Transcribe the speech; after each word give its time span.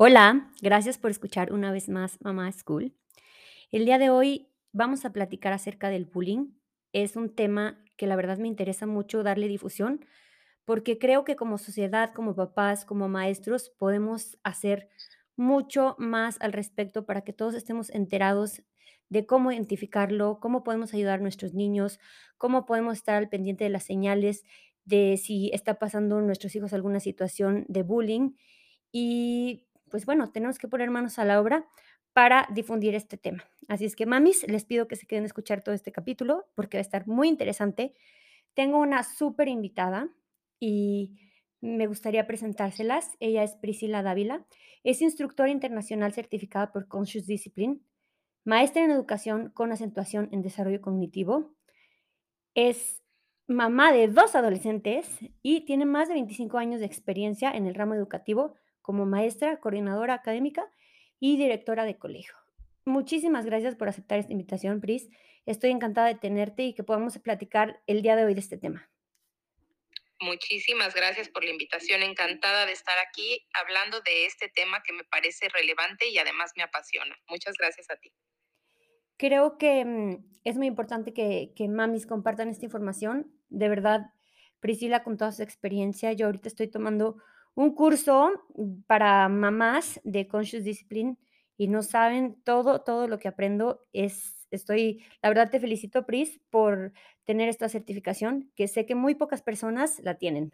Hola, 0.00 0.52
gracias 0.62 0.96
por 0.96 1.10
escuchar 1.10 1.52
una 1.52 1.72
vez 1.72 1.88
más 1.88 2.20
Mamá 2.20 2.52
School. 2.52 2.94
El 3.72 3.84
día 3.84 3.98
de 3.98 4.10
hoy 4.10 4.48
vamos 4.70 5.04
a 5.04 5.12
platicar 5.12 5.52
acerca 5.52 5.90
del 5.90 6.04
bullying. 6.04 6.52
Es 6.92 7.16
un 7.16 7.34
tema 7.34 7.82
que 7.96 8.06
la 8.06 8.14
verdad 8.14 8.38
me 8.38 8.46
interesa 8.46 8.86
mucho 8.86 9.24
darle 9.24 9.48
difusión 9.48 10.04
porque 10.64 11.00
creo 11.00 11.24
que 11.24 11.34
como 11.34 11.58
sociedad, 11.58 12.12
como 12.14 12.36
papás, 12.36 12.84
como 12.84 13.08
maestros, 13.08 13.70
podemos 13.70 14.38
hacer 14.44 14.88
mucho 15.34 15.96
más 15.98 16.36
al 16.40 16.52
respecto 16.52 17.04
para 17.04 17.22
que 17.22 17.32
todos 17.32 17.54
estemos 17.54 17.90
enterados 17.90 18.62
de 19.08 19.26
cómo 19.26 19.50
identificarlo, 19.50 20.38
cómo 20.38 20.62
podemos 20.62 20.94
ayudar 20.94 21.18
a 21.18 21.22
nuestros 21.22 21.54
niños, 21.54 21.98
cómo 22.36 22.66
podemos 22.66 22.98
estar 22.98 23.16
al 23.16 23.28
pendiente 23.28 23.64
de 23.64 23.70
las 23.70 23.82
señales 23.82 24.44
de 24.84 25.16
si 25.16 25.50
está 25.52 25.80
pasando 25.80 26.20
en 26.20 26.26
nuestros 26.26 26.54
hijos 26.54 26.72
alguna 26.72 27.00
situación 27.00 27.64
de 27.66 27.82
bullying. 27.82 28.36
Y 28.92 29.67
pues 29.88 30.06
bueno, 30.06 30.30
tenemos 30.30 30.58
que 30.58 30.68
poner 30.68 30.90
manos 30.90 31.18
a 31.18 31.24
la 31.24 31.40
obra 31.40 31.66
para 32.12 32.48
difundir 32.52 32.94
este 32.94 33.16
tema. 33.16 33.44
Así 33.68 33.84
es 33.84 33.94
que, 33.94 34.06
mamis, 34.06 34.46
les 34.48 34.64
pido 34.64 34.88
que 34.88 34.96
se 34.96 35.06
queden 35.06 35.24
a 35.24 35.26
escuchar 35.26 35.62
todo 35.62 35.74
este 35.74 35.92
capítulo 35.92 36.46
porque 36.54 36.76
va 36.76 36.80
a 36.80 36.82
estar 36.82 37.06
muy 37.06 37.28
interesante. 37.28 37.94
Tengo 38.54 38.78
una 38.78 39.02
súper 39.02 39.48
invitada 39.48 40.08
y 40.58 41.16
me 41.60 41.86
gustaría 41.86 42.26
presentárselas. 42.26 43.16
Ella 43.20 43.42
es 43.42 43.56
Priscila 43.56 44.02
Dávila. 44.02 44.46
Es 44.84 45.02
instructora 45.02 45.50
internacional 45.50 46.12
certificada 46.12 46.72
por 46.72 46.88
Conscious 46.88 47.26
Discipline, 47.26 47.82
maestra 48.44 48.82
en 48.82 48.90
educación 48.90 49.50
con 49.50 49.72
acentuación 49.72 50.28
en 50.32 50.42
desarrollo 50.42 50.80
cognitivo. 50.80 51.54
Es 52.54 53.02
mamá 53.46 53.92
de 53.92 54.08
dos 54.08 54.34
adolescentes 54.34 55.08
y 55.42 55.62
tiene 55.62 55.86
más 55.86 56.08
de 56.08 56.14
25 56.14 56.58
años 56.58 56.80
de 56.80 56.86
experiencia 56.86 57.50
en 57.50 57.66
el 57.66 57.74
ramo 57.74 57.94
educativo 57.94 58.54
como 58.88 59.04
maestra, 59.04 59.60
coordinadora 59.60 60.14
académica 60.14 60.66
y 61.20 61.36
directora 61.36 61.84
de 61.84 61.98
colegio. 61.98 62.32
Muchísimas 62.86 63.44
gracias 63.44 63.74
por 63.76 63.86
aceptar 63.86 64.18
esta 64.18 64.32
invitación, 64.32 64.80
Pris. 64.80 65.10
Estoy 65.44 65.72
encantada 65.72 66.06
de 66.06 66.14
tenerte 66.14 66.62
y 66.62 66.72
que 66.72 66.84
podamos 66.84 67.18
platicar 67.18 67.82
el 67.86 68.00
día 68.00 68.16
de 68.16 68.24
hoy 68.24 68.32
de 68.32 68.40
este 68.40 68.56
tema. 68.56 68.90
Muchísimas 70.20 70.94
gracias 70.94 71.28
por 71.28 71.44
la 71.44 71.50
invitación. 71.50 72.02
Encantada 72.02 72.64
de 72.64 72.72
estar 72.72 72.96
aquí 73.06 73.46
hablando 73.52 74.00
de 74.00 74.24
este 74.24 74.48
tema 74.48 74.82
que 74.82 74.94
me 74.94 75.04
parece 75.04 75.50
relevante 75.50 76.08
y 76.08 76.16
además 76.16 76.52
me 76.56 76.62
apasiona. 76.62 77.14
Muchas 77.28 77.58
gracias 77.58 77.90
a 77.90 77.96
ti. 77.96 78.10
Creo 79.18 79.58
que 79.58 79.84
mm, 79.84 80.40
es 80.44 80.56
muy 80.56 80.66
importante 80.66 81.12
que, 81.12 81.52
que 81.54 81.68
mamis 81.68 82.06
compartan 82.06 82.48
esta 82.48 82.64
información. 82.64 83.30
De 83.50 83.68
verdad, 83.68 84.14
Priscila, 84.60 85.02
con 85.02 85.18
toda 85.18 85.32
su 85.32 85.42
experiencia, 85.42 86.14
yo 86.14 86.24
ahorita 86.24 86.48
estoy 86.48 86.68
tomando 86.68 87.18
un 87.58 87.74
curso 87.74 88.30
para 88.86 89.28
mamás 89.28 90.00
de 90.04 90.28
Conscious 90.28 90.62
Discipline 90.62 91.18
y 91.56 91.66
no 91.66 91.82
saben 91.82 92.40
todo, 92.44 92.82
todo 92.82 93.08
lo 93.08 93.18
que 93.18 93.26
aprendo 93.26 93.84
es, 93.92 94.46
estoy, 94.52 95.04
la 95.22 95.28
verdad 95.28 95.50
te 95.50 95.58
felicito, 95.58 96.06
Pris, 96.06 96.38
por 96.50 96.92
tener 97.24 97.48
esta 97.48 97.68
certificación, 97.68 98.52
que 98.54 98.68
sé 98.68 98.86
que 98.86 98.94
muy 98.94 99.16
pocas 99.16 99.42
personas 99.42 99.98
la 100.04 100.18
tienen. 100.18 100.52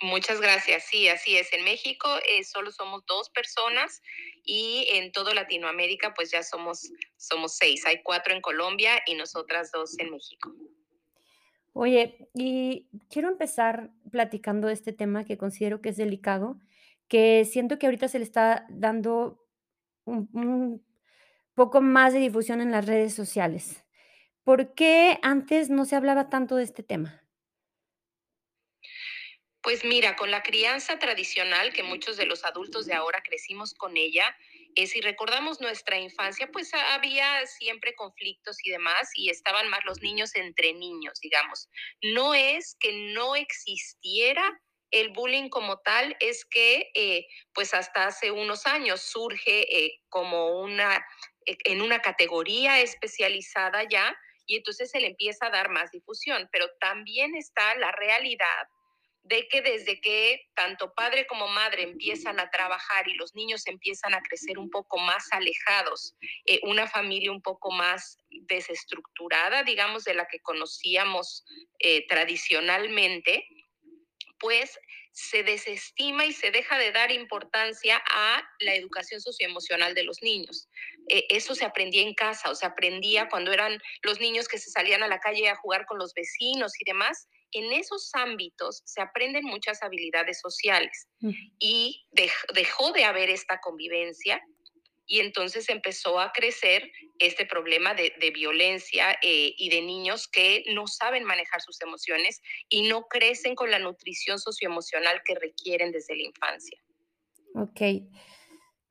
Muchas 0.00 0.40
gracias. 0.40 0.84
Sí, 0.84 1.08
así 1.08 1.36
es. 1.36 1.52
En 1.52 1.64
México 1.64 2.08
eh, 2.28 2.44
solo 2.44 2.70
somos 2.70 3.04
dos 3.06 3.30
personas 3.30 4.02
y 4.44 4.86
en 4.92 5.10
toda 5.10 5.34
Latinoamérica 5.34 6.14
pues 6.14 6.30
ya 6.30 6.44
somos, 6.44 6.88
somos 7.16 7.56
seis. 7.56 7.84
Hay 7.84 8.04
cuatro 8.04 8.32
en 8.32 8.40
Colombia 8.40 9.02
y 9.06 9.16
nosotras 9.16 9.72
dos 9.72 9.98
en 9.98 10.12
México. 10.12 10.54
Oye, 11.72 12.28
y 12.34 12.88
quiero 13.08 13.28
empezar 13.28 13.90
platicando 14.10 14.68
de 14.68 14.74
este 14.74 14.92
tema 14.92 15.24
que 15.24 15.38
considero 15.38 15.80
que 15.80 15.90
es 15.90 15.96
delicado, 15.96 16.60
que 17.08 17.44
siento 17.44 17.78
que 17.78 17.86
ahorita 17.86 18.08
se 18.08 18.18
le 18.18 18.24
está 18.24 18.66
dando 18.68 19.46
un, 20.04 20.28
un 20.32 20.84
poco 21.54 21.80
más 21.80 22.12
de 22.12 22.18
difusión 22.20 22.60
en 22.60 22.70
las 22.70 22.86
redes 22.86 23.14
sociales. 23.14 23.84
¿Por 24.44 24.74
qué 24.74 25.18
antes 25.22 25.70
no 25.70 25.84
se 25.84 25.96
hablaba 25.96 26.28
tanto 26.28 26.56
de 26.56 26.64
este 26.64 26.82
tema? 26.82 27.22
Pues 29.62 29.84
mira, 29.84 30.16
con 30.16 30.30
la 30.30 30.42
crianza 30.42 30.98
tradicional, 30.98 31.72
que 31.72 31.82
muchos 31.82 32.16
de 32.16 32.24
los 32.24 32.44
adultos 32.44 32.86
de 32.86 32.94
ahora 32.94 33.22
crecimos 33.22 33.74
con 33.74 33.96
ella, 33.96 34.34
eh, 34.76 34.86
si 34.86 35.00
recordamos 35.00 35.60
nuestra 35.60 35.98
infancia, 35.98 36.48
pues 36.52 36.72
ha- 36.74 36.94
había 36.94 37.46
siempre 37.46 37.94
conflictos 37.94 38.56
y 38.64 38.70
demás, 38.70 39.10
y 39.14 39.30
estaban 39.30 39.68
más 39.68 39.80
los 39.84 40.00
niños 40.02 40.34
entre 40.36 40.72
niños, 40.74 41.20
digamos. 41.20 41.68
No 42.02 42.34
es 42.34 42.76
que 42.80 42.92
no 43.14 43.36
existiera 43.36 44.60
el 44.90 45.10
bullying 45.10 45.48
como 45.50 45.78
tal, 45.80 46.16
es 46.20 46.44
que 46.44 46.90
eh, 46.94 47.26
pues 47.54 47.74
hasta 47.74 48.06
hace 48.06 48.30
unos 48.32 48.66
años 48.66 49.00
surge 49.02 49.84
eh, 49.84 50.00
como 50.08 50.60
una, 50.60 50.96
eh, 51.46 51.56
en 51.64 51.80
una 51.82 52.00
categoría 52.00 52.80
especializada 52.80 53.84
ya, 53.88 54.16
y 54.46 54.56
entonces 54.56 54.90
se 54.90 54.98
le 55.00 55.06
empieza 55.08 55.46
a 55.46 55.50
dar 55.50 55.68
más 55.70 55.92
difusión, 55.92 56.48
pero 56.50 56.66
también 56.80 57.36
está 57.36 57.76
la 57.76 57.92
realidad 57.92 58.66
de 59.22 59.46
que 59.48 59.62
desde 59.62 60.00
que 60.00 60.48
tanto 60.54 60.92
padre 60.94 61.26
como 61.26 61.46
madre 61.48 61.82
empiezan 61.82 62.40
a 62.40 62.50
trabajar 62.50 63.06
y 63.08 63.14
los 63.14 63.34
niños 63.34 63.66
empiezan 63.66 64.14
a 64.14 64.22
crecer 64.22 64.58
un 64.58 64.70
poco 64.70 64.98
más 64.98 65.28
alejados, 65.32 66.14
eh, 66.46 66.60
una 66.62 66.86
familia 66.88 67.30
un 67.30 67.42
poco 67.42 67.70
más 67.70 68.18
desestructurada, 68.30 69.62
digamos, 69.62 70.04
de 70.04 70.14
la 70.14 70.26
que 70.26 70.40
conocíamos 70.40 71.44
eh, 71.78 72.06
tradicionalmente, 72.06 73.46
pues 74.38 74.78
se 75.12 75.42
desestima 75.42 76.24
y 76.24 76.32
se 76.32 76.50
deja 76.50 76.78
de 76.78 76.92
dar 76.92 77.10
importancia 77.10 78.02
a 78.06 78.42
la 78.60 78.74
educación 78.74 79.20
socioemocional 79.20 79.94
de 79.94 80.04
los 80.04 80.22
niños. 80.22 80.68
Eh, 81.08 81.26
eso 81.28 81.54
se 81.54 81.64
aprendía 81.64 82.02
en 82.02 82.14
casa, 82.14 82.50
o 82.50 82.54
se 82.54 82.64
aprendía 82.64 83.28
cuando 83.28 83.52
eran 83.52 83.80
los 84.02 84.20
niños 84.20 84.48
que 84.48 84.58
se 84.58 84.70
salían 84.70 85.02
a 85.02 85.08
la 85.08 85.20
calle 85.20 85.48
a 85.48 85.56
jugar 85.56 85.84
con 85.86 85.98
los 85.98 86.14
vecinos 86.14 86.72
y 86.80 86.84
demás. 86.84 87.28
En 87.52 87.72
esos 87.72 88.10
ámbitos 88.14 88.82
se 88.84 89.00
aprenden 89.00 89.44
muchas 89.44 89.82
habilidades 89.82 90.40
sociales 90.40 91.08
y 91.58 92.06
dej- 92.12 92.52
dejó 92.54 92.92
de 92.92 93.04
haber 93.04 93.30
esta 93.30 93.60
convivencia 93.60 94.40
y 95.06 95.18
entonces 95.18 95.68
empezó 95.68 96.20
a 96.20 96.30
crecer 96.32 96.88
este 97.18 97.44
problema 97.44 97.94
de, 97.94 98.12
de 98.20 98.30
violencia 98.30 99.18
eh, 99.22 99.52
y 99.58 99.68
de 99.68 99.82
niños 99.82 100.28
que 100.28 100.62
no 100.72 100.86
saben 100.86 101.24
manejar 101.24 101.60
sus 101.60 101.80
emociones 101.80 102.40
y 102.68 102.82
no 102.88 103.08
crecen 103.08 103.56
con 103.56 103.72
la 103.72 103.80
nutrición 103.80 104.38
socioemocional 104.38 105.20
que 105.24 105.34
requieren 105.34 105.90
desde 105.90 106.14
la 106.14 106.22
infancia. 106.22 106.80
Ok. 107.56 107.80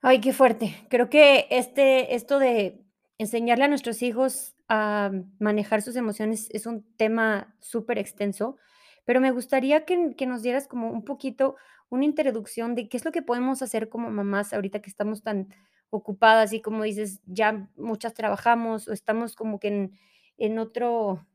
Ay, 0.02 0.20
qué 0.20 0.34
fuerte. 0.34 0.76
Creo 0.90 1.10
que 1.10 1.48
este, 1.52 2.14
esto 2.16 2.38
de 2.40 2.82
enseñarle 3.18 3.64
a 3.66 3.68
nuestros 3.70 4.02
hijos 4.02 4.56
a 4.70 5.12
manejar 5.40 5.82
sus 5.82 5.96
emociones 5.96 6.48
es 6.52 6.68
un 6.68 6.86
tema 6.96 7.56
súper 7.60 7.98
extenso, 7.98 8.58
pero 9.04 9.20
me 9.20 9.32
gustaría 9.32 9.84
que, 9.84 10.14
nos 10.28 10.44
dieras 10.44 10.68
como 10.68 10.92
un 10.92 11.04
poquito 11.04 11.56
una 11.90 12.06
introducción 12.06 12.76
de 12.76 12.88
qué 12.88 12.98
es 12.98 13.04
lo 13.04 13.12
que 13.12 13.24
podemos 13.24 13.64
hacer 13.64 13.90
como 13.90 14.12
mamás 14.12 14.54
ahorita 14.54 14.82
que 14.82 14.90
estamos 14.92 15.24
tan 15.24 15.50
ocupadas 15.90 16.54
y 16.54 16.62
como 16.62 16.84
dices, 16.84 17.20
ya 17.26 17.68
muchas 17.76 18.14
trabajamos 18.14 18.88
o 18.88 18.94
estamos 18.94 19.36
como 19.36 19.60
que 19.60 19.70
en, 19.70 20.00
en 20.38 20.60
otro, 20.60 21.26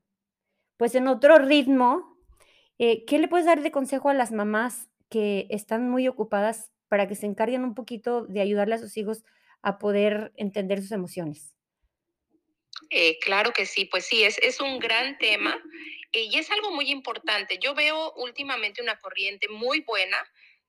pues 0.76 0.94
en 0.94 1.08
otro 1.08 1.38
ritmo. 1.38 2.16
Eh, 2.78 3.04
¿qué 3.04 3.18
le 3.18 3.28
puedes 3.28 3.46
dar 3.46 3.62
de 3.62 3.72
consejo 3.72 4.08
a 4.08 4.14
las 4.14 4.30
mamás 4.30 4.88
que 5.08 5.46
están 5.50 5.88
muy 5.88 6.06
ocupadas 6.06 6.72
para 6.88 7.08
que 7.08 7.16
se 7.16 7.26
encarguen 7.26 7.64
un 7.64 7.74
poquito 7.74 8.26
de 8.26 8.40
ayudarle 8.40 8.76
a 8.76 8.78
sus 8.78 8.96
hijos 8.96 9.24
a 9.62 9.78
poder 9.78 10.32
entender 10.36 10.80
sus 10.80 10.92
emociones? 10.92 11.54
Eh, 12.90 13.18
claro 13.20 13.52
que 13.52 13.66
sí, 13.66 13.84
pues 13.86 14.06
sí, 14.06 14.24
es, 14.24 14.38
es 14.38 14.60
un 14.60 14.78
gran 14.78 15.18
tema 15.18 15.58
eh, 16.12 16.22
y 16.30 16.38
es 16.38 16.50
algo 16.50 16.70
muy 16.70 16.90
importante. 16.90 17.58
Yo 17.58 17.74
veo 17.74 18.12
últimamente 18.14 18.82
una 18.82 18.98
corriente 18.98 19.48
muy 19.48 19.80
buena 19.80 20.18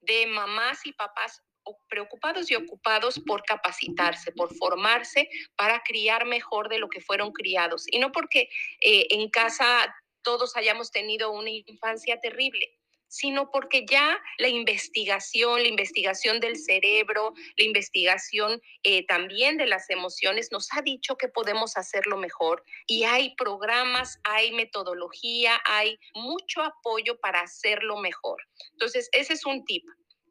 de 0.02 0.28
mamás 0.28 0.86
y 0.86 0.94
papás 0.94 1.42
preocupados 1.88 2.52
y 2.52 2.56
ocupados 2.56 3.20
por 3.26 3.44
capacitarse, 3.44 4.32
por 4.32 4.56
formarse 4.56 5.30
para 5.56 5.82
criar 5.82 6.26
mejor 6.26 6.70
de 6.70 6.80
lo 6.80 6.90
que 6.90 7.02
fueron 7.02 7.32
criados. 7.32 7.86
Y 7.92 8.00
no 8.00 8.12
porque 8.12 8.50
eh, 8.82 9.08
en 9.10 9.30
casa 9.30 9.94
todos 10.22 10.56
hayamos 10.58 10.92
tenido 10.92 11.32
una 11.32 11.50
infancia 11.50 12.20
terrible, 12.20 12.78
sino 13.08 13.50
porque 13.52 13.86
ya 13.90 14.18
la 14.38 14.48
investigación, 14.48 15.62
la 15.62 15.68
investigación 15.68 16.40
del 16.40 16.58
cerebro, 16.58 17.34
la 17.58 17.64
investigación 17.66 18.62
eh, 18.84 19.06
también 19.06 19.58
de 19.58 19.68
las 19.68 19.90
emociones 19.90 20.52
nos 20.52 20.68
ha 20.74 20.82
dicho 20.82 21.18
que 21.18 21.28
podemos 21.30 21.78
hacerlo 21.78 22.18
mejor 22.18 22.64
y 22.88 23.04
hay 23.04 23.36
programas, 23.36 24.20
hay 24.24 24.52
metodología, 24.52 25.62
hay 25.66 25.98
mucho 26.14 26.62
apoyo 26.62 27.20
para 27.20 27.42
hacerlo 27.42 27.98
mejor. 27.98 28.42
Entonces, 28.72 29.10
ese 29.12 29.34
es 29.34 29.46
un 29.46 29.64
tip. 29.66 29.84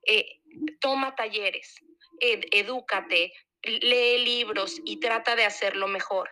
Eh, 0.07 0.41
toma 0.81 1.15
talleres, 1.15 1.77
ed- 2.21 2.45
edúcate, 2.53 3.33
lee 3.63 4.19
libros 4.19 4.81
y 4.85 5.01
trata 5.01 5.35
de 5.37 5.45
hacerlo 5.45 5.89
mejor. 5.89 6.29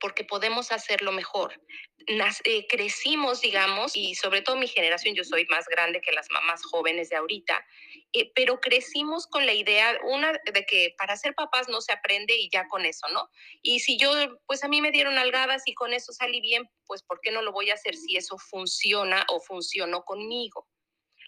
Porque 0.00 0.24
podemos 0.24 0.72
hacerlo 0.72 1.12
mejor. 1.12 1.60
Nas, 2.08 2.40
eh, 2.44 2.66
crecimos, 2.66 3.40
digamos, 3.40 3.96
y 3.96 4.14
sobre 4.14 4.42
todo 4.42 4.56
mi 4.56 4.68
generación, 4.68 5.14
yo 5.14 5.24
soy 5.24 5.46
más 5.46 5.66
grande 5.66 6.00
que 6.00 6.12
las 6.12 6.30
mamás 6.30 6.62
jóvenes 6.64 7.10
de 7.10 7.16
ahorita, 7.16 7.64
eh, 8.12 8.32
pero 8.34 8.60
crecimos 8.60 9.26
con 9.26 9.46
la 9.46 9.52
idea, 9.52 9.98
una, 10.04 10.32
de 10.32 10.64
que 10.66 10.94
para 10.96 11.16
ser 11.16 11.34
papás 11.34 11.68
no 11.68 11.80
se 11.80 11.92
aprende 11.92 12.34
y 12.36 12.48
ya 12.50 12.66
con 12.68 12.86
eso, 12.86 13.06
¿no? 13.08 13.28
Y 13.62 13.80
si 13.80 13.98
yo, 13.98 14.12
pues 14.46 14.64
a 14.64 14.68
mí 14.68 14.80
me 14.80 14.90
dieron 14.90 15.18
algadas 15.18 15.62
y 15.66 15.74
con 15.74 15.92
eso 15.92 16.12
salí 16.12 16.40
bien, 16.40 16.68
pues 16.86 17.02
¿por 17.02 17.20
qué 17.20 17.30
no 17.30 17.42
lo 17.42 17.52
voy 17.52 17.70
a 17.70 17.74
hacer 17.74 17.94
si 17.96 18.16
eso 18.16 18.38
funciona 18.38 19.24
o 19.28 19.40
funcionó 19.40 20.04
conmigo? 20.04 20.66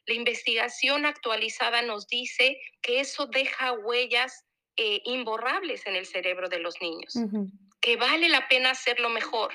La 0.06 0.14
investigación 0.14 1.06
actualizada 1.06 1.82
nos 1.82 2.08
dice 2.08 2.58
que 2.80 3.00
eso 3.00 3.26
deja 3.26 3.72
huellas 3.72 4.44
eh, 4.76 5.02
imborrables 5.04 5.86
en 5.86 5.96
el 5.96 6.06
cerebro 6.06 6.48
de 6.48 6.58
los 6.58 6.80
niños, 6.80 7.16
uh 7.16 7.28
-huh. 7.28 7.50
que 7.80 7.96
vale 7.96 8.28
la 8.28 8.48
pena 8.48 8.70
hacerlo 8.70 9.08
mejor. 9.10 9.52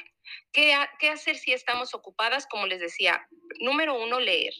¿Qué, 0.51 0.75
¿Qué 0.99 1.09
hacer 1.09 1.37
si 1.37 1.53
estamos 1.53 1.93
ocupadas? 1.93 2.47
Como 2.47 2.67
les 2.67 2.79
decía, 2.79 3.27
número 3.59 3.93
uno, 3.95 4.19
leer. 4.19 4.53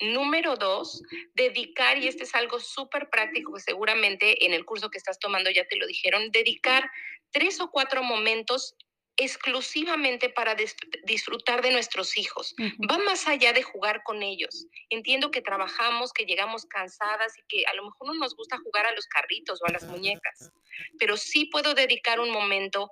Número 0.00 0.56
dos, 0.56 1.02
dedicar, 1.34 1.98
y 1.98 2.08
este 2.08 2.24
es 2.24 2.34
algo 2.34 2.58
súper 2.58 3.08
práctico 3.10 3.54
que 3.54 3.60
seguramente 3.60 4.44
en 4.44 4.52
el 4.52 4.64
curso 4.64 4.90
que 4.90 4.98
estás 4.98 5.20
tomando 5.20 5.50
ya 5.50 5.66
te 5.68 5.76
lo 5.76 5.86
dijeron, 5.86 6.32
dedicar 6.32 6.90
tres 7.30 7.60
o 7.60 7.70
cuatro 7.70 8.02
momentos 8.02 8.74
exclusivamente 9.16 10.28
para 10.28 10.56
disfrutar 11.04 11.62
de 11.62 11.70
nuestros 11.70 12.16
hijos. 12.16 12.54
Uh 12.58 12.62
-huh. 12.62 12.90
Va 12.90 12.98
más 12.98 13.28
allá 13.28 13.52
de 13.52 13.62
jugar 13.62 14.02
con 14.02 14.22
ellos. 14.22 14.66
Entiendo 14.90 15.30
que 15.30 15.42
trabajamos, 15.42 16.12
que 16.12 16.24
llegamos 16.24 16.66
cansadas 16.66 17.38
y 17.38 17.42
que 17.48 17.66
a 17.66 17.74
lo 17.74 17.84
mejor 17.84 18.08
no 18.08 18.14
nos 18.14 18.34
gusta 18.34 18.58
jugar 18.58 18.86
a 18.86 18.92
los 18.92 19.06
carritos 19.06 19.60
o 19.62 19.66
a 19.66 19.72
las 19.72 19.84
muñecas, 19.84 20.50
pero 20.98 21.16
sí 21.16 21.46
puedo 21.46 21.74
dedicar 21.74 22.18
un 22.20 22.30
momento 22.30 22.90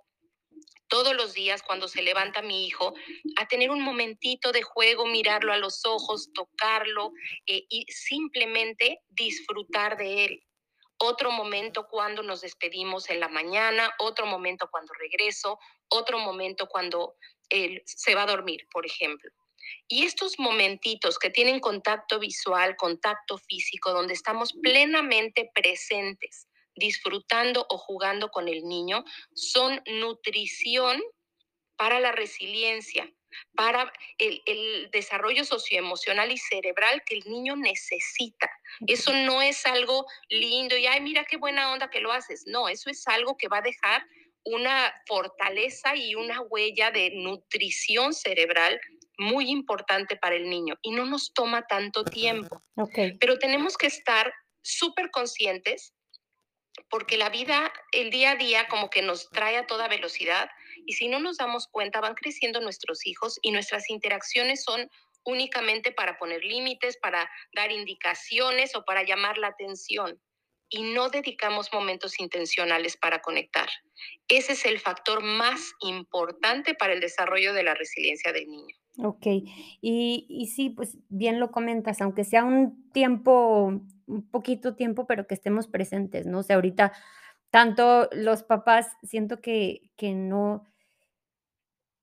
todos 0.89 1.17
los 1.17 1.33
días 1.33 1.63
cuando 1.63 1.89
se 1.89 2.03
levanta 2.03 2.43
mi 2.43 2.67
hijo 2.67 2.95
a 3.37 3.49
tener 3.49 3.71
un 3.71 3.81
momentito 3.81 4.53
de 4.53 4.63
juego, 4.63 5.07
mirarlo 5.07 5.53
a 5.53 5.57
los 5.57 5.87
ojos, 5.87 6.31
tocarlo 6.35 7.13
eh, 7.47 7.65
y 7.71 7.87
simplemente 7.89 9.01
disfrutar 9.09 9.97
de 9.97 10.25
él 10.27 10.43
otro 11.03 11.33
momento 11.33 11.89
cuando 11.89 12.23
nos 12.23 12.43
despedimos 12.43 13.11
en 13.11 13.19
la 13.19 13.29
mañana, 13.29 13.93
otro 13.99 14.25
momento 14.25 14.69
cuando 14.71 14.93
regreso, 14.95 15.59
otro 15.89 16.19
momento 16.19 16.69
cuando 16.69 17.17
él 17.49 17.83
se 17.85 18.15
va 18.15 18.23
a 18.23 18.27
dormir, 18.27 18.69
por 18.71 18.87
ejemplo. 18.87 19.31
Y 19.89 20.05
estos 20.05 20.39
momentitos 20.39 21.19
que 21.19 21.31
tienen 21.31 21.59
contacto 21.59 22.21
visual, 22.21 22.77
contacto 22.77 23.37
físico, 23.37 23.93
donde 23.93 24.15
estamos 24.15 24.53
plenamente 24.53 25.51
presentes, 25.53 26.47
disfrutando 26.77 27.67
o 27.69 27.79
jugando 27.79 28.31
con 28.31 28.49
el 28.49 28.65
niño, 28.65 29.05
son 29.35 29.83
nutrición 29.87 31.03
para 31.77 31.99
la 31.99 32.13
resiliencia, 32.13 33.13
para 33.55 33.93
el, 34.19 34.43
el, 34.47 34.91
desarrollo 34.91 35.45
socioemocional 35.45 36.31
y 36.31 36.39
cerebral 36.39 37.03
que 37.05 37.17
el 37.17 37.25
niño 37.31 37.57
necesita. 37.57 38.51
Eso 38.87 39.13
no 39.13 39.43
es 39.43 39.65
algo 39.67 40.07
lindo 40.29 40.77
y, 40.77 40.87
ay, 40.87 41.01
mira 41.01 41.25
qué 41.25 41.37
buena 41.37 41.73
onda 41.73 41.91
que 41.91 42.01
lo 42.01 42.13
haces. 42.13 42.45
No, 42.47 42.69
eso 42.69 42.91
es 42.91 43.07
algo 43.09 43.37
que 43.37 43.49
va 43.49 43.59
a 43.59 43.63
dejar 43.63 44.05
una 44.45 44.93
fortaleza 45.07 45.95
y 45.97 46.15
una 46.15 46.41
huella 46.41 46.91
de 46.91 47.11
nutrición 47.15 48.13
cerebral 48.13 48.81
muy 49.19 49.51
importante 49.51 50.17
para 50.17 50.35
el 50.35 50.49
niño 50.49 50.77
y 50.83 50.91
no 50.91 51.07
nos 51.07 51.33
toma 51.33 51.67
tanto 51.67 52.05
tiempo. 52.05 52.63
Okay. 52.75 53.17
Pero 53.19 53.39
tenemos 53.39 53.77
que 53.77 53.87
estar 53.87 54.33
súper 54.63 55.11
conscientes 55.11 55.95
porque 56.89 57.17
la 57.17 57.29
vida, 57.29 57.73
el 57.93 58.11
día 58.11 58.33
a 58.33 58.37
día, 58.37 58.69
como 58.69 58.91
que 58.91 59.03
nos 59.03 59.29
trae 59.31 59.57
a 59.57 59.67
toda 59.67 59.89
velocidad 59.89 60.51
y 60.87 60.95
si 60.95 61.09
no 61.09 61.21
nos 61.21 61.37
damos 61.37 61.69
cuenta, 61.69 62.01
van 62.01 62.15
creciendo 62.15 62.61
nuestros 62.61 63.07
hijos 63.07 63.39
y 63.43 63.53
nuestras 63.53 63.91
interacciones 63.91 64.65
son 64.65 64.89
únicamente 65.25 65.93
para 65.93 66.19
poner 66.19 66.45
límites, 66.45 66.97
para 66.97 67.31
dar 67.55 67.71
indicaciones 67.71 68.75
o 68.75 68.85
para 68.85 69.05
llamar 69.05 69.39
la 69.39 69.49
atención 69.49 70.21
y 70.73 70.83
no 70.95 71.11
dedicamos 71.11 71.71
momentos 71.73 72.19
intencionales 72.19 72.97
para 72.97 73.21
conectar. 73.21 73.69
Ese 74.27 74.53
es 74.53 74.65
el 74.65 74.81
factor 74.81 75.23
más 75.23 75.75
importante 75.81 76.75
para 76.75 76.95
el 76.95 77.01
desarrollo 77.01 77.53
de 77.53 77.63
la 77.63 77.75
resiliencia 77.75 78.33
del 78.33 78.49
niño. 78.49 78.75
Ok, 78.99 79.27
y, 79.81 80.27
y 80.29 80.47
sí, 80.49 80.71
pues 80.71 80.99
bien 81.09 81.41
lo 81.41 81.51
comentas, 81.51 82.01
aunque 82.01 82.25
sea 82.25 82.45
un 82.45 82.91
tiempo, 82.93 83.83
un 84.07 84.31
poquito 84.31 84.75
tiempo, 84.75 85.07
pero 85.07 85.27
que 85.27 85.35
estemos 85.35 85.67
presentes, 85.67 86.27
¿no? 86.27 86.41
O 86.41 86.43
sea, 86.43 86.57
ahorita 86.57 86.93
tanto 87.51 88.09
los 88.13 88.43
papás 88.43 88.89
siento 89.03 89.41
que, 89.41 89.91
que 89.97 90.15
no, 90.15 90.65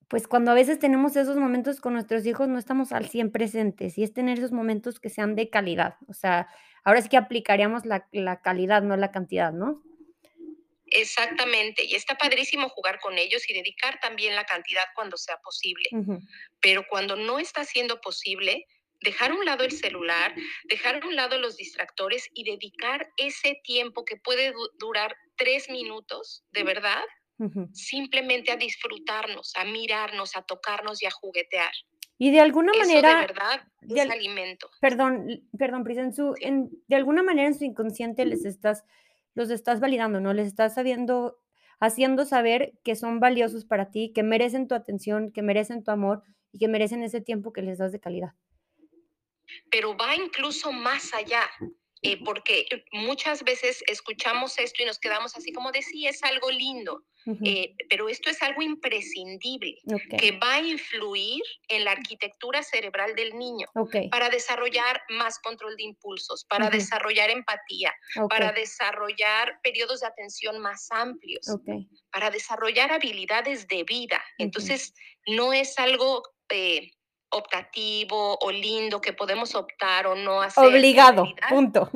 pues 0.10 0.28
cuando 0.28 0.52
a 0.52 0.56
veces 0.56 0.80
tenemos 0.80 1.16
esos 1.16 1.38
momentos 1.38 1.80
con 1.80 1.94
nuestros 1.94 2.26
hijos 2.26 2.48
no 2.48 2.58
estamos 2.58 2.92
al 2.92 3.08
100 3.08 3.32
presentes 3.32 3.98
y 3.98 4.04
es 4.04 4.12
tener 4.12 4.40
esos 4.40 4.52
momentos 4.52 5.00
que 5.00 5.10
sean 5.10 5.36
de 5.36 5.50
calidad. 5.50 5.98
O 6.08 6.14
sea, 6.14 6.48
ahora 6.84 7.02
sí 7.02 7.10
que 7.10 7.18
aplicaríamos 7.18 7.86
la, 7.86 8.08
la 8.12 8.42
calidad, 8.42 8.82
no 8.82 8.98
la 8.98 9.12
cantidad, 9.12 9.54
¿no? 9.54 9.84
Exactamente, 10.88 11.84
y 11.84 11.94
está 11.94 12.16
padrísimo 12.16 12.68
jugar 12.70 13.00
con 13.00 13.20
ellos 13.20 13.48
y 13.48 13.54
dedicar 13.54 14.00
también 14.00 14.36
la 14.36 14.46
cantidad 14.46 14.86
cuando 14.96 15.18
sea 15.18 15.38
posible. 15.38 15.88
Uh 15.92 15.98
-huh. 15.98 16.28
Pero 16.60 16.84
cuando 16.90 17.16
no 17.16 17.38
está 17.38 17.64
siendo 17.64 18.02
posible, 18.02 18.66
dejar 19.02 19.32
a 19.32 19.36
un 19.36 19.46
lado 19.46 19.64
el 19.64 19.72
celular, 19.72 20.34
dejar 20.64 20.96
a 20.96 21.08
un 21.08 21.16
lado 21.16 21.38
los 21.38 21.58
distractores 21.58 22.28
y 22.34 22.44
dedicar 22.44 23.08
ese 23.18 23.62
tiempo 23.64 24.04
que 24.04 24.18
puede 24.18 24.52
du 24.52 24.70
durar 24.80 25.16
tres 25.38 25.70
minutos, 25.70 26.44
de 26.52 26.64
verdad, 26.64 27.04
uh 27.40 27.46
-huh. 27.46 27.74
simplemente 27.74 28.52
a 28.52 28.58
disfrutarnos, 28.58 29.54
a 29.56 29.66
mirarnos, 29.66 30.36
a 30.36 30.42
tocarnos 30.44 31.02
y 31.02 31.06
a 31.08 31.12
juguetear. 31.12 31.72
Y 32.18 32.32
de 32.32 32.42
alguna 32.42 32.72
Eso 32.74 32.82
manera. 32.82 33.10
de 33.22 33.28
verdad 33.28 33.68
de 33.82 33.96
es 33.96 34.02
al- 34.02 34.12
alimento. 34.12 34.70
Perdón, 34.82 35.48
perdón, 35.58 35.84
Pris, 35.84 35.98
en 35.98 36.14
su, 36.14 36.36
en- 36.42 36.70
de 36.88 36.96
alguna 36.98 37.24
manera 37.24 37.48
en 37.48 37.56
su 37.56 37.64
inconsciente 37.64 38.26
les 38.26 38.44
estás, 38.46 38.84
los 39.36 39.50
estás 39.50 39.80
validando, 39.80 40.20
¿no? 40.20 40.34
Les 40.34 40.48
estás 40.48 40.74
sabiendo, 40.76 41.40
haciendo 41.80 42.26
saber 42.26 42.74
que 42.84 42.96
son 42.98 43.20
valiosos 43.22 43.64
para 43.64 43.90
ti, 43.90 44.12
que 44.14 44.22
merecen 44.24 44.68
tu 44.68 44.76
atención, 44.76 45.32
que 45.32 45.42
merecen 45.42 45.84
tu 45.84 45.92
amor 45.92 46.24
y 46.52 46.60
que 46.60 46.68
merecen 46.68 47.04
ese 47.04 47.22
tiempo 47.22 47.54
que 47.54 47.62
les 47.62 47.78
das 47.78 47.92
de 47.94 48.00
calidad. 48.02 48.34
pero 49.72 49.96
va 49.98 50.16
incluso 50.16 50.72
más 50.72 51.14
allá, 51.14 51.42
eh, 52.02 52.24
porque 52.24 52.66
muchas 52.92 53.44
veces 53.44 53.84
escuchamos 53.88 54.58
esto 54.60 54.84
y 54.84 54.86
nos 54.86 55.00
quedamos 55.00 55.36
así 55.38 55.52
como 55.52 55.72
de 55.72 55.82
sí, 55.82 56.08
es 56.08 56.24
algo 56.24 56.50
lindo, 56.52 57.04
Ujú, 57.26 57.46
eh, 57.46 57.76
pero 57.90 58.10
esto 58.10 58.30
es 58.30 58.42
algo 58.42 58.62
imprescindible 58.62 59.76
ok, 59.94 60.14
que 60.18 60.32
va 60.38 60.56
a 60.56 60.62
influir 60.62 61.42
en 61.70 61.86
la 61.86 61.92
arquitectura 61.92 62.64
cerebral 62.64 63.16
del 63.16 63.38
niño 63.38 63.68
ok, 63.74 63.96
para 64.10 64.30
desarrollar 64.30 65.02
más 65.10 65.40
control 65.40 65.76
de 65.78 65.84
impulsos, 65.84 66.46
para 66.50 66.70
Ujú. 66.70 66.70
desarrollar 66.70 67.30
empatía, 67.30 67.94
ok, 68.16 68.36
para 68.36 68.52
desarrollar 68.52 69.60
periodos 69.64 70.02
de 70.02 70.08
atención 70.08 70.60
más 70.60 70.88
amplios, 70.92 71.60
para 72.12 72.32
desarrollar 72.32 72.92
habilidades 72.92 73.68
de 73.68 73.84
vida. 73.84 74.24
Ujú. 74.40 74.66
Entonces, 74.66 74.94
no 75.28 75.54
es 75.54 75.78
algo 75.80 76.24
eh, 76.50 76.92
optativo 77.32 78.38
o 78.42 78.52
lindo 78.52 79.02
que 79.02 79.14
podemos 79.14 79.56
optar 79.56 80.08
o 80.08 80.16
no 80.16 80.42
hacer. 80.42 80.64
Obligado, 80.66 81.26
punto. 81.50 81.90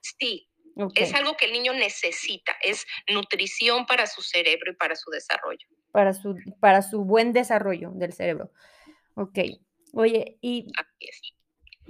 Sí, 0.00 0.48
es 0.96 1.14
algo 1.14 1.36
que 1.36 1.46
el 1.46 1.52
niño 1.52 1.72
necesita, 1.72 2.56
es 2.62 2.86
nutrición 3.12 3.86
para 3.86 4.06
su 4.06 4.22
cerebro 4.22 4.72
y 4.72 4.76
para 4.76 4.96
su 4.96 5.10
desarrollo. 5.10 5.66
para 5.92 6.12
su, 6.12 6.36
para 6.60 6.82
su 6.82 7.04
buen 7.04 7.32
desarrollo 7.32 7.90
del 7.94 8.12
cerebro. 8.12 8.50
Ok, 9.14 9.38
oye, 9.92 10.38
y 10.40 10.66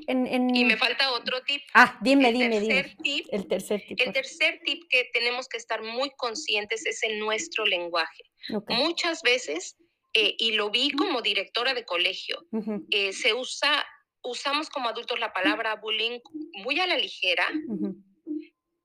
en... 0.07 0.27
en- 0.27 0.55
Y 0.55 0.65
me 0.65 0.77
falta 0.77 1.13
otro 1.13 1.43
tip. 1.43 1.63
Ah, 1.73 1.97
dime, 2.03 2.29
el 2.29 2.35
dime, 2.35 2.61
dime. 2.61 2.97
tip, 3.03 3.27
El 3.31 3.47
tercer 3.49 3.81
tipo. 3.87 4.03
el 4.05 4.13
tercer 4.13 4.61
tip 4.65 4.83
que 4.91 5.09
tenemos 5.13 5.49
que 5.49 5.57
estar 5.57 5.83
muy 5.83 6.11
conscientes 6.11 6.85
es 6.85 7.03
en 7.05 7.19
nuestro 7.19 7.65
lenguaje. 7.65 8.25
Muchas 8.69 9.23
veces, 9.23 9.77
eh, 10.15 10.37
y 10.39 10.53
lo 10.53 10.71
vi 10.71 10.91
como 10.93 11.23
directora 11.23 11.75
de 11.75 11.85
colegio, 11.85 12.47
eh, 12.91 13.13
se 13.13 13.35
usa, 13.35 13.85
usamos 14.23 14.71
como 14.71 14.89
adultos 14.89 15.19
la 15.19 15.33
palabra 15.33 15.77
bullying 15.77 16.21
muy 16.63 16.79
a 16.79 16.87
la 16.87 16.97
ligera 16.97 17.51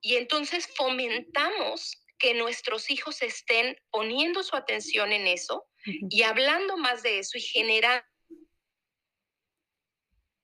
y 0.02 0.16
entonces 0.16 0.68
fomentamos 0.76 2.04
que 2.18 2.34
nuestros 2.34 2.90
hijos 2.90 3.22
estén 3.22 3.78
poniendo 3.92 4.44
su 4.44 4.56
atención 4.56 5.12
en 5.12 5.28
eso 5.28 5.68
y 5.86 6.24
hablando 6.24 6.78
más 6.78 7.04
de 7.04 7.20
eso 7.20 7.38
y 7.38 7.42
generando 7.42 8.09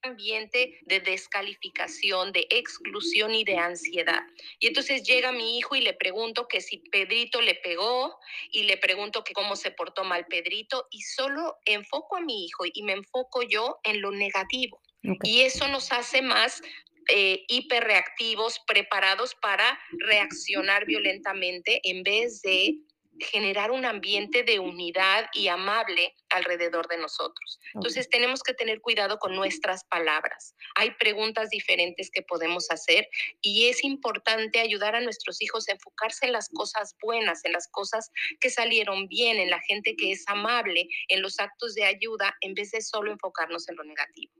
ambiente 0.05 0.79
de 0.83 0.99
descalificación, 0.99 2.31
de 2.31 2.47
exclusión 2.49 3.33
y 3.33 3.43
de 3.43 3.57
ansiedad. 3.57 4.23
Y 4.59 4.67
entonces 4.67 5.03
llega 5.03 5.31
mi 5.31 5.57
hijo 5.57 5.75
y 5.75 5.81
le 5.81 5.93
pregunto 5.93 6.47
que 6.47 6.61
si 6.61 6.77
Pedrito 6.77 7.41
le 7.41 7.55
pegó 7.55 8.17
y 8.51 8.63
le 8.63 8.77
pregunto 8.77 9.23
que 9.23 9.33
cómo 9.33 9.55
se 9.55 9.71
portó 9.71 10.03
mal 10.03 10.25
Pedrito 10.27 10.87
y 10.91 11.01
solo 11.01 11.57
enfoco 11.65 12.17
a 12.17 12.21
mi 12.21 12.45
hijo 12.45 12.63
y 12.71 12.83
me 12.83 12.93
enfoco 12.93 13.41
yo 13.43 13.79
en 13.83 14.01
lo 14.01 14.11
negativo. 14.11 14.81
Y 15.23 15.41
eso 15.41 15.67
nos 15.67 15.91
hace 15.91 16.21
más 16.21 16.61
eh, 17.09 17.43
hiperreactivos, 17.47 18.59
preparados 18.65 19.35
para 19.35 19.79
reaccionar 19.99 20.85
violentamente 20.85 21.79
en 21.83 22.01
vez 22.01 22.41
de 22.41 22.77
generar 23.19 23.71
un 23.71 23.85
ambiente 23.85 24.43
de 24.43 24.59
unidad 24.59 25.27
y 25.33 25.47
amable 25.47 26.13
alrededor 26.29 26.87
de 26.87 26.97
nosotros. 26.97 27.59
Entonces 27.73 28.09
tenemos 28.09 28.43
que 28.43 28.53
tener 28.53 28.81
cuidado 28.81 29.19
con 29.19 29.35
nuestras 29.35 29.83
palabras. 29.85 30.55
Hay 30.75 30.91
preguntas 30.91 31.49
diferentes 31.49 32.09
que 32.11 32.21
podemos 32.21 32.69
hacer 32.71 33.07
y 33.41 33.67
es 33.67 33.83
importante 33.83 34.59
ayudar 34.59 34.95
a 34.95 35.01
nuestros 35.01 35.41
hijos 35.41 35.67
a 35.69 35.73
enfocarse 35.73 36.25
en 36.25 36.33
las 36.33 36.49
cosas 36.49 36.95
buenas, 37.01 37.45
en 37.45 37.53
las 37.53 37.67
cosas 37.69 38.11
que 38.39 38.49
salieron 38.49 39.07
bien, 39.07 39.37
en 39.37 39.49
la 39.49 39.61
gente 39.61 39.95
que 39.95 40.11
es 40.11 40.23
amable, 40.27 40.87
en 41.07 41.21
los 41.21 41.39
actos 41.39 41.73
de 41.73 41.85
ayuda, 41.85 42.35
en 42.41 42.53
vez 42.53 42.71
de 42.71 42.81
solo 42.81 43.11
enfocarnos 43.11 43.69
en 43.69 43.75
lo 43.75 43.83
negativo. 43.83 44.33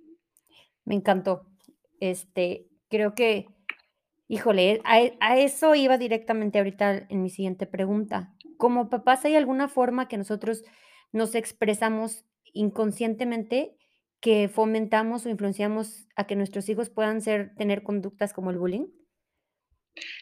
Me 0.84 0.96
encantó. 0.96 1.48
Este, 2.00 2.68
creo 2.90 3.16
que, 3.16 3.48
híjole, 4.28 4.82
a, 4.84 5.00
a 5.20 5.40
eso 5.40 5.76
iba 5.76 5.98
directamente 5.98 6.58
ahorita 6.58 7.06
en 7.10 7.22
mi 7.22 7.30
siguiente 7.30 7.66
pregunta 7.66 8.36
como 8.58 8.90
papás, 8.90 9.26
¿hay 9.26 9.36
alguna 9.36 9.68
forma 9.68 10.08
que 10.08 10.18
nosotros 10.18 10.64
nos 11.12 11.36
expresamos 11.36 12.26
inconscientemente 12.54 13.76
que 14.22 14.50
fomentamos 14.50 15.26
o 15.26 15.30
influenciamos 15.30 16.08
a 16.16 16.26
que 16.26 16.36
nuestros 16.36 16.68
hijos 16.70 16.90
puedan 16.90 17.22
ser 17.22 17.54
tener 17.58 17.84
conductas 17.84 18.34
como 18.34 18.52
el 18.52 18.58
bullying? 18.58 18.88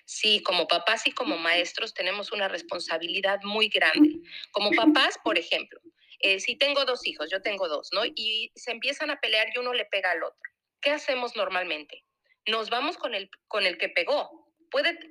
Sí, 0.06 0.42
como 0.44 0.68
papás 0.68 1.08
y 1.08 1.12
como 1.12 1.38
maestros 1.38 1.94
tenemos 1.94 2.32
una 2.32 2.48
responsabilidad 2.48 3.40
muy 3.44 3.70
grande. 3.70 4.20
Como 4.52 4.72
papás, 4.76 5.18
por 5.24 5.38
ejemplo, 5.38 5.80
eh, 6.20 6.40
si 6.40 6.56
tengo 6.56 6.86
dos 6.86 7.06
hijos, 7.08 7.30
yo 7.32 7.42
tengo 7.42 7.68
dos, 7.68 7.90
¿no? 7.94 8.02
Y 8.06 8.52
se 8.56 8.72
empiezan 8.72 9.10
a 9.10 9.20
pelear 9.20 9.48
y 9.54 9.60
uno 9.60 9.74
le 9.74 9.86
pega 9.86 10.12
al 10.12 10.24
otro. 10.24 10.52
¿Qué 10.82 10.92
hacemos 10.92 11.36
normalmente? 11.36 12.03
Nos 12.48 12.70
vamos 12.70 12.98
con 12.98 13.14
el, 13.14 13.30
con 13.48 13.66
el 13.66 13.78
que 13.78 13.90
pegó, 13.90 14.44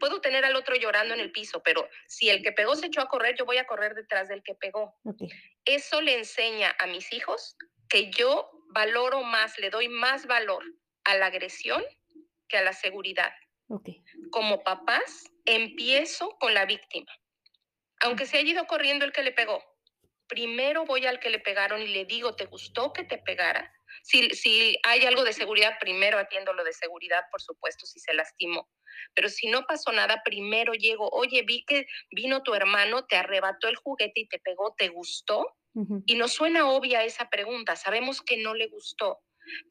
puedo 0.00 0.20
tener 0.20 0.44
al 0.44 0.56
otro 0.56 0.74
llorando 0.74 1.14
en 1.14 1.20
el 1.20 1.30
piso, 1.30 1.62
pero 1.62 1.88
si 2.06 2.28
el 2.28 2.42
que 2.42 2.52
pegó 2.52 2.74
se 2.74 2.86
echó 2.86 3.00
a 3.00 3.08
correr, 3.08 3.36
yo 3.36 3.44
voy 3.44 3.58
a 3.58 3.66
correr 3.66 3.94
detrás 3.94 4.28
del 4.28 4.42
que 4.42 4.54
pegó. 4.54 4.96
Eso 5.64 6.00
le 6.00 6.18
enseña 6.18 6.74
a 6.78 6.86
mis 6.86 7.12
hijos 7.12 7.56
que 7.88 8.10
yo 8.10 8.50
valoro 8.70 9.22
más, 9.22 9.58
le 9.58 9.70
doy 9.70 9.88
más 9.88 10.26
valor 10.26 10.64
a 11.04 11.16
la 11.16 11.26
agresión 11.26 11.82
que 12.48 12.58
a 12.58 12.62
la 12.62 12.72
seguridad. 12.72 13.32
Como 14.30 14.62
papás, 14.62 15.24
empiezo 15.44 16.36
con 16.38 16.54
la 16.54 16.66
víctima. 16.66 17.12
Aunque 18.00 18.26
se 18.26 18.38
haya 18.38 18.50
ido 18.50 18.66
corriendo 18.66 19.04
el 19.04 19.12
que 19.12 19.22
le 19.22 19.32
pegó, 19.32 19.62
primero 20.26 20.84
voy 20.84 21.06
al 21.06 21.20
que 21.20 21.30
le 21.30 21.38
pegaron 21.38 21.80
y 21.80 21.86
le 21.86 22.04
digo, 22.04 22.34
¿te 22.34 22.46
gustó 22.46 22.92
que 22.92 23.04
te 23.04 23.18
pegara? 23.18 23.72
Si, 24.02 24.30
si 24.30 24.76
hay 24.82 25.04
algo 25.04 25.24
de 25.24 25.32
seguridad, 25.32 25.78
primero 25.80 26.18
atiendo 26.18 26.52
lo 26.52 26.64
de 26.64 26.72
seguridad, 26.72 27.24
por 27.30 27.40
supuesto, 27.40 27.86
si 27.86 28.00
se 28.00 28.14
lastimó. 28.14 28.68
Pero 29.14 29.28
si 29.28 29.48
no 29.48 29.64
pasó 29.66 29.92
nada, 29.92 30.22
primero 30.24 30.72
llego, 30.74 31.08
oye, 31.10 31.42
vi 31.42 31.64
que 31.64 31.86
vino 32.10 32.42
tu 32.42 32.54
hermano, 32.54 33.04
te 33.06 33.16
arrebató 33.16 33.68
el 33.68 33.76
juguete 33.76 34.20
y 34.20 34.28
te 34.28 34.38
pegó, 34.38 34.74
¿te 34.76 34.88
gustó? 34.88 35.56
Y 36.04 36.16
no 36.16 36.28
suena 36.28 36.68
obvia 36.68 37.02
esa 37.02 37.30
pregunta, 37.30 37.76
sabemos 37.76 38.20
que 38.20 38.36
no 38.36 38.54
le 38.54 38.68
gustó, 38.68 39.20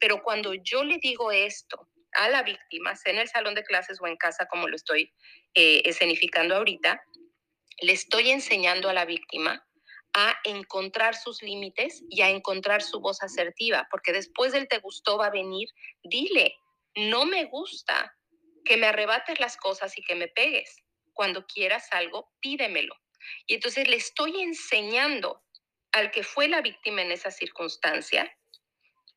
pero 0.00 0.20
cuando 0.24 0.52
yo 0.52 0.82
le 0.82 0.98
digo 0.98 1.30
esto 1.30 1.88
a 2.14 2.28
la 2.28 2.42
víctima, 2.42 2.96
sea 2.96 3.12
en 3.12 3.20
el 3.20 3.28
salón 3.28 3.54
de 3.54 3.62
clases 3.62 4.00
o 4.00 4.08
en 4.08 4.16
casa, 4.16 4.46
como 4.46 4.66
lo 4.66 4.74
estoy 4.74 5.12
eh, 5.54 5.82
escenificando 5.84 6.56
ahorita, 6.56 7.04
le 7.82 7.92
estoy 7.92 8.30
enseñando 8.30 8.88
a 8.88 8.92
la 8.92 9.04
víctima 9.04 9.64
a 10.14 10.36
encontrar 10.44 11.14
sus 11.14 11.42
límites 11.42 12.02
y 12.10 12.22
a 12.22 12.30
encontrar 12.30 12.82
su 12.82 13.00
voz 13.00 13.22
asertiva, 13.22 13.88
porque 13.90 14.12
después 14.12 14.52
del 14.52 14.68
te 14.68 14.78
gustó 14.78 15.18
va 15.18 15.26
a 15.26 15.30
venir, 15.30 15.68
dile, 16.02 16.54
no 16.94 17.24
me 17.24 17.44
gusta, 17.44 18.14
que 18.64 18.76
me 18.76 18.86
arrebates 18.86 19.40
las 19.40 19.56
cosas 19.56 19.96
y 19.98 20.02
que 20.02 20.14
me 20.14 20.28
pegues. 20.28 20.82
Cuando 21.14 21.46
quieras 21.46 21.88
algo, 21.92 22.30
pídemelo. 22.40 22.94
Y 23.46 23.54
entonces 23.54 23.88
le 23.88 23.96
estoy 23.96 24.40
enseñando 24.40 25.42
al 25.92 26.10
que 26.10 26.22
fue 26.22 26.48
la 26.48 26.60
víctima 26.60 27.02
en 27.02 27.12
esa 27.12 27.30
circunstancia 27.30 28.34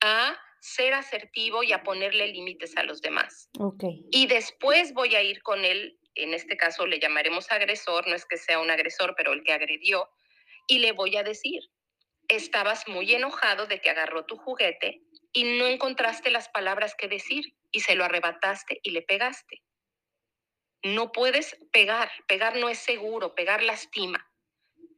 a 0.01 0.37
ser 0.59 0.93
asertivo 0.93 1.63
y 1.63 1.73
a 1.73 1.83
ponerle 1.83 2.27
límites 2.27 2.75
a 2.75 2.83
los 2.83 3.01
demás. 3.01 3.49
Okay. 3.59 4.05
Y 4.11 4.27
después 4.27 4.93
voy 4.93 5.15
a 5.15 5.21
ir 5.21 5.41
con 5.41 5.63
él, 5.63 5.99
en 6.15 6.33
este 6.33 6.57
caso 6.57 6.85
le 6.87 6.99
llamaremos 6.99 7.51
agresor, 7.51 8.07
no 8.07 8.15
es 8.15 8.25
que 8.25 8.37
sea 8.37 8.59
un 8.59 8.71
agresor, 8.71 9.13
pero 9.15 9.33
el 9.33 9.43
que 9.43 9.53
agredió, 9.53 10.09
y 10.67 10.79
le 10.79 10.91
voy 10.91 11.15
a 11.17 11.23
decir, 11.23 11.61
estabas 12.27 12.87
muy 12.87 13.13
enojado 13.13 13.67
de 13.67 13.81
que 13.81 13.89
agarró 13.89 14.25
tu 14.25 14.37
juguete 14.37 15.01
y 15.33 15.43
no 15.57 15.67
encontraste 15.67 16.29
las 16.29 16.49
palabras 16.49 16.95
que 16.95 17.07
decir 17.07 17.55
y 17.71 17.81
se 17.81 17.95
lo 17.95 18.05
arrebataste 18.05 18.79
y 18.83 18.91
le 18.91 19.01
pegaste. 19.01 19.61
No 20.83 21.11
puedes 21.11 21.57
pegar, 21.71 22.11
pegar 22.27 22.57
no 22.57 22.69
es 22.69 22.79
seguro, 22.79 23.35
pegar 23.35 23.63
lastima. 23.63 24.31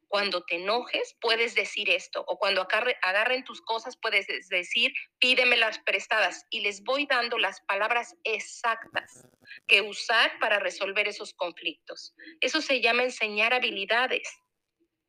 Cuando 0.10 0.44
te 0.44 0.56
enojes, 0.56 1.18
puedes 1.20 1.54
decir 1.54 1.90
esto, 1.90 2.24
o 2.28 2.38
cuando 2.38 2.66
agarren 3.02 3.44
tus 3.44 3.62
cosas, 3.62 3.98
puedes 3.98 4.26
decir, 4.50 4.94
pídeme 5.20 5.58
las 5.58 5.80
prestadas, 5.80 6.46
y 6.50 6.62
les 6.62 6.82
voy 6.84 7.06
dando 7.08 7.38
las 7.38 7.60
palabras 7.62 8.16
exactas 8.24 9.28
que 9.68 9.82
usar 9.82 10.40
para 10.40 10.60
resolver 10.60 11.08
esos 11.08 11.34
conflictos. 11.34 12.14
Eso 12.40 12.62
se 12.62 12.80
llama 12.80 13.04
enseñar 13.04 13.54
habilidades. 13.54 14.30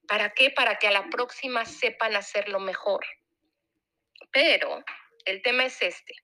¿Para 0.09 0.31
qué? 0.31 0.51
Para 0.51 0.77
que 0.79 0.89
a 0.89 0.91
la 0.91 1.09
próxima 1.11 1.65
sepan 1.65 2.17
hacerlo 2.17 2.59
mejor. 2.59 3.05
Pero 4.33 4.83
el 5.27 5.43
tema 5.43 5.67
es 5.67 5.81
este 5.83 6.15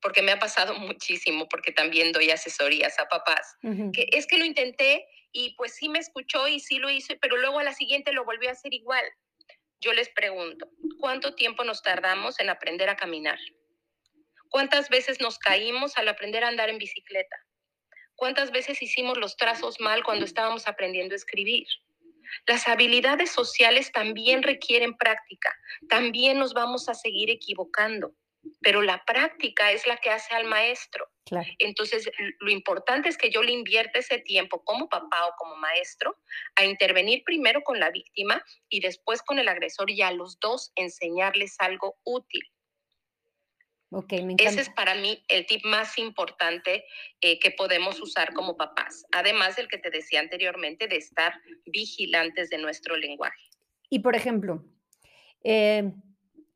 porque 0.00 0.22
me 0.22 0.32
ha 0.32 0.38
pasado 0.38 0.74
muchísimo, 0.78 1.48
porque 1.48 1.72
también 1.72 2.12
doy 2.12 2.30
asesorías 2.30 2.98
a 2.98 3.08
papás, 3.08 3.56
que 3.92 4.08
es 4.12 4.26
que 4.26 4.38
lo 4.38 4.44
intenté 4.44 5.06
y 5.32 5.54
pues 5.56 5.74
sí 5.74 5.88
me 5.88 5.98
escuchó 5.98 6.48
y 6.48 6.60
sí 6.60 6.78
lo 6.78 6.90
hice, 6.90 7.16
pero 7.16 7.36
luego 7.36 7.58
a 7.58 7.64
la 7.64 7.74
siguiente 7.74 8.12
lo 8.12 8.24
volvió 8.24 8.48
a 8.48 8.52
hacer 8.52 8.72
igual. 8.72 9.04
Yo 9.80 9.92
les 9.92 10.08
pregunto, 10.08 10.68
¿cuánto 10.98 11.34
tiempo 11.34 11.62
nos 11.64 11.82
tardamos 11.82 12.40
en 12.40 12.48
aprender 12.48 12.88
a 12.88 12.96
caminar? 12.96 13.38
¿Cuántas 14.48 14.88
veces 14.88 15.20
nos 15.20 15.38
caímos 15.38 15.98
al 15.98 16.08
aprender 16.08 16.44
a 16.44 16.48
andar 16.48 16.70
en 16.70 16.78
bicicleta? 16.78 17.36
¿Cuántas 18.14 18.50
veces 18.50 18.80
hicimos 18.80 19.18
los 19.18 19.36
trazos 19.36 19.78
mal 19.80 20.02
cuando 20.02 20.24
estábamos 20.24 20.66
aprendiendo 20.66 21.14
a 21.14 21.16
escribir? 21.16 21.66
Las 22.46 22.68
habilidades 22.68 23.30
sociales 23.30 23.92
también 23.92 24.42
requieren 24.42 24.96
práctica, 24.96 25.54
también 25.88 26.38
nos 26.38 26.54
vamos 26.54 26.88
a 26.88 26.94
seguir 26.94 27.30
equivocando 27.30 28.14
pero 28.60 28.82
la 28.82 29.04
práctica 29.04 29.72
es 29.72 29.86
la 29.86 29.96
que 29.96 30.10
hace 30.10 30.34
al 30.34 30.44
maestro. 30.44 31.08
Entonces, 31.58 32.08
lo 32.38 32.50
importante 32.50 33.08
es 33.08 33.18
que 33.18 33.30
yo 33.30 33.42
le 33.42 33.50
invierta 33.50 33.98
ese 33.98 34.18
tiempo 34.18 34.62
como 34.64 34.88
papá 34.88 35.26
o 35.26 35.34
como 35.36 35.56
maestro 35.56 36.16
a 36.54 36.64
intervenir 36.64 37.24
primero 37.24 37.62
con 37.62 37.80
la 37.80 37.90
víctima 37.90 38.42
y 38.68 38.80
después 38.80 39.22
con 39.22 39.38
el 39.38 39.48
agresor 39.48 39.90
y 39.90 40.02
a 40.02 40.12
los 40.12 40.38
dos 40.38 40.72
enseñarles 40.76 41.56
algo 41.58 41.96
útil. 42.04 42.42
Okay, 43.90 44.24
me 44.24 44.34
Ese 44.38 44.62
es 44.62 44.70
para 44.70 44.96
mí 44.96 45.22
el 45.28 45.46
tip 45.46 45.64
más 45.64 45.96
importante 45.96 46.84
eh, 47.20 47.38
que 47.38 47.52
podemos 47.52 48.00
usar 48.00 48.34
como 48.34 48.56
papás, 48.56 49.06
además 49.12 49.56
del 49.56 49.68
que 49.68 49.78
te 49.78 49.90
decía 49.90 50.20
anteriormente 50.20 50.88
de 50.88 50.96
estar 50.96 51.34
vigilantes 51.66 52.50
de 52.50 52.58
nuestro 52.58 52.96
lenguaje. 52.96 53.48
Y 53.88 54.00
por 54.00 54.16
ejemplo, 54.16 54.64
eh, 55.44 55.92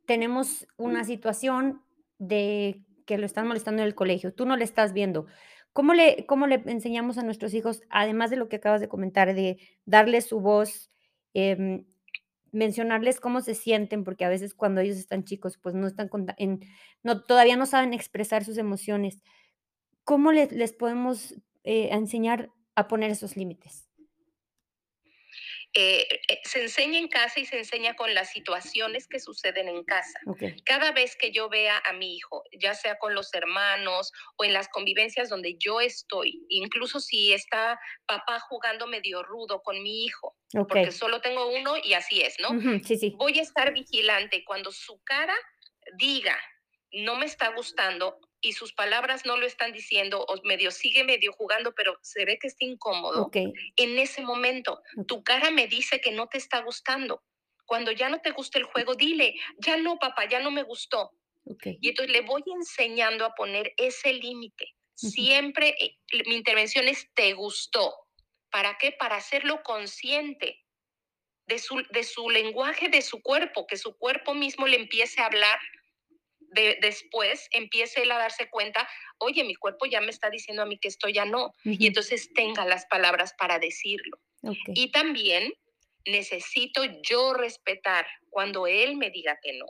tenemos 0.07 0.67
una 0.77 1.05
situación 1.05 1.85
de 2.19 2.83
que 3.07 3.17
lo 3.17 3.27
están 3.27 3.47
molestando 3.47 3.83
en 3.83 3.87
el 3.89 3.95
colegio, 3.95 4.35
tú 4.35 4.45
no 4.45 4.57
le 4.57 4.65
estás 4.65 4.93
viendo. 4.93 5.27
¿Cómo 5.73 5.95
le, 5.95 6.27
cómo 6.27 6.49
le 6.49 6.63
enseñamos 6.67 7.17
a 7.17 7.23
nuestros 7.23 7.55
hijos, 7.55 7.83
además 7.91 8.31
de 8.31 8.37
lo 8.37 8.49
que 8.49 8.57
acabas 8.57 8.81
de 8.81 8.89
comentar, 8.89 9.33
de 9.33 9.59
darles 9.85 10.27
su 10.27 10.41
voz, 10.41 10.91
em, 11.33 11.87
mencionarles 12.53 13.21
cómo 13.21 13.41
se 13.41 13.55
sienten, 13.55 14.05
porque 14.05 14.25
a 14.25 14.29
veces 14.29 14.55
cuando 14.55 14.81
ellos 14.81 14.97
están 14.97 15.25
chicos, 15.25 15.59
pues 15.59 15.75
no 15.75 15.87
están 15.87 16.11
en, 16.39 16.61
todavía 17.27 17.57
no 17.57 17.67
saben 17.67 17.95
expresar 17.95 18.45
sus 18.45 18.59
emociones. 18.59 19.23
¿Cómo 20.05 20.33
les, 20.33 20.53
les 20.53 20.73
podemos 20.73 21.35
eh, 21.65 21.89
enseñar 21.93 22.51
a 22.75 22.89
poner 22.89 23.11
esos 23.11 23.37
límites? 23.37 23.90
Eh, 25.75 26.07
eh, 26.29 26.41
se 26.43 26.63
enseña 26.63 26.99
en 26.99 27.07
casa 27.07 27.39
y 27.39 27.47
se 27.47 27.57
enseña 27.57 27.95
con 27.95 28.13
las 28.13 28.33
situaciones 28.33 29.07
que 29.07 29.21
suceden 29.21 29.69
en 29.69 29.85
casa. 29.85 30.19
Cada 30.65 30.91
vez 30.91 31.15
que 31.15 31.31
yo 31.31 31.49
vea 31.49 31.81
a 31.85 31.93
mi 31.93 32.17
hijo, 32.17 32.43
ya 32.59 32.75
sea 32.75 32.99
con 32.99 33.15
los 33.15 33.33
hermanos 33.35 34.13
o 34.37 34.45
en 34.45 34.53
las 34.53 34.69
convivencias 34.69 35.29
donde 35.29 35.57
yo 35.59 35.81
estoy, 35.81 36.45
incluso 36.49 36.99
si 36.99 37.33
está 37.33 37.79
papá 38.07 38.41
jugando 38.41 38.89
medio 38.89 39.23
rudo 39.23 39.63
con 39.63 39.81
mi 39.81 40.05
hijo, 40.05 40.37
porque 40.69 40.91
solo 40.91 41.21
tengo 41.21 41.47
uno 41.47 41.75
y 41.83 41.93
así 41.93 42.21
es, 42.21 42.35
¿no? 42.41 42.49
sí, 42.83 42.97
sí. 42.97 43.15
Voy 43.17 43.39
a 43.39 43.43
estar 43.43 43.73
vigilante 43.73 44.43
cuando 44.45 44.73
su 44.73 45.01
cara 45.05 45.37
diga, 45.97 46.37
no 46.93 47.15
me 47.15 47.27
está 47.27 47.55
gustando, 47.55 48.19
y 48.41 48.53
sus 48.53 48.73
palabras 48.73 49.27
no 49.27 49.37
lo 49.37 49.47
están 49.47 49.73
diciendo 49.73 50.25
o 50.25 50.41
medio 50.45 50.71
sigue 50.71 51.05
medio 51.05 51.33
jugando, 51.33 51.75
pero 51.75 51.99
se 52.03 52.25
ve 52.25 52.39
que 52.39 52.47
está 52.47 52.65
incómodo. 52.65 53.31
En 53.77 53.99
ese 53.99 54.23
momento, 54.23 54.83
tu 55.07 55.23
cara 55.23 55.51
me 55.51 55.67
dice 55.67 56.01
que 56.01 56.13
no 56.13 56.29
te 56.29 56.39
está 56.39 56.61
gustando. 56.61 57.23
Cuando 57.67 57.93
ya 57.93 58.09
no 58.09 58.21
te 58.21 58.31
gusta 58.31 58.59
el 58.59 58.65
juego, 58.65 58.95
dile, 58.95 59.35
ya 59.59 59.77
no, 59.77 59.99
papá, 59.99 60.29
ya 60.29 60.41
no 60.41 60.51
me 60.51 60.63
gustó. 60.63 61.13
Y 61.81 61.89
entonces 61.89 62.13
le 62.13 62.23
voy 62.23 62.43
enseñando 62.47 63.25
a 63.25 63.35
poner 63.35 63.75
ese 63.77 64.13
límite. 64.13 64.75
Siempre 64.95 65.75
eh, 65.81 65.97
mi 66.27 66.37
intervención 66.37 66.89
es 66.89 67.09
te 67.15 67.33
gustó. 67.33 67.95
¿Para 68.51 68.77
qué? 68.79 68.93
Para 68.93 69.17
hacerlo 69.17 69.63
consciente 69.63 70.65
de 71.47 71.59
su, 71.59 71.83
de 71.91 72.05
su 72.05 72.29
lenguaje, 72.31 72.89
de 72.89 73.03
su 73.03 73.23
cuerpo, 73.23 73.67
que 73.67 73.77
su 73.77 73.97
cuerpo 73.97 74.35
mismo 74.35 74.67
le 74.67 74.77
empiece 74.77 75.21
a 75.21 75.27
hablar. 75.27 75.59
De, 76.53 76.79
después 76.81 77.49
empiece 77.53 78.03
él 78.03 78.11
a 78.11 78.19
darse 78.19 78.51
cuenta, 78.51 78.89
oye, 79.19 79.45
mi 79.45 79.55
cuerpo 79.55 79.87
ya 79.87 80.01
me 80.01 80.11
está 80.11 80.31
diciendo 80.31 80.63
a 80.63 80.67
mí 80.67 80.79
que 80.79 80.89
esto 80.89 81.09
ya 81.09 81.25
no, 81.25 81.47
uh 81.47 81.53
-huh. 81.65 81.77
y 81.79 81.87
entonces 81.87 82.33
tenga 82.35 82.65
las 82.65 82.87
palabras 82.87 83.35
para 83.39 83.59
decirlo. 83.59 84.19
Okay. 84.43 84.75
Y 84.75 84.91
también 84.91 85.53
necesito 86.07 86.83
yo 87.03 87.35
respetar 87.35 88.07
cuando 88.31 88.67
él 88.67 88.97
me 88.97 89.11
diga 89.11 89.39
que 89.43 89.53
no. 89.53 89.67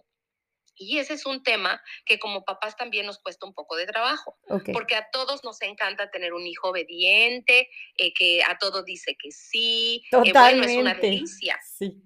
Y 0.77 0.99
ese 0.99 1.13
es 1.13 1.27
un 1.27 1.43
tema 1.43 1.83
que 2.07 2.19
como 2.19 2.43
papás 2.43 2.75
también 2.75 3.05
nos 3.05 3.19
cuesta 3.19 3.45
un 3.45 3.53
poco 3.53 3.77
de 3.77 3.85
trabajo, 3.85 4.39
okay. 4.49 4.73
porque 4.73 4.95
a 4.95 5.07
todos 5.13 5.45
nos 5.45 5.61
encanta 5.61 6.11
tener 6.11 6.33
un 6.33 6.47
hijo 6.47 6.71
obediente, 6.71 7.69
eh, 7.99 8.15
que 8.15 8.43
a 8.43 8.57
todo 8.57 8.83
dice 8.83 9.15
que 9.23 9.31
sí, 9.31 10.03
Totalmente. 10.11 10.39
Eh, 10.39 10.43
bueno, 10.43 10.65
es 10.65 10.77
una 10.79 10.95
delicia. 10.95 11.61
Sí. 11.63 12.03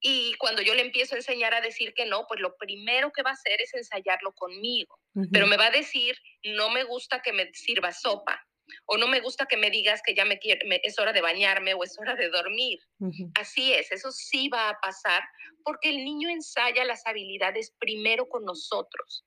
Y 0.00 0.34
cuando 0.34 0.62
yo 0.62 0.74
le 0.74 0.82
empiezo 0.82 1.14
a 1.14 1.18
enseñar 1.18 1.54
a 1.54 1.60
decir 1.60 1.94
que 1.94 2.06
no, 2.06 2.26
pues 2.26 2.40
lo 2.40 2.56
primero 2.56 3.10
que 3.12 3.22
va 3.22 3.30
a 3.30 3.34
hacer 3.34 3.60
es 3.60 3.72
ensayarlo 3.74 4.32
conmigo. 4.32 4.98
Uh 5.14 5.22
-huh. 5.22 5.28
Pero 5.32 5.46
me 5.46 5.56
va 5.56 5.66
a 5.66 5.70
decir, 5.70 6.16
no 6.44 6.70
me 6.70 6.84
gusta 6.84 7.22
que 7.22 7.32
me 7.32 7.52
sirva 7.54 7.92
sopa, 7.92 8.40
o 8.86 8.96
no 8.96 9.06
me 9.06 9.20
gusta 9.20 9.46
que 9.46 9.56
me 9.56 9.70
digas 9.70 10.02
que 10.04 10.14
ya 10.14 10.24
me, 10.24 10.38
me 10.66 10.80
es 10.82 10.98
hora 10.98 11.12
de 11.12 11.20
bañarme 11.20 11.74
o 11.74 11.84
es 11.84 11.98
hora 11.98 12.14
de 12.14 12.28
dormir. 12.28 12.78
Uh 12.98 13.08
-huh. 13.08 13.30
Así 13.34 13.72
es, 13.72 13.90
eso 13.92 14.10
sí 14.12 14.48
va 14.48 14.68
a 14.68 14.80
pasar 14.80 15.22
porque 15.64 15.90
el 15.90 16.04
niño 16.04 16.28
ensaya 16.28 16.84
las 16.84 17.06
habilidades 17.06 17.74
primero 17.78 18.28
con 18.28 18.44
nosotros. 18.44 19.24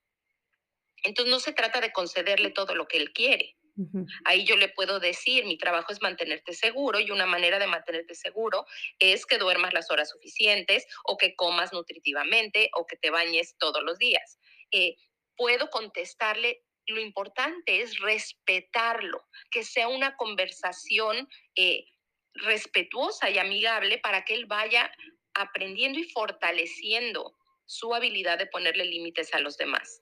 Entonces 1.03 1.31
no 1.31 1.39
se 1.39 1.53
trata 1.53 1.81
de 1.81 1.91
concederle 1.91 2.51
todo 2.51 2.75
lo 2.75 2.87
que 2.87 2.97
él 2.97 3.11
quiere. 3.13 3.55
Uh 3.79 3.87
-huh. 3.91 4.05
Ahí 4.25 4.45
yo 4.45 4.57
le 4.57 4.67
puedo 4.67 4.99
decir, 4.99 5.45
mi 5.45 5.57
trabajo 5.57 5.93
es 5.93 6.01
mantenerte 6.01 6.53
seguro 6.53 6.99
y 6.99 7.11
una 7.11 7.25
manera 7.25 7.59
de 7.59 7.67
mantenerte 7.67 8.13
seguro 8.13 8.65
es 8.99 9.25
que 9.25 9.37
duermas 9.37 9.73
las 9.73 9.89
horas 9.89 10.09
suficientes 10.09 10.85
o 11.05 11.17
que 11.17 11.35
comas 11.35 11.71
nutritivamente 11.71 12.69
o 12.73 12.85
que 12.85 12.97
te 12.97 13.09
bañes 13.09 13.55
todos 13.57 13.81
los 13.83 13.97
días. 13.97 14.37
Eh, 14.71 14.95
puedo 15.37 15.69
contestarle 15.69 16.61
lo 16.87 16.99
importante 16.99 17.81
es 17.81 17.99
respetarlo, 17.99 19.23
que 19.51 19.63
sea 19.63 19.87
una 19.87 20.15
conversación 20.17 21.27
eh, 21.55 21.85
respetuosa 22.33 23.29
y 23.29 23.37
amigable 23.37 23.99
para 23.99 24.23
que 24.25 24.33
él 24.33 24.45
vaya 24.45 24.91
aprendiendo 25.33 25.99
y 25.99 26.09
fortaleciendo 26.09 27.35
su 27.65 27.93
habilidad 27.93 28.39
de 28.39 28.47
ponerle 28.47 28.85
límites 28.85 29.33
a 29.33 29.39
los 29.39 29.57
demás. 29.57 30.01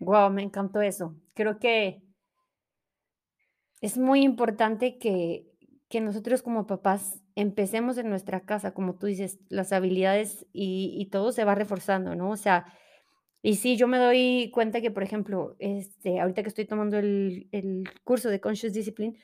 Wow, 0.00 0.30
me 0.30 0.42
encantó 0.42 0.80
eso. 0.80 1.14
Creo 1.34 1.58
que 1.58 2.02
es 3.80 3.98
muy 3.98 4.22
importante 4.22 4.98
que, 4.98 5.46
que 5.88 6.00
nosotros 6.00 6.42
como 6.42 6.66
papás 6.66 7.20
empecemos 7.34 7.98
en 7.98 8.10
nuestra 8.10 8.40
casa, 8.40 8.72
como 8.74 8.96
tú 8.96 9.06
dices, 9.06 9.38
las 9.48 9.72
habilidades 9.72 10.46
y, 10.52 10.94
y 10.98 11.06
todo 11.10 11.32
se 11.32 11.44
va 11.44 11.54
reforzando, 11.54 12.14
¿no? 12.14 12.30
O 12.30 12.36
sea, 12.36 12.66
y 13.42 13.56
sí, 13.56 13.76
yo 13.76 13.86
me 13.86 13.98
doy 13.98 14.50
cuenta 14.52 14.80
que, 14.80 14.90
por 14.90 15.02
ejemplo, 15.02 15.56
este, 15.60 16.20
ahorita 16.20 16.42
que 16.42 16.48
estoy 16.48 16.66
tomando 16.66 16.98
el, 16.98 17.48
el 17.52 17.88
curso 18.04 18.28
de 18.30 18.40
Conscious 18.40 18.72
Discipline, 18.72 19.16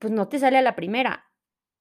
pues 0.00 0.12
no 0.12 0.28
te 0.28 0.38
sale 0.38 0.58
a 0.58 0.62
la 0.62 0.76
primera. 0.76 1.24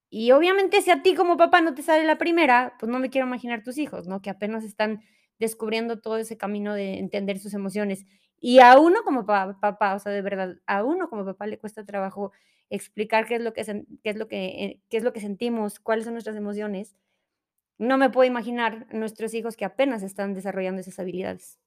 Y 0.10 0.32
obviamente 0.32 0.82
si 0.82 0.92
a 0.92 1.02
ti 1.02 1.16
como 1.16 1.38
papá 1.38 1.62
no 1.62 1.74
te 1.74 1.82
sale 1.82 2.06
la 2.06 2.18
primera, 2.18 2.76
pues 2.80 2.92
no 2.92 3.00
me 3.00 3.10
quiero 3.10 3.28
imaginar 3.28 3.64
tus 3.64 3.78
hijos, 3.78 4.08
¿no? 4.08 4.22
Que 4.22 4.30
apenas 4.30 4.64
están 4.64 5.02
descubriendo 5.40 6.00
todo 6.00 6.18
ese 6.18 6.38
camino 6.38 6.74
de 6.74 7.00
entender 7.00 7.40
sus 7.40 7.54
emociones. 7.54 8.06
Y 8.40 8.60
a 8.60 8.80
uno 8.80 9.04
como 9.04 9.26
papá, 9.26 9.60
papá 9.60 9.96
o 9.96 10.00
sea, 10.00 10.12
de 10.12 10.22
verdad, 10.22 10.58
a 10.68 10.84
uno 10.84 11.10
como 11.10 11.26
papá 11.26 11.48
le 11.48 11.58
cuesta 11.60 11.86
trabajo 11.86 12.32
explicar 12.70 13.28
qué 13.28 13.36
es 13.36 13.42
lo 13.42 13.54
que, 13.54 13.64
qué 14.04 14.10
es 14.10 14.16
lo 14.18 14.28
que, 14.28 14.46
eh, 14.66 14.82
qué 14.90 14.98
es 14.98 15.04
lo 15.04 15.14
que 15.14 15.22
sentimos, 15.22 15.80
cuáles 15.80 16.06
son 16.06 16.14
nuestras 16.14 16.36
emociones. 16.36 16.96
No 17.80 17.98
me 17.98 18.10
puedo 18.12 18.28
imaginar 18.30 18.88
nuestros 18.94 19.34
hijos 19.36 19.58
que 19.58 19.66
apenas 19.66 20.04
están 20.04 20.34
desarrollando 20.34 20.82
esas 20.82 21.00
habilidades. 21.00 21.60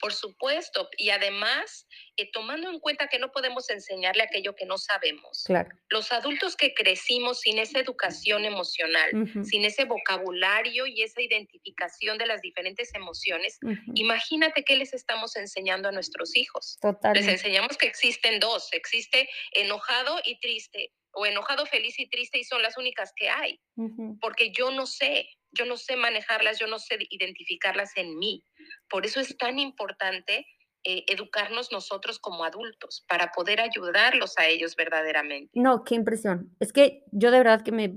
Por 0.00 0.14
supuesto, 0.14 0.88
y 0.96 1.10
además, 1.10 1.86
eh, 2.16 2.30
tomando 2.32 2.70
en 2.70 2.80
cuenta 2.80 3.08
que 3.08 3.18
no 3.18 3.30
podemos 3.32 3.68
enseñarle 3.68 4.22
aquello 4.22 4.54
que 4.54 4.64
no 4.64 4.78
sabemos. 4.78 5.44
Claro. 5.44 5.68
Los 5.90 6.10
adultos 6.10 6.56
que 6.56 6.72
crecimos 6.72 7.40
sin 7.40 7.58
esa 7.58 7.78
educación 7.78 8.46
emocional, 8.46 9.10
uh 9.12 9.18
-huh. 9.18 9.44
sin 9.44 9.64
ese 9.64 9.84
vocabulario 9.84 10.86
y 10.86 11.02
esa 11.02 11.20
identificación 11.20 12.16
de 12.16 12.26
las 12.26 12.40
diferentes 12.40 12.94
emociones, 12.94 13.58
uh 13.62 13.68
-huh. 13.68 13.92
imagínate 13.94 14.64
qué 14.64 14.76
les 14.76 14.94
estamos 14.94 15.36
enseñando 15.36 15.88
a 15.90 15.92
nuestros 15.92 16.34
hijos. 16.34 16.78
Totalmente. 16.80 17.20
Les 17.20 17.28
enseñamos 17.28 17.76
que 17.76 17.86
existen 17.86 18.40
dos, 18.40 18.72
existe 18.72 19.28
enojado 19.52 20.18
y 20.24 20.40
triste, 20.40 20.94
o 21.12 21.26
enojado, 21.26 21.66
feliz 21.66 21.98
y 21.98 22.08
triste, 22.08 22.38
y 22.38 22.44
son 22.44 22.62
las 22.62 22.78
únicas 22.78 23.12
que 23.14 23.28
hay, 23.28 23.60
uh 23.76 23.88
-huh. 23.88 24.18
porque 24.20 24.50
yo 24.50 24.70
no 24.70 24.86
sé, 24.86 25.28
yo 25.52 25.66
no 25.66 25.76
sé 25.76 25.96
manejarlas, 25.96 26.58
yo 26.58 26.66
no 26.66 26.78
sé 26.78 26.98
identificarlas 27.10 27.96
en 27.96 28.18
mí. 28.18 28.44
Por 28.88 29.06
eso 29.06 29.20
es 29.20 29.36
tan 29.36 29.58
importante 29.58 30.46
eh, 30.84 31.04
educarnos 31.08 31.72
nosotros 31.72 32.18
como 32.18 32.42
adultos, 32.42 33.04
para 33.06 33.32
poder 33.32 33.60
ayudarlos 33.60 34.38
a 34.38 34.46
ellos 34.46 34.76
verdaderamente. 34.76 35.50
No, 35.52 35.84
qué 35.84 35.94
impresión. 35.94 36.56
Es 36.58 36.72
que 36.72 37.04
yo 37.12 37.30
de 37.30 37.38
verdad 37.38 37.62
que 37.62 37.72
me, 37.72 37.96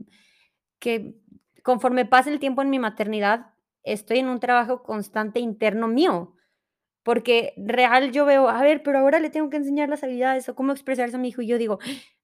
que 0.79 1.15
conforme 1.63 2.05
pasa 2.05 2.29
el 2.29 2.39
tiempo 2.39 2.61
en 2.61 2.69
mi 2.69 2.79
maternidad, 2.79 3.53
estoy 3.83 4.19
en 4.19 4.27
un 4.27 4.41
trabajo 4.41 4.83
constante 4.83 5.39
interno 5.39 5.87
mío. 5.87 6.35
Porque 7.03 7.53
real 7.57 8.11
yo 8.11 8.25
veo, 8.25 8.49
a 8.49 8.61
ver, 8.61 8.83
pero 8.83 8.99
ahora 8.99 9.19
le 9.19 9.29
tengo 9.29 9.49
que 9.49 9.57
enseñar 9.57 9.89
las 9.89 10.03
habilidades 10.03 10.47
o 10.49 10.55
cómo 10.55 10.73
expresarse 10.73 11.15
a 11.15 11.19
mi 11.19 11.29
hijo. 11.29 11.41
Y 11.41 11.47
yo 11.47 11.57
digo, 11.57 11.79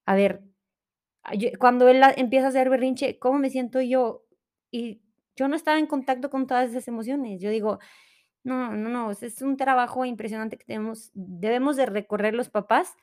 a 0.05 0.15
ver, 0.15 0.41
yo, 1.37 1.49
cuando 1.57 1.87
él 1.87 2.01
empieza 2.17 2.47
a 2.47 2.49
hacer 2.49 2.69
berrinche, 2.69 3.17
¿cómo 3.17 3.39
me 3.39 3.49
siento 3.49 3.81
yo? 3.81 4.25
Y 4.71 5.01
yo 5.39 5.47
no 5.47 5.55
estaba 5.55 5.79
en 5.79 5.87
contacto 5.87 6.29
con 6.29 6.47
todas 6.47 6.69
esas 6.69 6.89
emociones. 6.89 7.41
Yo 7.41 7.49
digo, 7.49 7.79
no, 8.43 8.75
no, 8.75 8.89
no, 8.89 9.11
es 9.11 9.41
un 9.41 9.55
trabajo 9.55 10.03
impresionante 10.03 10.57
que 10.57 10.65
tenemos, 10.65 11.11
debemos 11.13 11.77
de 11.77 11.85
recorrer 11.85 12.33
los 12.33 12.49
papás 12.49 12.93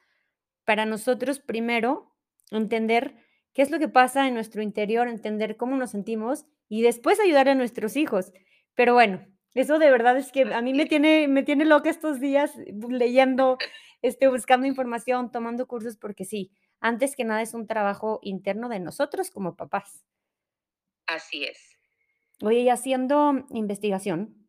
para 0.67 0.85
nosotros 0.85 1.39
primero 1.39 2.15
entender 2.51 3.17
qué 3.55 3.63
es 3.63 3.71
lo 3.71 3.79
que 3.79 3.89
pasa 3.89 4.29
en 4.29 4.35
nuestro 4.35 4.61
interior, 4.61 5.09
entender 5.09 5.57
cómo 5.57 5.77
nos 5.77 5.93
sentimos 5.93 6.45
y 6.69 6.83
después 6.83 7.19
ayudar 7.21 7.49
a 7.49 7.55
nuestros 7.55 7.97
hijos. 7.97 8.33
Pero 8.75 8.93
bueno, 8.93 9.27
eso 9.55 9.79
de 9.79 9.91
verdad 9.91 10.19
es 10.19 10.31
que 10.31 10.43
a 10.43 10.61
mí 10.61 10.75
me 10.75 10.85
tiene, 10.85 11.29
me 11.29 11.43
tiene 11.43 11.65
loca 11.65 11.89
estos 11.89 12.21
días 12.21 12.53
leyendo, 12.91 13.57
este, 14.03 14.29
buscando 14.29 14.67
información, 14.67 15.33
tomando 15.33 15.67
cursos, 15.67 15.97
porque 15.97 16.27
sí, 16.27 16.53
antes 16.81 17.17
que 17.17 17.25
nada 17.25 17.41
es 17.41 17.55
un 17.55 17.67
trabajo 17.67 18.21
interno 18.23 18.69
de 18.69 18.81
nosotros 18.81 19.31
como 19.31 19.57
papás. 19.57 20.05
Así 21.07 21.45
es. 21.45 21.76
Oye, 22.43 22.61
y 22.61 22.69
haciendo 22.69 23.47
investigación, 23.51 24.47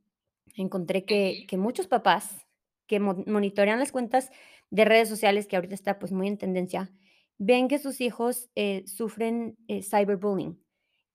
encontré 0.55 1.05
que, 1.05 1.45
que 1.47 1.57
muchos 1.57 1.87
papás 1.87 2.45
que 2.87 2.99
mo 2.99 3.23
monitorean 3.27 3.79
las 3.79 3.91
cuentas 3.91 4.31
de 4.69 4.85
redes 4.85 5.09
sociales, 5.09 5.47
que 5.47 5.55
ahorita 5.55 5.75
está 5.75 5.99
pues 5.99 6.11
muy 6.11 6.27
en 6.27 6.37
tendencia, 6.37 6.91
ven 7.37 7.67
que 7.67 7.79
sus 7.79 8.01
hijos 8.01 8.49
eh, 8.55 8.83
sufren 8.87 9.57
eh, 9.67 9.83
cyberbullying. 9.83 10.61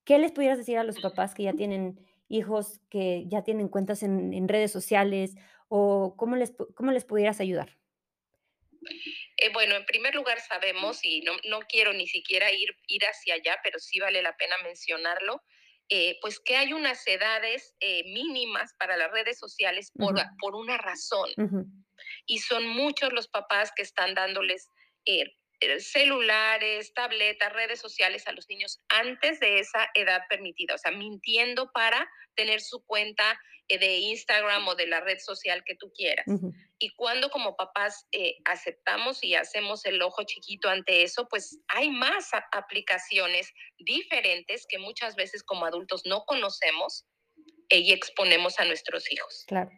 ¿Qué 0.05 0.19
les 0.19 0.33
pudieras 0.33 0.59
decir 0.59 0.79
a 0.79 0.85
los 0.85 1.01
papás 1.01 1.35
que 1.35 1.45
ya 1.45 1.53
tienen 1.53 2.01
hijos, 2.29 2.81
que 2.91 3.25
ya 3.27 3.43
tienen 3.43 3.69
cuentas 3.69 4.03
en, 4.03 4.33
en 4.33 4.49
redes 4.49 4.73
sociales, 4.73 5.35
o 5.69 6.15
cómo 6.17 6.37
les, 6.37 6.53
cómo 6.75 6.93
les 6.93 7.05
pudieras 7.05 7.41
ayudar? 7.41 7.79
Eh, 9.37 9.51
bueno, 9.53 9.77
en 9.77 9.85
primer 9.87 10.15
lugar 10.15 10.41
sabemos, 10.41 11.05
y 11.05 11.23
no, 11.23 11.33
no 11.49 11.61
quiero 11.69 11.93
ni 11.93 12.07
siquiera 12.07 12.53
ir, 12.53 12.77
ir 12.89 13.03
hacia 13.05 13.35
allá, 13.35 13.59
pero 13.63 13.79
sí 13.79 14.01
vale 14.01 14.23
la 14.23 14.37
pena 14.37 14.57
mencionarlo, 14.65 15.43
eh, 15.95 16.17
pues 16.23 16.41
que 16.41 16.57
hay 16.57 16.73
unas 16.73 17.07
edades 17.07 17.75
eh, 17.81 18.03
mínimas 18.15 18.73
para 18.79 18.97
las 18.97 19.11
redes 19.11 19.39
sociales 19.39 19.93
por, 19.95 20.15
uh 20.15 20.17
-huh. 20.17 20.37
por 20.41 20.55
una 20.55 20.79
razón. 20.79 21.29
Uh 21.37 21.43
-huh. 21.43 21.67
Y 22.25 22.39
son 22.39 22.67
muchos 22.67 23.13
los 23.13 23.29
papás 23.29 23.73
que 23.77 23.83
están 23.83 24.15
dándoles 24.15 24.71
eh, 25.05 25.25
celulares, 25.81 26.93
tabletas, 26.95 27.53
redes 27.53 27.81
sociales 27.81 28.27
a 28.27 28.33
los 28.33 28.49
niños 28.49 28.79
antes 28.89 29.41
de 29.41 29.59
esa 29.59 29.89
edad 29.95 30.23
permitida, 30.29 30.75
o 30.75 30.79
sea, 30.79 30.91
mintiendo 30.93 31.71
para 31.73 32.09
tener 32.35 32.61
su 32.61 32.85
cuenta 32.85 33.39
de 33.79 33.97
Instagram 33.97 34.67
o 34.69 34.75
de 34.75 34.87
la 34.87 35.01
red 35.01 35.19
social 35.19 35.63
que 35.65 35.75
tú 35.77 35.93
quieras. 35.95 36.27
Uh 36.27 36.39
-huh. 36.39 36.53
Y 36.79 36.91
cuando 36.95 37.31
como 37.31 37.57
papás 37.57 38.07
eh, 38.13 38.37
aceptamos 38.45 39.23
y 39.23 39.35
hacemos 39.35 39.85
el 39.85 40.03
ojo 40.03 40.25
chiquito 40.25 40.69
ante 40.69 41.03
eso, 41.03 41.29
pues 41.29 41.59
hay 41.69 41.91
más 41.91 42.31
aplicaciones 42.51 43.53
diferentes 43.79 44.67
que 44.69 44.79
muchas 44.79 45.15
veces 45.15 45.43
como 45.43 45.65
adultos 45.65 46.03
no 46.05 46.25
conocemos 46.25 47.07
eh, 47.69 47.79
y 47.79 47.93
exponemos 47.93 48.59
a 48.59 48.65
nuestros 48.65 49.11
hijos. 49.11 49.45
Claro. 49.47 49.71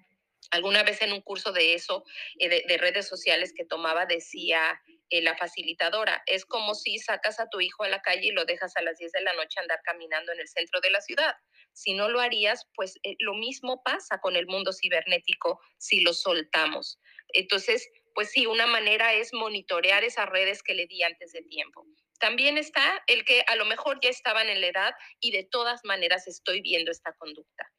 Alguna 0.51 0.83
vez 0.83 1.01
en 1.03 1.13
un 1.13 1.21
curso 1.21 1.53
de 1.53 1.75
eso, 1.75 2.05
eh, 2.39 2.49
de, 2.49 2.65
de, 2.67 2.77
redes 2.79 3.09
sociales 3.09 3.53
que 3.57 3.65
tomaba, 3.65 4.07
decía 4.07 4.81
eh, 5.11 5.23
la 5.23 5.37
facilitadora, 5.37 6.23
es 6.27 6.45
como 6.45 6.75
si 6.75 6.99
sacas 6.99 7.41
a 7.41 7.49
tu 7.49 7.61
hijo 7.61 7.85
a 7.85 7.89
la 7.89 8.01
calle 8.01 8.29
y 8.29 8.33
lo 8.33 8.45
dejas 8.45 8.77
a 8.77 8.83
las 8.83 8.99
10 8.99 9.13
de 9.13 9.21
la 9.23 9.35
noche 9.35 9.61
andar 9.61 9.81
caminando 9.85 10.33
en 10.33 10.41
el 10.41 10.49
centro 10.49 10.81
de 10.81 10.91
la 10.91 11.01
ciudad. 11.01 11.35
Si 11.73 11.95
no 11.95 12.09
lo 12.09 12.21
harías, 12.21 12.67
pues 12.75 12.97
eh, 13.03 13.17
lo 13.19 13.35
mismo 13.35 13.83
pasa 13.83 14.21
con 14.21 14.37
el 14.37 14.47
mundo 14.47 14.73
cibernético 14.73 15.61
si 15.79 16.01
lo 16.01 16.15
soltamos. 16.15 16.99
Entonces, 17.29 17.89
pues 18.15 18.31
sí, 18.31 18.47
una 18.47 18.67
manera 18.67 19.13
es 19.13 19.33
monitorear 19.33 20.05
esas 20.05 20.29
redes 20.29 20.63
que 20.63 20.75
le 20.75 20.87
di 20.87 21.03
antes 21.03 21.33
de 21.33 21.43
tiempo. 21.43 21.85
También 22.19 22.57
está 22.57 23.03
el 23.07 23.25
que 23.25 23.45
a 23.47 23.57
lo 23.57 23.65
mejor 23.65 23.99
ya 24.01 24.09
estaban 24.09 24.49
en 24.49 24.61
la 24.61 24.69
edad 24.69 24.95
y 25.21 25.33
de 25.33 25.45
todas 25.45 25.81
maneras 25.85 26.27
estoy 26.29 26.61
viendo 26.61 26.91
esta 26.91 27.13
conducta. 27.15 27.71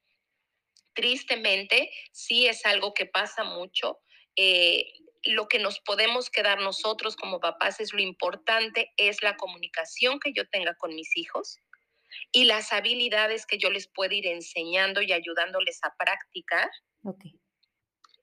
Tristemente, 0.93 1.89
sí 2.11 2.47
es 2.47 2.65
algo 2.65 2.93
que 2.93 3.05
pasa 3.05 3.43
mucho. 3.43 3.99
Eh, 4.35 4.91
lo 5.25 5.47
que 5.47 5.59
nos 5.59 5.79
podemos 5.79 6.29
quedar 6.29 6.59
nosotros 6.59 7.15
como 7.15 7.39
papás 7.39 7.79
es 7.79 7.93
lo 7.93 8.01
importante, 8.01 8.93
es 8.97 9.21
la 9.23 9.37
comunicación 9.37 10.19
que 10.19 10.33
yo 10.33 10.47
tenga 10.47 10.75
con 10.75 10.95
mis 10.95 11.15
hijos 11.17 11.59
y 12.31 12.45
las 12.45 12.71
habilidades 12.71 13.45
que 13.45 13.57
yo 13.57 13.69
les 13.69 13.87
puedo 13.87 14.13
ir 14.13 14.27
enseñando 14.27 15.01
y 15.01 15.11
ayudándoles 15.11 15.79
a 15.83 15.93
practicar. 15.97 16.69
Okay. 17.03 17.39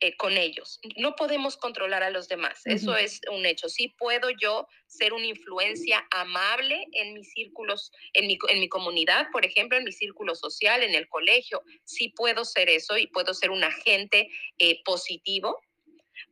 Eh, 0.03 0.17
con 0.17 0.37
ellos. 0.37 0.81
No 0.97 1.15
podemos 1.15 1.57
controlar 1.57 2.03
a 2.03 2.11
los 2.11 2.27
demás, 2.27 2.62
eso 2.65 2.97
es 2.97 3.21
un 3.31 3.47
hecho. 3.47 3.69
Sí 3.69 3.95
puedo 3.97 4.31
yo 4.31 4.67
ser 4.88 5.12
una 5.12 5.27
influencia 5.27 6.05
amable 6.11 6.88
en 6.91 7.15
mis 7.15 7.31
círculos, 7.31 7.93
en 8.12 8.27
mi, 8.27 8.37
en 8.49 8.59
mi 8.59 8.69
comunidad, 8.69 9.29
por 9.31 9.47
ejemplo, 9.47 9.79
en 9.79 9.85
mi 9.85 9.93
círculo 9.93 10.35
social, 10.35 10.83
en 10.83 10.97
el 10.97 11.09
colegio. 11.09 11.62
Sí 11.85 12.09
puedo 12.09 12.45
ser 12.45 12.69
eso 12.69 12.99
y 12.99 13.07
puedo 13.07 13.33
ser 13.33 13.53
un 13.53 13.62
agente 13.62 14.29
eh, 14.59 14.83
positivo, 14.83 15.61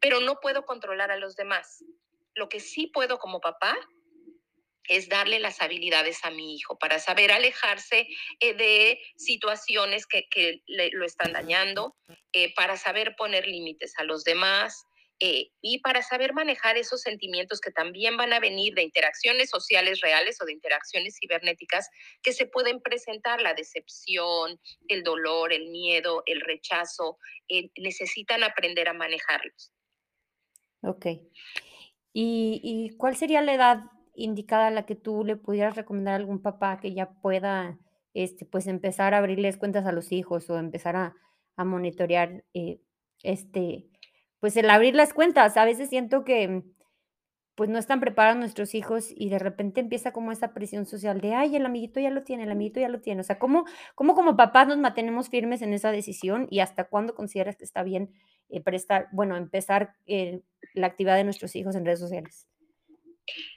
pero 0.01 0.21
no 0.21 0.41
puedo 0.41 0.65
controlar 0.65 1.11
a 1.11 1.17
los 1.17 1.37
demás. 1.37 1.85
Lo 2.35 2.49
que 2.49 2.61
sí 2.61 2.87
puedo 2.87 3.19
como 3.19 3.41
papá 3.41 3.77
es 4.85 5.09
darle 5.09 5.39
las 5.39 5.61
habilidades 5.61 6.25
a 6.25 6.31
mi 6.31 6.57
hijo 6.57 6.79
para 6.79 6.99
saber 6.99 7.31
alejarse 7.31 8.09
eh, 8.41 8.55
de 8.55 9.01
situaciones 9.17 10.07
que, 10.07 10.27
lo 10.67 11.05
están 11.05 11.33
dañando, 11.33 11.97
eh, 12.33 12.53
para 12.55 12.77
saber 12.77 13.15
poner 13.17 13.47
límites 13.47 13.95
a 13.99 14.05
los 14.05 14.25
demás 14.25 14.85
eh, 15.21 15.51
y 15.61 15.81
para 15.81 16.01
saber 16.03 16.33
manejar 16.33 16.79
esos 16.79 17.03
sentimientos 17.03 17.61
que 17.61 17.71
también 17.71 18.17
van 18.17 18.33
a 18.33 18.41
venir 18.41 18.75
de 18.75 18.83
interacciones 18.83 19.51
sociales 19.51 20.01
reales 20.01 20.41
o 20.41 20.47
de 20.47 20.53
interacciones 20.53 21.19
cibernéticas 21.21 21.91
que 22.23 22.33
se 22.33 22.47
pueden 22.47 22.81
presentar, 22.81 23.43
la 23.43 23.53
decepción, 23.53 24.59
el 24.89 25.03
dolor, 25.03 25.53
el 25.53 25.69
miedo, 25.69 26.23
el 26.25 26.41
rechazo, 26.41 27.19
necesitan 27.77 28.43
aprender 28.45 28.89
a 28.89 28.95
manejarlos. 28.95 29.73
Ok. 30.83 31.07
¿Y, 32.15 32.61
¿Y 32.65 32.97
cuál 32.97 33.15
sería 33.15 33.43
la 33.43 33.53
edad 33.53 33.83
indicada 34.15 34.69
a 34.69 34.71
la 34.71 34.87
que 34.87 34.95
tú 34.95 35.25
le 35.25 35.37
pudieras 35.37 35.77
recomendar 35.77 36.15
a 36.15 36.17
algún 36.17 36.41
papá 36.41 36.81
que 36.81 36.95
ya 36.95 37.11
pueda, 37.21 37.79
este, 38.15 38.47
pues, 38.47 38.67
empezar 38.67 39.13
a 39.13 39.19
abrirles 39.19 39.59
cuentas 39.59 39.85
a 39.85 39.93
los 39.93 40.13
hijos 40.13 40.49
o 40.49 40.59
empezar 40.59 40.97
a, 40.97 41.15
a 41.57 41.65
monitorear, 41.65 42.43
eh, 42.55 42.81
este, 43.23 43.90
pues, 44.41 44.57
el 44.57 44.69
abrir 44.71 44.95
las 44.95 45.15
cuentas? 45.15 45.57
A 45.57 45.65
veces 45.65 45.89
siento 45.89 46.25
que, 46.25 46.63
pues, 47.55 47.71
no 47.71 47.79
están 47.79 48.01
preparados 48.01 48.39
nuestros 48.39 48.75
hijos 48.75 49.09
y 49.15 49.29
de 49.29 49.39
repente 49.39 49.81
empieza 49.81 50.13
como 50.13 50.33
esa 50.33 50.55
presión 50.55 50.87
social 50.87 51.21
de, 51.21 51.35
ay, 51.35 51.57
el 51.57 51.67
amiguito 51.67 52.01
ya 52.01 52.11
lo 52.11 52.25
tiene, 52.25 52.45
el 52.45 52.51
amiguito 52.51 52.81
ya 52.81 52.89
lo 52.89 53.01
tiene. 53.01 53.21
O 53.21 53.25
sea, 53.25 53.39
¿cómo, 53.39 53.65
cómo 53.95 54.15
como 54.15 54.37
papás 54.37 54.67
nos 54.67 54.79
mantenemos 54.79 55.29
firmes 55.29 55.63
en 55.63 55.73
esa 55.75 55.93
decisión 55.93 56.49
y 56.51 56.61
hasta 56.61 56.85
cuándo 56.85 57.15
consideras 57.15 57.57
que 57.57 57.65
está 57.65 57.83
bien 57.83 58.13
eh, 58.49 58.61
prestar, 58.61 59.09
bueno, 59.13 59.37
empezar 59.37 59.95
eh, 60.07 60.41
la 60.75 60.87
actividad 60.87 61.17
de 61.17 61.25
nuestros 61.25 61.55
hijos 61.55 61.77
en 61.77 61.85
redes 61.85 62.01
sociales? 62.01 62.49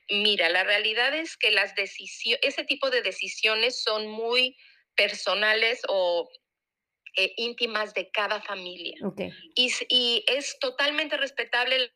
Mira, 0.10 0.50
la 0.50 0.64
realidad 0.64 1.16
es 1.16 1.38
que 1.38 1.52
las 1.52 1.74
decisiones, 1.76 2.42
ese 2.44 2.64
tipo 2.64 2.90
de 2.90 3.02
decisiones 3.02 3.82
son 3.82 4.08
muy 4.08 4.56
personales 4.96 5.82
o 5.88 6.30
eh, 7.16 7.34
íntimas 7.38 7.94
de 7.94 8.10
cada 8.12 8.42
familia. 8.42 8.96
Okay. 9.04 9.32
Y, 9.56 9.72
y, 9.90 10.26
es 10.28 10.58
totalmente 10.60 11.18
respetable 11.18 11.92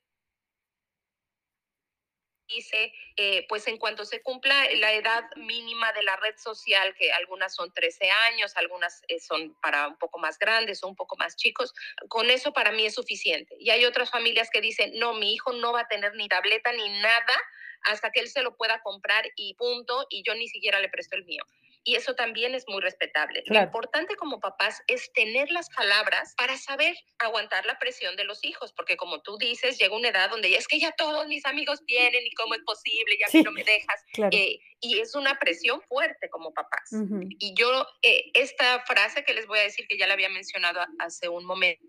dice, 2.48 2.94
eh, 3.18 3.46
pues 3.50 3.68
en 3.68 3.78
cuanto 3.78 4.06
se 4.06 4.22
cumpla 4.22 4.68
la 4.76 4.94
edad 4.94 5.24
mínima 5.36 5.92
de 5.94 6.04
la 6.04 6.16
red 6.16 6.36
social, 6.38 6.96
que 6.96 7.12
algunas 7.12 7.54
son 7.54 7.74
13 7.74 8.10
años, 8.10 8.56
algunas 8.56 9.02
eh, 9.08 9.20
son 9.20 9.56
para 9.62 9.88
un 9.88 9.98
poco 9.98 10.18
más 10.18 10.40
grandes 10.40 10.84
o 10.84 10.88
un 10.88 10.96
poco 10.96 11.18
más 11.18 11.36
chicos, 11.36 11.74
con 12.08 12.30
eso 12.30 12.54
para 12.54 12.72
mí 12.72 12.86
es 12.86 12.96
suficiente. 12.96 13.56
Y 13.60 13.70
hay 13.70 13.86
otras 13.86 14.10
familias 14.10 14.50
que 14.50 14.62
dicen, 14.62 14.98
no, 14.98 15.14
mi 15.14 15.34
hijo 15.34 15.52
no 15.54 15.74
va 15.74 15.82
a 15.82 15.88
tener 15.88 16.16
ni 16.16 16.28
tableta 16.28 16.72
ni 16.72 16.90
nada 17.02 17.38
hasta 17.84 18.12
que 18.12 18.22
él 18.22 18.30
se 18.30 18.42
lo 18.42 18.56
pueda 18.56 18.82
comprar 18.82 19.26
y 19.36 19.54
punto, 19.56 20.08
y 20.10 20.24
yo 20.24 20.34
ni 20.36 20.48
siquiera 20.48 20.80
le 20.80 20.90
presto 20.90 21.16
el 21.16 21.26
mío. 21.26 21.44
Y 21.88 21.96
eso 21.96 22.16
también 22.16 22.54
es 22.54 22.66
muy 22.68 22.82
respetable. 22.82 23.44
Lo 23.46 23.62
importante 23.62 24.18
como 24.18 24.42
papás 24.42 24.84
es 24.88 25.10
tener 25.14 25.50
las 25.52 25.70
palabras 25.70 26.34
para 26.36 26.58
saber 26.58 26.98
aguantar 27.18 27.66
la 27.66 27.80
presión 27.80 28.18
de 28.18 28.26
los 28.26 28.44
hijos, 28.44 28.74
porque 28.74 28.98
como 28.98 29.22
tú 29.22 29.38
dices, 29.38 29.78
llega 29.78 29.96
una 29.96 30.10
edad 30.10 30.30
donde 30.30 30.54
es 30.54 30.68
que 30.68 30.80
ya 30.80 30.92
todos 30.98 31.28
mis 31.28 31.46
amigos 31.46 31.80
vienen 31.86 32.26
y 32.26 32.32
cómo 32.32 32.56
es 32.56 32.62
posible, 32.64 33.18
ya 33.18 33.32
que 33.32 33.42
no 33.42 33.54
me 33.54 33.64
dejas. 33.64 34.04
Eh, 34.32 34.60
y 34.82 35.00
es 35.00 35.16
una 35.16 35.40
presión 35.40 35.82
fuerte 35.84 36.30
como 36.30 36.54
papás. 36.54 36.92
Y 37.40 37.54
yo, 37.56 37.88
eh, 38.02 38.32
esta 38.34 38.82
frase 38.82 39.24
que 39.24 39.34
les 39.34 39.48
voy 39.48 39.60
a 39.60 39.64
decir, 39.64 39.88
que 39.88 39.98
ya 39.98 40.08
la 40.08 40.14
había 40.16 40.28
mencionado 40.28 40.82
hace 41.00 41.30
un 41.30 41.46
momento, 41.46 41.82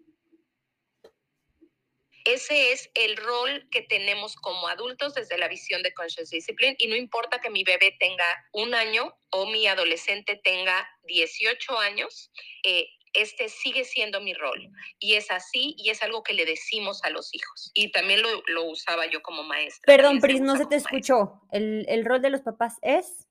ese 2.35 2.73
es 2.73 2.91
el 2.95 3.17
rol 3.17 3.69
que 3.71 3.83
tenemos 3.83 4.37
como 4.37 4.69
adultos 4.69 5.15
desde 5.15 5.39
la 5.39 5.49
visión 5.49 5.83
de 5.83 5.95
Conscious 5.95 6.31
Discipline 6.31 6.77
y 6.79 6.87
no 6.89 6.97
importa 6.97 7.41
que 7.41 7.51
mi 7.51 7.65
bebé 7.65 7.97
tenga 7.99 8.25
un 8.53 8.75
año 8.75 9.17
o 9.31 9.47
mi 9.47 9.67
adolescente 9.67 10.41
tenga 10.43 10.89
18 11.05 11.79
años, 11.79 12.31
eh, 12.65 12.89
este 13.15 13.49
sigue 13.49 13.85
siendo 13.85 14.21
mi 14.21 14.35
rol. 14.35 14.71
Y 14.99 15.15
es 15.15 15.31
así 15.31 15.75
y 15.79 15.91
es 15.91 16.03
algo 16.03 16.23
que 16.23 16.35
le 16.35 16.45
decimos 16.45 17.03
a 17.05 17.11
los 17.11 17.35
hijos. 17.35 17.71
Y 17.75 17.91
también 17.93 18.21
lo, 18.23 18.65
usaba 18.65 19.07
yo 19.07 19.23
como 19.23 19.43
maestra. 19.43 19.87
Perdón, 19.87 20.21
Pris, 20.21 20.41
no 20.41 20.57
se 20.57 20.67
te 20.67 20.77
escuchó. 20.77 21.41
¿El, 21.51 22.05
rol 22.05 22.21
de 22.21 22.31
los 22.31 22.43
papás 22.43 22.75
es? 22.83 23.27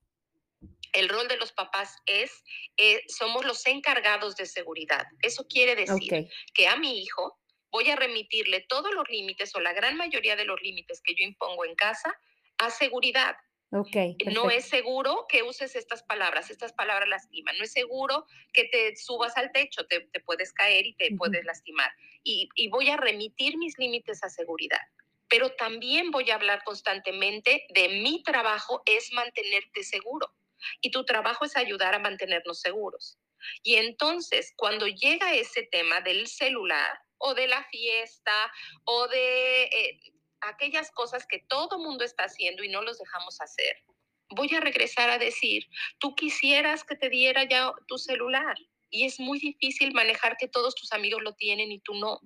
El 0.94 1.10
rol 1.10 1.28
de 1.28 1.38
los 1.38 1.52
papás 1.52 1.98
es, 2.08 2.44
eh, 2.78 3.04
somos 3.08 3.46
los 3.46 3.66
encargados 3.68 4.36
de 4.36 4.48
seguridad. 4.48 5.06
Eso 5.22 5.46
quiere 5.48 5.76
decir 5.76 6.28
que 6.54 6.68
a 6.68 6.78
mi 6.78 7.02
hijo 7.02 7.40
voy 7.78 7.92
a 7.92 7.96
remitirle 7.96 8.62
todos 8.62 8.92
los 8.96 9.08
límites 9.08 9.54
o 9.54 9.60
la 9.60 9.72
gran 9.72 9.98
mayoría 9.98 10.36
de 10.36 10.46
los 10.46 10.60
límites 10.64 11.00
que 11.04 11.14
yo 11.14 11.24
impongo 11.24 11.64
en 11.64 11.76
casa 11.76 12.20
a 12.58 12.72
seguridad. 12.72 13.36
Okay, 13.70 14.18
no 14.34 14.50
es 14.50 14.66
seguro 14.66 15.28
que 15.30 15.44
uses 15.44 15.76
estas 15.76 16.02
palabras, 16.02 16.50
estas 16.50 16.74
palabras 16.74 17.08
lastiman, 17.08 17.56
no 17.58 17.66
es 17.66 17.72
seguro 17.74 18.26
que 18.52 18.64
te 18.64 18.96
subas 18.96 19.38
al 19.38 19.52
techo, 19.52 19.86
te, 19.86 20.10
puedes 20.26 20.54
caer 20.54 20.88
y 20.88 20.96
te 20.96 21.16
puedes 21.16 21.46
lastimar. 21.46 21.92
Y, 22.24 22.50
y 22.56 22.70
voy 22.70 22.90
a 22.90 22.98
remitir 22.98 23.58
mis 23.58 23.78
límites 23.78 24.24
a 24.24 24.30
seguridad, 24.30 24.82
pero 25.30 25.52
también 25.52 26.10
voy 26.10 26.32
a 26.32 26.36
hablar 26.36 26.64
constantemente 26.64 27.68
de 27.76 27.90
mi 27.90 28.24
trabajo 28.24 28.82
es 28.88 29.12
mantenerte 29.14 29.84
seguro 29.84 30.34
y 30.82 30.90
tu 30.90 31.06
trabajo 31.06 31.46
es 31.46 31.56
ayudar 31.56 31.94
a 31.94 32.00
mantenernos 32.00 32.60
seguros. 32.60 33.20
Y 33.62 33.76
entonces, 33.76 34.54
cuando 34.56 34.88
llega 34.88 35.36
ese 35.36 35.62
tema 35.64 36.02
del 36.02 36.26
celular, 36.26 36.98
o 37.18 37.34
de 37.34 37.48
la 37.48 37.64
fiesta 37.66 38.52
o 38.86 39.08
de 39.08 39.64
eh, 39.64 40.00
aquellas 40.42 40.92
cosas 40.92 41.26
que 41.26 41.40
todo 41.48 41.80
mundo 41.80 42.04
está 42.04 42.26
haciendo 42.26 42.64
y 42.64 42.70
no 42.70 42.82
los 42.82 42.98
dejamos 43.00 43.42
hacer. 43.42 43.84
Voy 44.30 44.54
a 44.56 44.60
regresar 44.60 45.10
a 45.10 45.18
decir, 45.18 45.66
tú 46.00 46.16
quisieras 46.16 46.84
que 46.84 46.96
te 46.96 47.10
diera 47.10 47.44
ya 47.46 47.72
tu 47.88 47.98
celular 47.98 48.58
y 48.90 49.06
es 49.06 49.20
muy 49.20 49.40
difícil 49.40 49.94
manejar 49.94 50.38
que 50.38 50.48
todos 50.48 50.76
tus 50.76 50.92
amigos 50.94 51.22
lo 51.24 51.34
tienen 51.34 51.72
y 51.72 51.80
tú 51.80 51.94
no, 51.94 52.20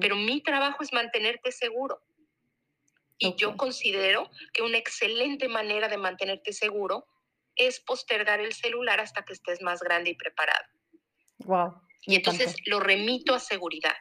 pero 0.00 0.16
mi 0.16 0.40
trabajo 0.42 0.82
es 0.82 0.92
mantenerte 0.92 1.52
seguro. 1.52 2.00
Y 3.18 3.34
yo 3.36 3.56
considero 3.56 4.30
que 4.52 4.62
una 4.62 4.78
excelente 4.78 5.48
manera 5.48 5.88
de 5.88 5.96
mantenerte 5.96 6.52
seguro 6.52 7.06
es 7.56 7.80
postergar 7.80 8.40
el 8.40 8.52
celular 8.52 9.00
hasta 9.00 9.24
que 9.24 9.32
estés 9.32 9.62
más 9.62 9.80
grande 9.80 10.10
y 10.10 10.14
preparado. 10.14 10.64
Wow. 11.38 11.80
Y 12.06 12.16
entonces 12.16 12.56
lo 12.66 12.80
remito 12.80 13.34
a 13.34 13.40
seguridad. 13.40 13.94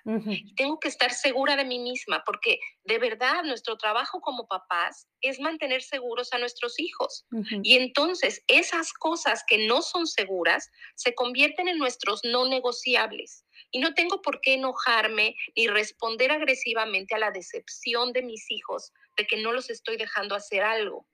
Tengo 0.55 0.79
que 0.79 0.89
estar 0.89 1.11
segura 1.11 1.55
de 1.55 1.65
mí 1.65 1.79
misma 1.79 2.23
porque 2.25 2.59
de 2.83 2.97
verdad 2.99 3.43
nuestro 3.43 3.77
trabajo 3.77 4.19
como 4.21 4.47
papás 4.47 5.07
es 5.21 5.39
mantener 5.39 5.81
seguros 5.81 6.33
a 6.33 6.37
nuestros 6.37 6.79
hijos. 6.79 7.25
Y 7.63 7.77
entonces 7.77 8.43
esas 8.47 8.93
cosas 8.93 9.43
que 9.47 9.67
no 9.67 9.81
son 9.81 10.07
seguras 10.07 10.69
se 10.95 11.15
convierten 11.15 11.67
en 11.67 11.77
nuestros 11.77 12.21
no 12.23 12.47
negociables. 12.47 13.45
Y 13.71 13.79
no 13.79 13.93
tengo 13.93 14.21
por 14.21 14.41
qué 14.41 14.55
enojarme 14.55 15.35
ni 15.55 15.67
responder 15.67 16.31
agresivamente 16.31 17.15
a 17.15 17.19
la 17.19 17.31
decepción 17.31 18.11
de 18.13 18.21
mis 18.21 18.51
hijos 18.51 18.91
de 19.17 19.25
que 19.25 19.41
no 19.41 19.51
los 19.51 19.69
estoy 19.69 19.97
dejando 19.97 20.35
hacer 20.35 20.63
algo. 20.63 21.07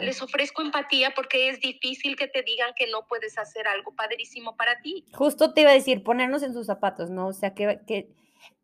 Les 0.00 0.22
ofrezco 0.22 0.62
empatía 0.62 1.12
porque 1.14 1.48
es 1.48 1.60
difícil 1.60 2.16
que 2.16 2.28
te 2.28 2.42
digan 2.42 2.72
que 2.76 2.86
no 2.88 3.06
puedes 3.06 3.38
hacer 3.38 3.66
algo 3.68 3.94
padrísimo 3.94 4.56
para 4.56 4.80
ti. 4.80 5.04
Justo 5.12 5.52
te 5.52 5.62
iba 5.62 5.70
a 5.70 5.74
decir, 5.74 6.02
ponernos 6.02 6.42
en 6.42 6.52
sus 6.52 6.66
zapatos, 6.66 7.10
¿no? 7.10 7.28
O 7.28 7.32
sea, 7.32 7.54
¿qué, 7.54 7.80
qué, 7.86 8.10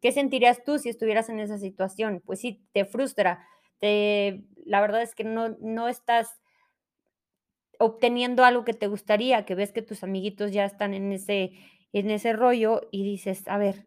qué 0.00 0.12
sentirías 0.12 0.64
tú 0.64 0.78
si 0.78 0.88
estuvieras 0.88 1.28
en 1.28 1.40
esa 1.40 1.58
situación? 1.58 2.22
Pues 2.24 2.40
sí, 2.40 2.62
te 2.72 2.84
frustra. 2.84 3.46
Te, 3.78 4.44
la 4.64 4.80
verdad 4.80 5.02
es 5.02 5.14
que 5.14 5.24
no, 5.24 5.56
no 5.60 5.88
estás 5.88 6.40
obteniendo 7.78 8.44
algo 8.44 8.64
que 8.64 8.74
te 8.74 8.88
gustaría, 8.88 9.46
que 9.46 9.54
ves 9.54 9.72
que 9.72 9.82
tus 9.82 10.02
amiguitos 10.02 10.52
ya 10.52 10.66
están 10.66 10.92
en 10.92 11.12
ese, 11.12 11.52
en 11.92 12.10
ese 12.10 12.34
rollo 12.34 12.82
y 12.90 13.02
dices, 13.02 13.48
a 13.48 13.56
ver, 13.56 13.86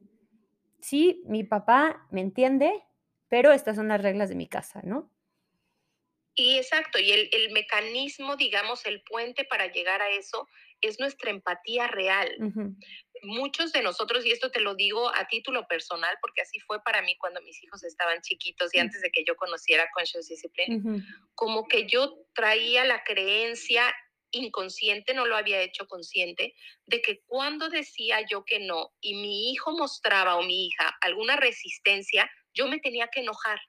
sí, 0.81 1.21
mi 1.27 1.43
papá 1.43 2.07
me 2.09 2.21
entiende, 2.21 2.83
pero 3.29 3.51
estas 3.51 3.75
son 3.75 3.87
las 3.87 4.01
reglas 4.01 4.29
de 4.29 4.35
mi 4.35 4.47
casa, 4.47 4.81
¿no? 4.83 5.11
Y 6.35 6.57
exacto, 6.57 6.99
y 6.99 7.11
el, 7.11 7.29
el 7.31 7.51
mecanismo, 7.51 8.35
digamos, 8.35 8.85
el 8.85 9.03
puente 9.03 9.45
para 9.45 9.71
llegar 9.71 10.01
a 10.01 10.09
eso 10.09 10.47
es 10.81 10.99
nuestra 10.99 11.29
empatía 11.31 11.87
real. 11.87 12.35
Muchos 13.21 13.71
de 13.71 13.81
nosotros, 13.81 14.25
y 14.25 14.31
esto 14.31 14.51
te 14.51 14.59
lo 14.59 14.75
digo 14.75 15.15
a 15.15 15.27
título 15.27 15.65
personal, 15.67 16.17
porque 16.19 16.41
así 16.41 16.59
fue 16.59 16.83
para 16.83 17.01
mí 17.01 17.15
cuando 17.17 17.39
mis 17.41 17.63
hijos 17.63 17.83
estaban 17.83 18.21
chiquitos 18.21 18.73
y 18.73 18.79
Mm. 18.79 18.81
antes 18.81 19.01
de 19.01 19.11
que 19.11 19.23
yo 19.23 19.35
conociera 19.35 19.89
Conscious 19.93 20.27
Discipline, 20.27 21.03
como 21.35 21.67
que 21.67 21.85
yo 21.87 22.25
traía 22.33 22.83
la 22.83 23.03
creencia 23.03 23.95
inconsciente, 24.31 25.13
no 25.13 25.25
lo 25.25 25.37
había 25.37 25.61
hecho 25.61 25.87
consciente, 25.87 26.55
de 26.87 27.01
que 27.01 27.21
cuando 27.27 27.69
decía 27.69 28.25
yo 28.29 28.43
que 28.43 28.59
no 28.59 28.91
y 28.99 29.13
mi 29.15 29.51
hijo 29.51 29.71
mostraba 29.71 30.35
o 30.35 30.43
mi 30.43 30.65
hija 30.65 30.97
alguna 31.01 31.35
resistencia, 31.35 32.29
yo 32.53 32.67
me 32.67 32.79
tenía 32.79 33.07
que 33.07 33.21
enojar 33.21 33.59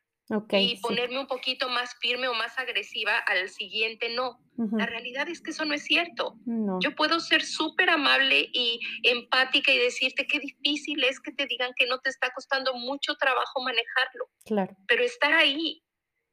y 0.52 0.76
sí. 0.76 0.80
ponerme 0.80 1.18
un 1.18 1.26
poquito 1.26 1.68
más 1.68 1.94
firme 2.00 2.28
o 2.28 2.34
más 2.34 2.58
agresiva 2.58 3.18
al 3.18 3.48
siguiente 3.50 4.14
no. 4.14 4.40
La 4.56 4.86
realidad 4.86 5.28
es 5.28 5.40
que 5.40 5.50
eso 5.50 5.64
no 5.64 5.74
es 5.74 5.82
cierto. 5.82 6.36
No, 6.46 6.78
Yo 6.80 6.94
puedo 6.94 7.18
ser 7.18 7.42
súper 7.42 7.90
amable 7.90 8.48
y 8.52 8.80
empática 9.02 9.72
y 9.72 9.78
decirte 9.78 10.26
qué 10.28 10.38
difícil 10.38 11.02
es 11.02 11.20
que 11.20 11.32
te 11.32 11.46
digan 11.46 11.72
que 11.76 11.86
no 11.86 11.98
te 11.98 12.08
está 12.08 12.32
costando 12.32 12.72
mucho 12.74 13.16
trabajo 13.16 13.60
manejarlo, 13.62 14.28
claro. 14.44 14.76
pero 14.86 15.02
estar 15.02 15.32
ahí, 15.34 15.82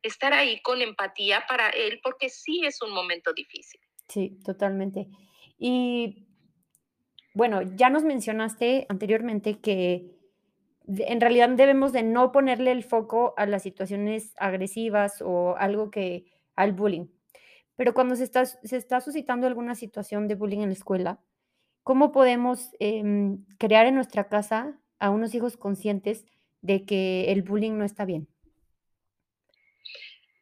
estar 0.03 0.33
ahí 0.33 0.61
con 0.61 0.81
empatía 0.81 1.45
para 1.49 1.69
él, 1.69 1.99
porque 2.03 2.29
sí 2.29 2.61
es 2.63 2.81
un 2.83 2.91
momento 2.91 3.33
difícil. 3.33 3.81
Sí, 4.07 4.37
totalmente. 4.45 5.07
Y 5.57 6.27
bueno, 7.33 7.61
ya 7.75 7.89
nos 7.89 8.03
mencionaste 8.03 8.85
anteriormente 8.87 9.59
que 9.59 10.20
en 10.87 11.21
realidad 11.21 11.49
debemos 11.49 11.91
de 11.93 12.03
no 12.03 12.31
ponerle 12.31 12.71
el 12.71 12.83
foco 12.83 13.33
a 13.37 13.45
las 13.45 13.63
situaciones 13.63 14.33
agresivas 14.37 15.21
o 15.21 15.55
algo 15.57 15.91
que 15.91 16.25
al 16.55 16.73
bullying. 16.73 17.07
Pero 17.77 17.93
cuando 17.93 18.15
se 18.15 18.23
está 18.25 18.45
se 18.45 18.77
está 18.77 19.01
suscitando 19.01 19.47
alguna 19.47 19.75
situación 19.75 20.27
de 20.27 20.35
bullying 20.35 20.61
en 20.61 20.69
la 20.69 20.73
escuela, 20.75 21.21
¿cómo 21.83 22.11
podemos, 22.13 22.71
em, 22.79 23.45
crear 23.59 23.87
en 23.87 23.95
nuestra 23.95 24.29
casa 24.29 24.79
a 24.99 25.11
unos 25.11 25.35
hijos 25.35 25.57
conscientes 25.57 26.25
de 26.61 26.85
que 26.85 27.31
el 27.33 27.43
bullying 27.43 27.73
no 27.77 27.85
está 27.85 28.05
bien? 28.05 28.27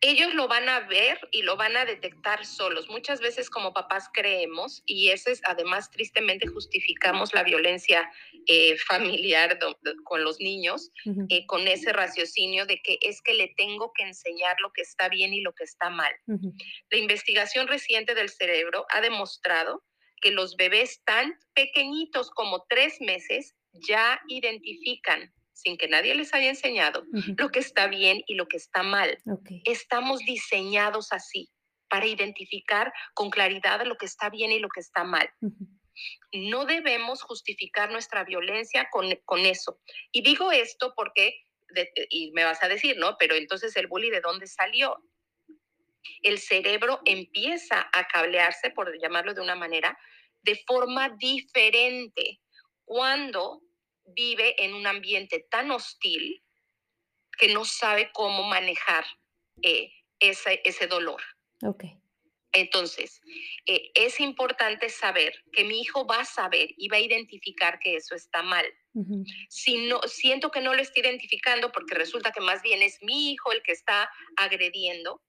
Ellos 0.01 0.33
lo 0.33 0.47
van 0.47 0.69
a 0.69 0.79
ver 0.88 1.19
y 1.31 1.41
lo 1.41 1.57
van 1.57 1.75
a 1.75 1.83
detectar 1.83 2.45
solos. 2.45 2.88
Muchas 2.89 3.19
veces 3.19 3.49
como 3.49 3.73
papás 3.73 4.09
creemos, 4.13 4.81
y 4.85 5.09
ese 5.09 5.31
es 5.33 5.41
además 5.43 5.91
tristemente 5.91 6.47
justificamos 6.47 7.33
la 7.33 7.43
violencia 7.43 8.09
eh, 8.47 8.77
familiar 8.77 9.59
do- 9.59 9.77
do- 9.81 9.95
con 10.05 10.23
los 10.23 10.39
niños, 10.39 10.91
eh, 11.29 11.45
con 11.47 11.67
ese 11.67 11.91
raciocinio 11.91 12.65
de 12.65 12.81
que 12.81 12.97
es 13.01 13.21
que 13.21 13.33
le 13.33 13.49
tengo 13.57 13.91
que 13.93 14.03
enseñar 14.03 14.55
lo 14.62 14.71
que 14.71 14.83
está 14.83 15.09
bien 15.09 15.33
y 15.33 15.41
lo 15.41 15.53
que 15.53 15.65
está 15.65 15.89
mal. 15.89 16.13
La 16.89 16.97
investigación 16.97 17.67
reciente 17.67 18.15
del 18.15 18.29
cerebro 18.29 18.85
ha 18.93 19.01
demostrado 19.01 19.83
que 20.21 20.31
los 20.31 20.55
bebés 20.55 21.01
tan 21.03 21.38
pequeñitos 21.53 22.29
como 22.31 22.65
tres 22.69 23.01
meses 23.01 23.53
ya 23.73 24.21
identifican, 24.29 25.33
sin 25.61 25.77
que 25.77 25.87
nadie 25.87 26.15
les 26.15 26.33
haya 26.33 26.49
enseñado, 26.49 27.03
lo 27.37 27.49
que 27.49 27.59
está 27.59 27.87
bien 27.87 28.21
y 28.27 28.35
lo 28.35 28.47
que 28.47 28.57
está 28.57 28.83
mal. 28.83 29.17
Estamos 29.65 30.19
diseñados 30.19 31.11
así 31.11 31.49
para 31.89 32.05
identificar 32.05 32.91
con 33.13 33.29
claridad 33.29 33.85
lo 33.85 33.95
que 33.97 34.05
está 34.05 34.29
bien 34.29 34.51
y 34.51 34.59
lo 34.59 34.69
que 34.69 34.79
está 34.79 35.03
mal. 35.03 35.29
No 36.31 36.65
debemos 36.65 37.21
justificar 37.23 37.91
nuestra 37.91 38.23
violencia 38.23 38.87
con, 38.91 39.13
con 39.25 39.45
eso. 39.45 39.79
Y 40.11 40.21
digo 40.21 40.51
esto 40.51 40.93
porque, 40.95 41.45
de- 41.75 41.91
y 42.09 42.31
me 42.31 42.43
vas 42.45 42.61
a 42.63 42.67
decir, 42.69 42.97
¿no? 42.97 43.17
Pero 43.17 43.35
entonces 43.35 43.75
el 43.75 43.87
bully, 43.87 44.09
¿de 44.09 44.21
dónde 44.21 44.47
salió? 44.47 44.95
el 46.23 46.39
cerebro 46.39 47.01
empieza 47.05 47.89
a 47.93 48.07
cablearse, 48.07 48.71
por 48.71 48.97
llamarlo 48.99 49.33
de 49.33 49.41
una 49.41 49.55
manera, 49.55 49.97
de 50.41 50.55
forma 50.65 51.09
diferente 51.09 52.39
cuando 52.85 53.61
vive 54.15 54.63
en 54.63 54.73
un 54.73 54.87
ambiente 54.87 55.45
tan 55.49 55.71
hostil 55.71 56.43
que 57.37 57.53
no 57.53 57.65
sabe 57.65 58.11
cómo 58.13 58.43
manejar 58.43 59.05
eh, 59.61 59.91
ese, 60.19 60.61
ese 60.65 60.87
dolor. 60.87 61.21
okey. 61.63 61.99
Entonces, 62.51 63.21
eh, 63.67 63.91
es 63.93 64.19
importante 64.19 64.89
saber 64.89 65.33
que 65.51 65.63
mi 65.63 65.81
hijo 65.81 66.05
va 66.07 66.21
a 66.21 66.25
saber 66.25 66.69
y 66.77 66.87
va 66.89 66.97
a 66.97 67.01
identificar 67.01 67.79
que 67.79 67.95
eso 67.95 68.15
está 68.15 68.41
mal. 68.41 68.65
Ujú, 68.93 69.23
Si 69.49 69.87
no, 69.87 70.01
siento 70.07 70.49
que 70.49 70.61
no 70.61 70.73
lo 70.73 70.81
está 70.81 70.99
identificando 70.99 71.71
porque 71.71 71.93
resulta 71.93 72.31
que 72.31 72.41
más 72.41 72.63
bien 72.63 72.81
es 72.81 72.97
mi 73.03 73.31
hijo 73.31 73.51
el 73.51 73.61
que 73.61 73.71
está 73.73 74.09
agrediendo, 74.35 75.21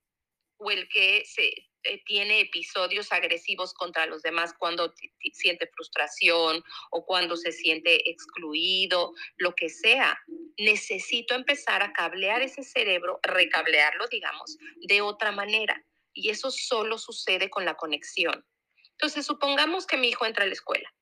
o 0.59 0.71
el 0.71 0.89
que 0.89 1.25
se, 1.25 1.70
eh, 1.85 2.03
tiene 2.05 2.41
episodios 2.41 3.13
agresivos 3.13 3.73
contra 3.75 4.07
los 4.07 4.23
demás 4.23 4.55
cuando 4.59 4.93
siente 5.33 5.67
frustración 5.75 6.63
o 6.91 7.07
cuando 7.07 7.37
se 7.37 7.53
siente 7.53 8.11
excluido, 8.11 9.13
lo 9.37 9.55
que 9.55 9.69
sea. 9.69 10.19
Necesito 10.59 11.35
empezar 11.35 11.83
a 11.83 11.93
cablear 11.93 12.43
ese 12.43 12.63
cerebro, 12.63 13.19
recablearlo, 13.23 14.07
digamos, 14.09 14.59
de 14.87 15.01
otra 15.01 15.33
manera. 15.33 15.85
Y 16.13 16.31
eso 16.31 16.51
solo 16.51 16.99
sucede 16.99 17.49
con 17.49 17.65
la 17.65 17.75
conexión. 17.75 18.45
Entonces, 18.93 19.25
supongamos 19.25 19.87
que 19.87 19.97
mi 19.97 20.09
hijo 20.09 20.27
entra 20.27 20.45
a 20.45 20.47
la 20.47 20.53
escuela 20.53 20.93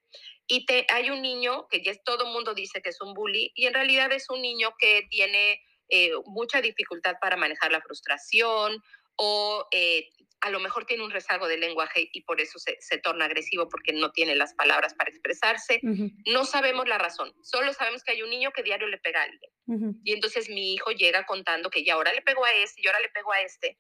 y 0.49 0.65
te, 0.65 0.87
hay 0.89 1.11
un 1.11 1.21
niño 1.21 1.69
que 1.69 1.83
ya 1.83 1.95
todo 2.05 2.25
el 2.25 2.33
mundo 2.33 2.55
dice 2.55 2.81
que 2.81 2.89
es 2.89 3.01
un 3.01 3.13
bully 3.13 3.53
y 3.55 3.67
en 3.67 3.75
realidad 3.75 4.11
es 4.13 4.31
un 4.31 4.41
niño 4.41 4.75
que 4.79 5.07
tiene 5.11 5.61
eh, 5.91 6.13
mucha 6.25 6.61
dificultad 6.61 7.17
para 7.21 7.37
manejar 7.37 7.71
la 7.71 7.83
frustración 7.83 8.83
o 9.17 9.67
eh, 9.73 10.09
a 10.41 10.51
lo 10.51 10.61
mejor 10.61 10.85
tiene 10.87 11.05
un 11.05 11.11
rezago 11.11 11.49
de 11.49 11.57
lenguaje 11.57 12.09
y 12.13 12.23
por 12.23 12.41
eso 12.41 12.59
se, 12.59 12.77
se 12.81 12.99
torna 12.99 13.25
agresivo 13.25 13.69
porque 13.69 13.93
no 13.93 14.13
tiene 14.13 14.37
las 14.37 14.55
palabras 14.55 14.95
para 14.95 15.11
expresarse. 15.11 15.81
No 16.27 16.45
sabemos 16.45 16.89
la 16.89 16.99
razón, 16.99 17.33
solo 17.43 17.73
sabemos 17.73 18.03
que 18.05 18.13
hay 18.13 18.23
un 18.23 18.31
niño 18.31 18.53
que 18.53 18.63
diario 18.63 18.87
le 18.89 18.99
pega 18.99 19.21
a 19.21 19.25
alguien. 19.25 20.01
Y 20.05 20.13
entonces 20.13 20.49
mi 20.49 20.75
hijo 20.75 20.93
llega 20.93 21.27
contando 21.27 21.71
que 21.71 21.85
ya 21.85 21.95
ahora 21.95 22.13
le 22.13 22.23
pegó 22.23 22.45
a 22.45 22.53
este 22.53 22.81
y 22.81 22.87
ahora 22.87 23.01
le 23.01 23.09
pegó 23.11 23.33
a 23.33 23.41
este. 23.41 23.77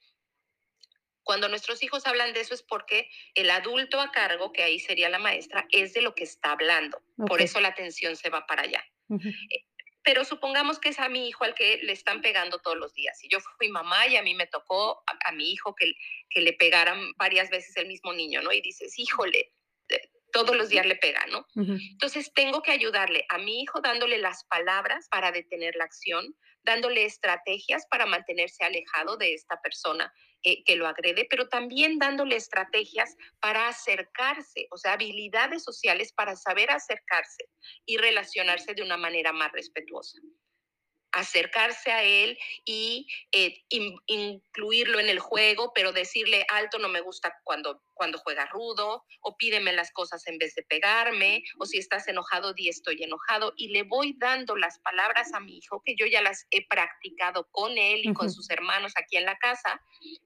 Cuando 1.23 1.49
nuestros 1.49 1.83
hijos 1.83 2.07
hablan 2.07 2.33
de 2.33 2.41
eso 2.41 2.55
es 2.55 2.63
porque 2.63 3.09
el 3.35 3.51
adulto 3.51 4.01
a 4.01 4.11
cargo, 4.13 4.53
que 4.53 4.63
ahí 4.63 4.79
sería 4.79 5.11
la 5.11 5.19
maestra, 5.19 5.67
es 5.71 5.93
de 5.93 6.03
lo 6.03 6.15
que 6.15 6.25
está 6.25 6.53
hablando. 6.53 7.03
Por 7.27 7.43
eso 7.43 7.61
la 7.61 7.69
atención 7.69 8.17
se 8.17 8.31
va 8.31 8.47
para 8.47 8.63
allá. 8.63 8.85
Pero 10.09 10.25
supongamos 10.25 10.79
que 10.79 10.89
es 10.89 10.99
a 11.01 11.11
mi 11.11 11.29
hijo 11.29 11.45
al 11.45 11.55
que 11.55 11.81
le 11.83 11.93
están 11.93 12.23
pegando 12.23 12.61
todos 12.61 12.79
los 12.79 12.95
días. 12.95 13.23
Y 13.23 13.29
yo 13.29 13.41
fui 13.59 13.69
mamá 13.69 14.07
y 14.07 14.17
a 14.17 14.23
mí 14.23 14.35
me 14.35 14.47
tocó 14.47 15.03
a, 15.07 15.29
a 15.29 15.33
mi 15.33 15.53
hijo 15.53 15.75
que, 15.75 15.93
que 16.31 16.41
le 16.41 16.55
pegaran 16.55 17.13
varias 17.19 17.51
veces 17.51 17.77
el 17.77 17.89
mismo 17.89 18.15
niño, 18.15 18.41
¿no? 18.41 18.51
Y 18.51 18.63
dices, 18.63 18.99
híjole, 18.99 19.53
todos 20.33 20.57
los 20.57 20.71
días 20.71 20.87
le 20.87 20.97
pega, 20.97 21.27
¿no? 21.27 21.47
Entonces 21.55 22.33
tengo 22.33 22.63
que 22.63 22.71
ayudarle 22.71 23.27
a 23.29 23.37
mi 23.37 23.61
hijo 23.61 23.83
dándole 23.83 24.17
las 24.17 24.45
palabras 24.45 25.09
para 25.11 25.31
detener 25.31 25.75
la 25.77 25.85
acción, 25.85 26.35
dándole 26.63 27.05
estrategias 27.05 27.87
para 27.91 28.07
mantenerse 28.07 28.65
alejado 28.65 29.17
de 29.17 29.35
esta 29.35 29.61
persona 29.61 30.13
eh, 30.43 30.63
que 30.65 30.77
lo 30.77 30.87
agrede, 30.87 31.27
pero 31.29 31.49
también 31.49 31.99
dándole 31.99 32.37
estrategias 32.37 33.17
para 33.41 33.69
acercarse, 33.69 34.69
o 34.71 34.77
sea, 34.77 34.93
habilidades 34.93 35.65
sociales 35.65 36.13
para 36.13 36.37
saber 36.37 36.71
acercarse 36.71 37.49
y 37.85 37.97
relacionarse 37.97 38.75
de 38.75 38.83
una 38.83 38.97
manera 38.97 39.33
más 39.33 39.51
respetuosa 39.53 40.19
acercarse 41.13 41.91
a 41.91 42.03
él 42.03 42.39
y 42.65 43.07
eh, 43.33 43.65
in, 43.71 43.97
incluirlo 44.07 45.01
en 45.01 45.09
el 45.09 45.19
juego, 45.19 45.73
pero 45.75 45.93
decirle 45.93 46.45
alto 46.49 46.79
no 46.79 46.89
me 46.89 47.01
gusta 47.01 47.35
cuando, 47.45 47.83
cuando 47.95 48.19
juega 48.19 48.47
rudo, 48.47 49.05
o 49.21 49.37
pídeme 49.37 49.73
las 49.73 49.91
cosas 49.93 50.27
en 50.27 50.39
vez 50.39 50.55
de 50.55 50.63
pegarme, 50.63 51.43
o 51.59 51.67
si 51.67 51.79
estás 51.79 52.09
enojado, 52.09 52.53
di 52.53 52.69
estoy 52.69 53.03
enojado, 53.03 53.53
y 53.57 53.69
le 53.69 53.83
voy 53.83 54.15
dando 54.19 54.57
las 54.57 54.79
palabras 54.81 55.33
a 55.33 55.41
mi 55.41 55.59
hijo, 55.59 55.83
que 55.85 55.97
yo 55.97 56.07
ya 56.07 56.23
las 56.23 56.47
he 56.51 56.67
practicado 56.67 57.49
con 57.51 57.77
él 57.79 58.03
y 58.05 58.13
con 58.13 58.31
sus 58.31 58.51
hermanos 58.51 58.93
aquí 58.97 59.17
en 59.17 59.25
la 59.25 59.39
casa, 59.39 59.81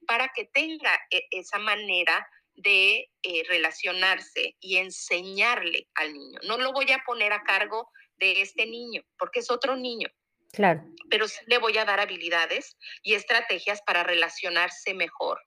para 0.06 0.28
que 0.34 0.46
tenga 0.46 0.98
eh, 1.10 1.26
esa 1.30 1.58
manera 1.58 2.26
de 2.54 3.10
eh, 3.22 3.44
relacionarse 3.48 4.56
y 4.60 4.76
enseñarle 4.76 5.88
al 5.94 6.12
niño. 6.12 6.38
No 6.46 6.58
lo 6.58 6.72
voy 6.72 6.90
a 6.92 7.02
poner 7.06 7.32
a 7.32 7.42
cargo 7.44 7.90
de 8.18 8.42
este 8.42 8.66
niño, 8.66 9.02
porque 9.18 9.40
es 9.40 9.50
otro 9.50 9.76
niño 9.76 10.08
claro. 10.52 10.84
pero 11.10 11.28
sí 11.28 11.40
le 11.46 11.58
voy 11.58 11.76
a 11.78 11.84
dar 11.84 12.00
habilidades 12.00 12.76
y 13.02 13.14
estrategias 13.14 13.82
para 13.82 14.02
relacionarse 14.02 14.94
mejor 14.94 15.40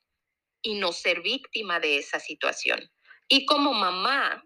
y 0.62 0.76
no 0.76 0.92
ser 0.92 1.22
víctima 1.22 1.80
de 1.80 1.98
esa 1.98 2.20
situación. 2.20 2.92
Y 3.28 3.46
como 3.46 3.74
mamá, 3.74 4.44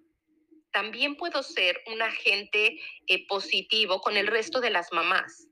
también 0.72 1.16
puedo 1.16 1.44
ser 1.44 1.82
un 1.88 2.02
agente 2.02 2.80
eh, 3.08 3.28
positivo 3.28 4.02
con 4.02 4.18
el 4.18 4.28
resto 4.28 4.62
de 4.62 4.70
las 4.70 4.92
mamás. 4.92 5.48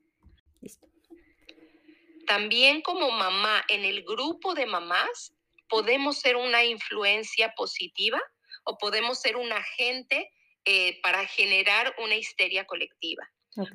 También 2.26 2.82
como 2.82 3.10
mamá, 3.10 3.64
en 3.68 3.84
el 3.84 4.04
grupo 4.04 4.54
de 4.54 4.66
mamás, 4.66 5.34
podemos 5.68 6.18
ser 6.18 6.36
una 6.36 6.64
influencia 6.64 7.54
positiva 7.54 8.20
o 8.64 8.76
podemos 8.76 9.20
ser 9.20 9.36
un 9.36 9.50
agente 9.50 10.30
eh, 10.64 11.00
para 11.02 11.26
generar 11.26 11.94
una 11.98 12.16
histeria 12.16 12.66
colectiva. 12.66 13.26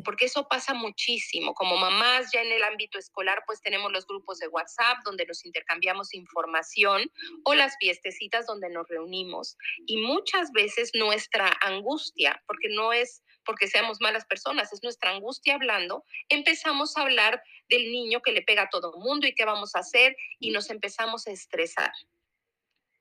Porque 0.05 0.25
eso 0.25 0.47
pasa 0.47 0.73
muchísimo. 0.73 1.53
Como 1.53 1.77
mamás 1.77 2.31
ya 2.31 2.41
en 2.41 2.51
el 2.51 2.63
ámbito 2.63 2.97
escolar, 2.97 3.43
pues 3.45 3.61
tenemos 3.61 3.91
los 3.91 4.05
grupos 4.07 4.39
de 4.39 4.47
WhatsApp 4.47 4.99
donde 5.03 5.25
nos 5.25 5.45
intercambiamos 5.45 6.13
información 6.13 7.11
o 7.43 7.53
las 7.53 7.75
fiestecitas 7.79 8.45
donde 8.45 8.69
nos 8.69 8.87
reunimos. 8.87 9.57
Y 9.85 9.97
muchas 9.97 10.51
veces 10.51 10.91
nuestra 10.93 11.51
angustia, 11.61 12.41
porque 12.47 12.69
no 12.69 12.93
es 12.93 13.23
porque 13.45 13.67
seamos 13.67 13.99
malas 13.99 14.25
personas, 14.25 14.71
es 14.71 14.83
nuestra 14.83 15.11
angustia 15.11 15.55
hablando, 15.55 16.05
empezamos 16.29 16.95
a 16.95 17.01
hablar 17.01 17.43
del 17.67 17.91
niño 17.91 18.21
que 18.21 18.31
le 18.31 18.41
pega 18.41 18.63
a 18.63 18.69
todo 18.69 18.93
el 18.95 19.01
mundo 19.01 19.27
y 19.27 19.35
qué 19.35 19.45
vamos 19.45 19.75
a 19.75 19.79
hacer 19.79 20.15
y 20.39 20.51
nos 20.51 20.69
empezamos 20.69 21.27
a 21.27 21.31
estresar. 21.31 21.91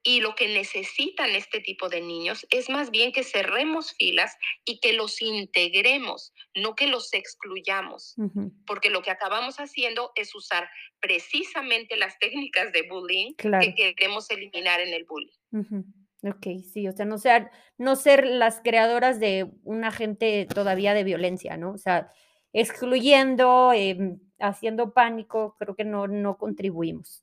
Y 0.04 0.20
lo 0.20 0.34
que 0.34 0.48
necesitan 0.48 1.30
este 1.36 1.60
tipo 1.60 1.88
de 1.88 2.00
niños 2.00 2.46
es 2.50 2.68
más 2.68 2.90
bien 2.90 3.12
que 3.12 3.22
cerremos 3.24 3.92
filas 3.94 4.36
y 4.64 4.80
que 4.80 4.92
los 4.94 5.20
integremos, 5.22 6.32
no 6.56 6.74
que 6.74 6.88
los 6.88 7.12
excluyamos, 7.14 8.18
porque 8.66 8.90
lo 8.90 9.02
que 9.02 9.10
acabamos 9.12 9.56
haciendo 9.60 10.12
es 10.16 10.34
usar 10.34 10.68
precisamente 11.00 11.96
las 11.96 12.18
técnicas 12.18 12.72
de 12.72 12.82
bullying 12.82 13.34
Claro. 13.38 13.74
que 13.76 13.94
queremos 13.94 14.28
eliminar 14.30 14.80
en 14.80 14.92
el 14.94 15.04
bullying. 15.04 15.32
Ujú. 15.52 15.84
Okey, 16.24 16.62
sí, 16.62 16.86
o 16.88 16.92
sea, 16.92 17.04
no 17.04 17.18
ser 17.18 17.50
no 17.78 17.96
ser 17.96 18.24
las 18.26 18.60
creadoras 18.60 19.18
de 19.18 19.50
un 19.64 19.84
agente 19.84 20.46
todavía 20.46 20.94
de 20.94 21.02
violencia, 21.04 21.56
¿no? 21.56 21.72
O 21.72 21.78
sea, 21.78 22.10
excluyendo, 22.52 23.72
em, 23.72 24.20
haciendo 24.38 24.94
pánico, 24.94 25.56
creo 25.58 25.74
que 25.74 25.84
no 25.84 26.06
no 26.06 26.38
contribuimos. 26.38 27.22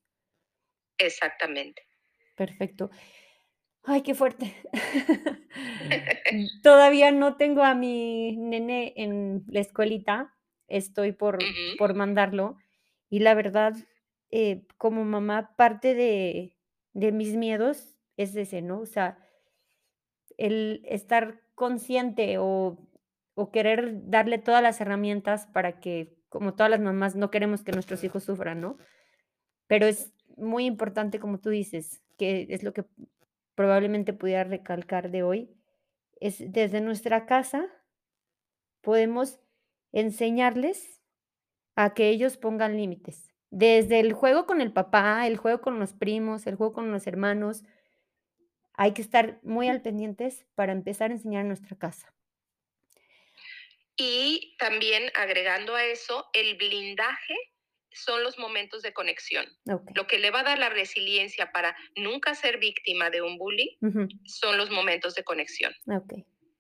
Exactamente. 1.00 1.89
Perfecto. 2.40 2.90
Ay, 3.84 4.02
qué 4.02 4.16
fuerte. 4.16 4.56
Todavía 6.64 7.12
no 7.12 7.36
tengo 7.36 7.64
a 7.64 7.76
mi 7.76 8.38
nene 8.38 8.94
en 8.96 9.44
la 9.48 9.60
escuelita, 9.60 10.34
estoy 10.70 11.12
por 11.12 11.38
por 11.78 11.96
mandarlo, 11.96 12.56
y 13.10 13.20
la 13.20 13.34
verdad, 13.34 13.74
eh, 14.32 14.66
como 14.78 15.04
mamá, 15.04 15.54
parte 15.58 15.96
de 15.96 16.56
de 16.94 17.12
mis 17.12 17.36
miedos 17.36 17.98
es 18.16 18.34
ese, 18.38 18.62
¿no? 18.62 18.80
O 18.80 18.86
sea 18.86 19.18
el 20.38 20.82
estar 20.86 21.42
consciente 21.56 22.38
o 22.40 22.86
o 23.36 23.52
querer 23.52 24.10
darle 24.10 24.38
todas 24.38 24.62
las 24.62 24.82
herramientas 24.82 25.48
para 25.48 25.80
que, 25.80 26.18
como 26.28 26.56
todas 26.56 26.70
las 26.70 26.82
mamás, 26.82 27.16
no 27.16 27.32
queremos 27.32 27.64
que 27.64 27.72
nuestros 27.72 28.04
hijos 28.04 28.24
sufran, 28.26 28.60
¿no? 28.60 28.78
Pero 29.68 29.86
es 29.86 30.14
muy 30.36 30.66
importante, 30.66 31.20
como 31.20 31.40
tú 31.40 31.50
dices, 31.50 32.02
que 32.20 32.46
es 32.50 32.62
lo 32.62 32.74
que 32.74 32.86
probablemente 33.56 34.14
pudiera 34.14 34.44
recalcar 34.44 35.10
de 35.10 35.24
hoy, 35.24 35.50
es 36.20 36.38
desde 36.52 36.82
nuestra 36.82 37.26
casa 37.26 37.68
podemos 38.82 39.40
enseñarles 39.92 41.02
a 41.76 41.94
que 41.94 42.10
ellos 42.10 42.38
pongan 42.38 42.78
límites. 42.78 43.34
Desde 43.50 44.00
el 44.00 44.14
juego 44.14 44.46
con 44.46 44.62
el 44.62 44.72
papá, 44.72 45.26
el 45.26 45.38
juego 45.38 45.62
con 45.62 45.80
los 45.80 45.94
primos, 45.94 46.46
el 46.46 46.56
juego 46.56 46.74
con 46.74 46.92
los 46.92 47.08
hermanos, 47.08 47.64
hay 48.74 48.94
que 48.94 49.02
estar 49.02 49.40
muy 49.44 49.68
al 49.68 49.82
pendientes 49.82 50.46
para 50.56 50.72
empezar 50.72 51.10
a 51.10 51.16
enseñar 51.16 51.42
en 51.42 51.48
nuestra 51.48 51.78
casa. 51.78 52.14
Y 53.98 54.56
también 54.58 55.12
agregando 55.16 55.76
a 55.76 55.84
eso, 55.84 56.28
el 56.34 56.56
blindaje 56.56 57.36
son 57.94 58.24
los 58.24 58.38
momentos 58.38 58.82
de 58.82 58.94
conexión. 58.94 59.46
Lo 59.96 60.08
que 60.08 60.20
le 60.20 60.32
va 60.32 60.42
a 60.42 60.44
dar 60.44 60.60
la 60.60 60.70
resiliencia 60.70 61.52
para 61.52 61.76
nunca 61.96 62.36
ser 62.36 62.60
víctima 62.60 63.10
de 63.10 63.22
un 63.22 63.38
bully 63.38 63.80
Ujú. 63.82 64.08
son 64.26 64.58
los 64.58 64.70
momentos 64.70 65.16
de 65.16 65.24
conexión. 65.24 65.74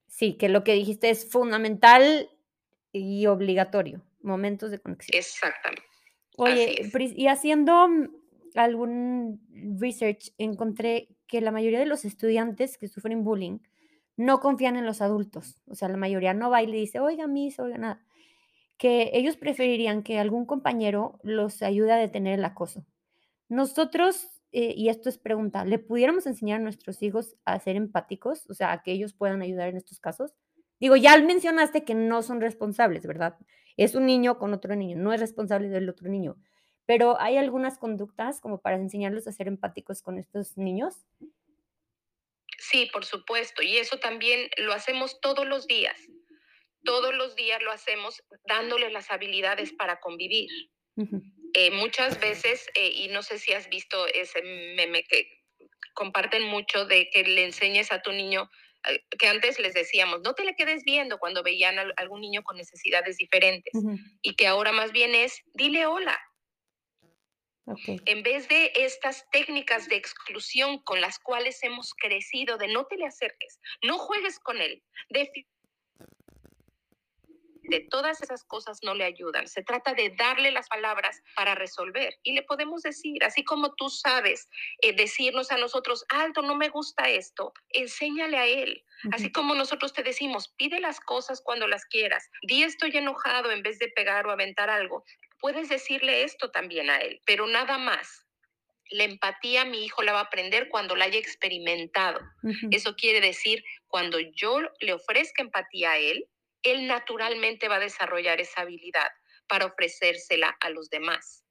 Sí, 0.08 0.38
que 0.38 0.50
lo 0.50 0.64
que 0.64 0.74
dijiste 0.74 1.10
es 1.10 1.30
fundamental 1.30 2.30
y 2.92 3.28
obligatorio, 3.28 4.04
momentos 4.22 4.72
de 4.72 4.80
conexión. 4.80 5.18
Exactamente. 5.18 5.84
Oye, 6.38 6.90
y 7.16 7.28
haciendo, 7.28 7.88
algún 8.56 9.42
research, 9.80 10.32
encontré 10.38 11.10
que 11.28 11.42
la 11.42 11.52
mayoría 11.52 11.80
de 11.80 11.86
los 11.86 12.06
estudiantes 12.06 12.78
que 12.78 12.88
sufren 12.88 13.24
bullying 13.24 13.60
no 14.18 14.40
confían 14.40 14.76
en 14.78 14.86
los 14.86 15.02
adultos. 15.02 15.62
O 15.68 15.76
sea, 15.76 15.90
la 15.90 15.98
mayoría 15.98 16.34
no 16.34 16.50
va 16.50 16.64
y 16.64 16.68
le 16.68 16.78
dice: 16.78 17.00
"Oiga, 17.00 17.28
Miss, 17.28 17.60
oiga, 17.60 17.78
nada". 17.78 18.06
Que 18.80 19.12
ellos 19.14 19.36
preferirían 19.36 20.04
que 20.04 20.20
algún 20.20 20.46
compañero 20.46 21.20
los 21.22 21.62
ayude 21.62 21.92
a 21.92 21.98
detener 21.98 22.40
el 22.40 22.46
acoso. 22.46 22.86
Nosotros, 23.50 24.42
eh, 24.54 24.74
y 24.76 24.88
esto 24.88 25.10
es 25.10 25.18
pregunta, 25.18 25.66
¿le 25.66 25.80
pudiéramos 25.80 26.26
enseñar 26.26 26.62
a 26.62 26.64
nuestros 26.64 27.04
hijos 27.04 27.36
a 27.44 27.60
ser 27.60 27.76
empáticos? 27.76 28.50
O 28.50 28.54
sea, 28.54 28.72
a 28.72 28.82
que 28.82 28.94
ellos 28.94 29.14
puedan 29.14 29.42
ayudar 29.42 29.68
en 29.68 29.76
estos 29.76 30.00
casos. 30.00 30.34
Digo, 30.80 30.96
ya 30.96 31.18
mencionaste 31.20 31.84
que 31.84 31.94
no 31.94 32.24
son 32.24 32.40
responsables, 32.40 33.06
¿verdad? 33.06 33.38
Es 33.76 33.96
un 33.96 34.06
niño 34.06 34.40
con 34.40 34.54
otro 34.54 34.76
niño, 34.78 34.98
no 34.98 35.12
es 35.12 35.20
responsable 35.20 35.68
del 35.68 35.90
otro 35.90 36.10
niño. 36.10 36.38
Pero, 36.86 37.20
¿hay 37.20 37.36
algunas 37.36 37.78
conductas 37.78 38.40
como 38.40 38.62
para 38.62 38.78
enseñarlos 38.78 39.28
a 39.28 39.34
ser 39.34 39.50
empáticos 39.50 40.02
con 40.02 40.18
estos 40.18 40.58
niños? 40.58 41.06
Sí, 42.58 42.90
por 42.94 43.04
supuesto, 43.04 43.62
y 43.62 43.78
eso 43.78 44.00
también 44.00 44.50
lo 44.58 44.74
hacemos 44.74 45.20
todos 45.22 45.46
los 45.46 45.68
días. 45.68 45.98
Todos 46.84 47.14
los 47.14 47.36
días 47.36 47.62
lo 47.62 47.72
hacemos 47.72 48.22
dándole 48.48 48.90
las 48.90 49.12
habilidades 49.12 49.74
para 49.74 50.00
convivir. 50.00 50.50
Eh, 51.54 51.72
muchas 51.72 52.20
veces, 52.20 52.68
eh, 52.76 52.92
y 52.94 53.08
no 53.08 53.24
sé 53.24 53.40
si 53.40 53.54
has 53.54 53.70
visto 53.70 54.06
ese 54.08 54.42
meme 54.42 55.04
que 55.04 55.28
comparten 55.94 56.44
mucho 56.44 56.86
de 56.86 57.10
que 57.10 57.24
le 57.24 57.46
enseñes 57.46 57.92
a 57.92 58.02
tu 58.02 58.12
niño, 58.12 58.50
eh, 58.88 59.04
que 59.18 59.28
antes 59.28 59.60
les 59.60 59.74
decíamos, 59.74 60.22
no 60.22 60.34
te 60.36 60.46
le 60.46 60.56
quedes 60.56 60.84
viendo 60.84 61.18
cuando 61.18 61.44
veían 61.44 61.80
a 61.80 61.92
algún 61.98 62.22
niño 62.22 62.44
con 62.44 62.58
necesidades 62.58 63.18
diferentes, 63.18 63.74
y 64.22 64.36
que 64.36 64.48
ahora 64.48 64.72
más 64.72 64.92
bien 64.92 65.16
es, 65.16 65.42
dile 65.54 65.86
hola. 65.86 66.20
En 68.06 68.24
vez 68.24 68.48
de 68.48 68.72
estas 68.76 69.30
técnicas 69.32 69.88
de 69.90 69.96
exclusión 69.96 70.82
con 70.84 71.02
las 71.02 71.20
cuales 71.20 71.62
hemos 71.62 71.94
crecido, 71.94 72.58
de 72.58 72.68
no 72.68 72.86
te 72.86 72.98
le 72.98 73.06
acerques, 73.06 73.60
no 73.84 73.98
juegues 73.98 74.40
con 74.40 74.60
él, 74.60 74.84
de 77.70 77.82
todas 77.90 78.22
esas 78.22 78.44
cosas 78.44 78.80
no 78.84 78.94
le 78.94 79.06
ayudan. 79.06 79.48
Se 79.48 79.64
trata 79.64 79.94
de 79.94 80.14
darle 80.18 80.52
las 80.52 80.68
palabras 80.68 81.22
para 81.36 81.56
resolver. 81.56 82.16
Y 82.24 82.34
le 82.34 82.44
podemos 82.44 82.82
decir, 82.82 83.24
así 83.24 83.44
como 83.44 83.74
tú 83.76 83.90
sabes 83.90 84.50
eh, 84.82 84.94
decirnos 84.94 85.52
a 85.52 85.58
nosotros, 85.58 86.06
alto, 86.10 86.42
no 86.42 86.56
me 86.56 86.70
gusta 86.70 87.10
esto, 87.10 87.54
enséñale 87.70 88.38
a 88.38 88.46
él. 88.46 88.84
Así 89.14 89.32
como 89.32 89.56
nosotros 89.56 89.94
te 89.94 90.04
decimos, 90.04 90.54
pide 90.58 90.82
las 90.82 91.00
cosas 91.00 91.42
cuando 91.42 91.68
las 91.68 91.86
quieras, 91.86 92.30
di 92.42 92.64
estoy 92.64 92.92
enojado 92.98 93.52
en 93.52 93.64
vez 93.64 93.80
de 93.80 93.88
pegar 93.88 94.28
o 94.28 94.32
aventar 94.32 94.70
algo, 94.70 95.06
puedes 95.40 95.70
decirle 95.70 96.24
esto 96.24 96.52
también 96.52 96.90
a 96.90 96.98
él, 96.98 97.22
pero 97.26 97.48
nada 97.48 97.78
más. 97.78 98.26
La 98.92 99.04
empatía 99.04 99.66
mi 99.66 99.86
hijo 99.86 100.02
la 100.02 100.14
va 100.14 100.20
a 100.22 100.24
aprender 100.24 100.68
cuando 100.68 100.96
la 100.96 101.06
haya 101.06 101.20
experimentado. 101.20 102.20
Eso 102.72 102.96
quiere 102.96 103.22
decir, 103.22 103.64
cuando 103.88 104.20
yo 104.20 104.62
le 104.80 104.94
ofrezca 104.94 105.44
empatía 105.44 105.92
a 105.92 105.98
él, 106.00 106.28
él 106.64 106.88
naturalmente 106.88 107.68
va 107.68 107.76
a 107.76 107.80
desarrollar 107.80 108.40
esa 108.42 108.62
habilidad 108.62 109.10
para 109.48 109.66
ofrecérsela 109.66 110.56
a 110.60 110.70
los 110.70 110.90
demás. 110.90 111.44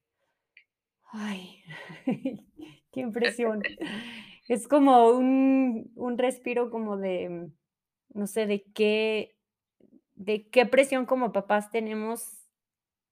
Ay, 1.12 1.62
qué 2.92 3.00
impresión. 3.00 3.62
Es 4.48 4.66
como 4.66 5.10
un 5.10 5.92
un 5.94 6.16
respiro 6.16 6.70
como 6.70 6.96
de, 6.96 7.50
no 8.10 8.26
sé, 8.26 8.46
de 8.46 8.64
qué 8.74 9.36
de 10.14 10.48
qué 10.50 10.66
presión 10.66 11.06
como 11.06 11.32
papás 11.32 11.70
tenemos, 11.70 12.48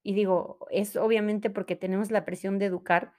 y 0.03 0.13
digo, 0.13 0.67
es 0.71 0.95
obviamente 0.97 1.49
porque 1.51 1.75
tenemos 1.75 2.11
la 2.11 2.25
presión 2.25 2.59
de 2.59 2.65
educar, 2.67 3.13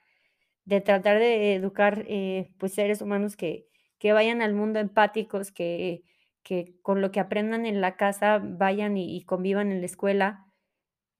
de 0.64 0.81
tratar 0.83 1.19
de 1.21 1.55
educar, 1.55 2.05
eh, 2.09 2.53
pues, 2.59 2.75
seres 2.75 3.03
humanos 3.03 3.37
que 3.37 3.69
que 4.01 4.12
vayan 4.14 4.43
al 4.43 4.55
mundo 4.55 4.81
empáticos, 4.81 5.53
que 5.53 6.05
que 6.42 6.77
con 6.83 7.01
lo 7.03 7.11
que 7.12 7.20
aprendan 7.20 7.66
en 7.66 7.81
la 7.81 7.96
casa 7.96 8.38
vayan 8.42 8.96
y 8.96 9.16
y 9.16 9.24
convivan 9.24 9.72
en 9.72 9.81
la 9.81 9.87
escuela. 9.87 10.46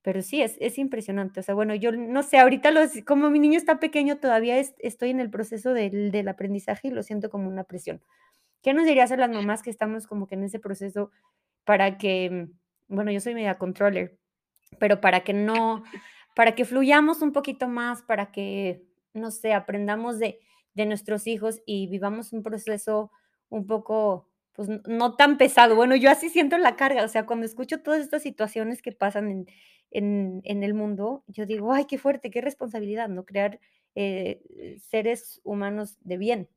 Pero 0.03 0.23
sí, 0.23 0.43
es 0.43 0.57
es 0.61 0.79
impresionante. 0.79 1.41
O 1.41 1.43
sea, 1.43 1.55
bueno, 1.55 1.75
yo 1.75 1.93
no 1.93 2.23
sé, 2.23 2.39
ahorita 2.39 2.71
los 2.71 2.93
como 3.07 3.31
mi 3.31 3.39
niño 3.41 3.59
está 3.59 3.81
pequeño, 3.81 4.19
todavía 4.19 4.59
es 4.59 4.75
estoy 4.79 5.11
en 5.11 5.21
el 5.21 5.31
proceso 5.31 5.75
del 5.75 6.13
del 6.13 6.29
aprendizaje 6.29 6.89
y 6.89 6.91
lo 6.93 7.03
siento 7.03 7.31
como 7.31 7.49
una 7.49 7.65
presión. 7.65 8.03
¿Qué 8.63 8.75
nos 8.75 8.87
dirías 8.87 9.13
a 9.13 9.17
las 9.17 9.31
mamás 9.31 9.63
que 9.63 9.71
estamos 9.71 10.07
como 10.07 10.27
que 10.27 10.35
en 10.37 10.45
ese 10.45 10.59
proceso 10.61 11.11
para 11.65 11.99
que, 11.99 12.49
bueno, 12.89 13.11
yo 13.13 13.21
soy 13.21 13.35
media 13.35 13.59
controller, 13.59 14.19
pero 14.81 15.01
para 15.01 15.21
que 15.23 15.35
no 15.35 15.85
para 16.37 16.55
que 16.55 16.65
fluyamos 16.65 17.23
un 17.23 17.33
poquito 17.33 17.69
más, 17.69 18.03
para 18.03 18.33
que, 18.33 18.85
no 19.15 19.31
sé, 19.31 19.55
aprendamos 19.55 20.19
de 20.19 20.41
de 20.75 20.87
nuestros 20.87 21.27
hijos 21.27 21.61
y 21.67 21.89
vivamos 21.89 22.33
un 22.33 22.43
proceso 22.45 23.11
un 23.51 23.67
poco, 23.67 24.28
pues, 24.59 24.69
no 24.89 25.15
tan 25.15 25.39
pesado? 25.39 25.77
Bueno, 25.77 25.95
yo 25.95 26.11
así 26.11 26.31
siento 26.31 26.59
la 26.59 26.75
carga, 26.75 27.05
o 27.05 27.09
sea, 27.09 27.27
cuando 27.27 27.47
escucho 27.47 27.81
todas 27.81 28.01
estas 28.01 28.23
situaciones 28.25 28.83
que 28.83 28.91
pasan 28.93 29.31
en 29.31 29.47
en 29.93 30.41
en 30.45 30.65
el 30.65 30.75
mundo, 30.75 31.23
yo 31.29 31.47
digo: 31.47 31.73
"Ay, 31.73 31.87
qué 31.87 31.97
fuerte, 31.97 32.31
qué 32.31 32.41
responsabilidad", 32.41 33.09
¿no? 33.09 33.25
Crear, 33.25 33.61
eh, 33.95 34.43
seres 34.91 35.41
humanos 35.45 35.97
de 36.01 36.19
bien. 36.19 36.49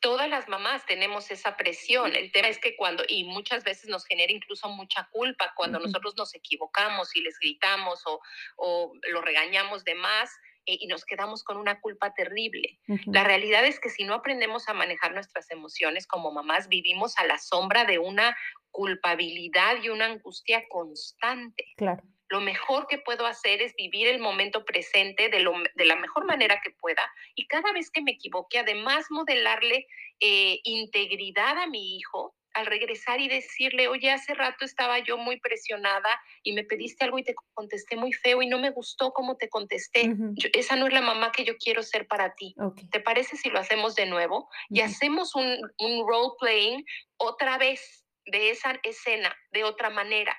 todas 0.00 0.28
las 0.28 0.48
mamás 0.48 0.86
tenemos 0.86 1.30
esa 1.30 1.56
presión. 1.56 2.14
El 2.14 2.32
tema 2.32 2.48
es 2.48 2.58
que 2.58 2.76
cuando, 2.76 3.04
y 3.08 3.24
muchas 3.24 3.64
veces 3.64 3.88
nos 3.88 4.04
genera 4.06 4.32
incluso 4.32 4.68
mucha 4.68 5.08
culpa 5.10 5.52
cuando 5.56 5.78
nosotros 5.78 6.14
nos 6.16 6.34
equivocamos 6.34 7.14
y 7.16 7.20
les 7.22 7.38
gritamos 7.38 8.02
o, 8.06 8.20
o 8.56 8.92
lo 9.10 9.20
regañamos 9.22 9.84
de 9.84 9.94
más 9.94 10.30
eh, 10.30 10.47
y 10.80 10.86
nos 10.86 11.04
quedamos 11.04 11.42
con 11.42 11.56
una 11.56 11.80
culpa 11.80 12.12
terrible. 12.14 12.78
La 13.06 13.24
realidad 13.24 13.64
es 13.64 13.80
que 13.80 13.88
si 13.88 14.04
no 14.04 14.14
aprendemos 14.14 14.68
a 14.68 14.74
manejar 14.74 15.14
nuestras 15.14 15.50
emociones 15.50 16.06
como 16.06 16.32
mamás, 16.32 16.68
vivimos 16.68 17.16
a 17.18 17.26
la 17.26 17.38
sombra 17.38 17.84
de 17.84 17.98
una 17.98 18.36
culpabilidad 18.70 19.82
y 19.82 19.88
una 19.88 20.06
angustia 20.06 20.62
constante 20.68 21.64
Claro. 21.76 22.02
lo 22.28 22.40
mejor 22.40 22.86
que 22.86 22.98
puedo 22.98 23.26
hacer 23.26 23.62
es 23.62 23.74
vivir 23.76 24.06
el 24.08 24.20
momento 24.20 24.64
presente 24.64 25.30
de, 25.30 25.40
lo, 25.40 25.54
de 25.74 25.84
la 25.84 25.96
mejor 25.96 26.26
manera 26.26 26.60
que 26.62 26.70
pueda 26.70 27.02
y 27.34 27.46
cada 27.46 27.72
vez 27.72 27.90
que 27.90 28.02
me 28.02 28.12
equivoque, 28.12 28.58
además 28.58 29.06
modelarle 29.10 29.86
eh, 30.20 30.60
integridad 30.64 31.58
a 31.58 31.66
mi 31.66 31.96
hijo 31.96 32.34
al 32.54 32.66
regresar 32.66 33.20
y 33.20 33.28
decirle, 33.28 33.88
oye, 33.88 34.10
hace 34.10 34.34
rato 34.34 34.64
estaba 34.64 34.98
yo 34.98 35.16
muy 35.18 35.38
presionada 35.40 36.20
y 36.42 36.52
me 36.52 36.64
pediste 36.64 37.04
algo 37.04 37.18
y 37.18 37.24
te 37.24 37.34
contesté 37.54 37.96
muy 37.96 38.12
feo 38.12 38.42
y 38.42 38.46
no 38.46 38.58
me 38.58 38.70
gustó 38.70 39.12
cómo 39.12 39.36
te 39.36 39.48
contesté. 39.48 40.04
Yo- 40.34 40.48
esa 40.52 40.74
no 40.76 40.86
es 40.86 40.92
la 40.92 41.00
mamá 41.02 41.30
que 41.32 41.44
yo 41.44 41.56
quiero 41.56 41.82
ser 41.82 42.06
para 42.06 42.34
ti. 42.34 42.54
¿Te 42.90 43.00
parece 43.00 43.36
si 43.36 43.50
lo 43.50 43.58
hacemos 43.60 43.94
de 43.94 44.06
nuevo? 44.06 44.48
Y 44.70 44.80
hacemos 44.80 45.34
un, 45.34 45.44
un 45.78 46.08
role 46.08 46.32
playing 46.40 46.84
otra 47.18 47.58
vez 47.58 48.04
de 48.26 48.50
esa 48.50 48.78
escena, 48.82 49.34
de 49.52 49.64
otra 49.64 49.88
manera. 49.90 50.36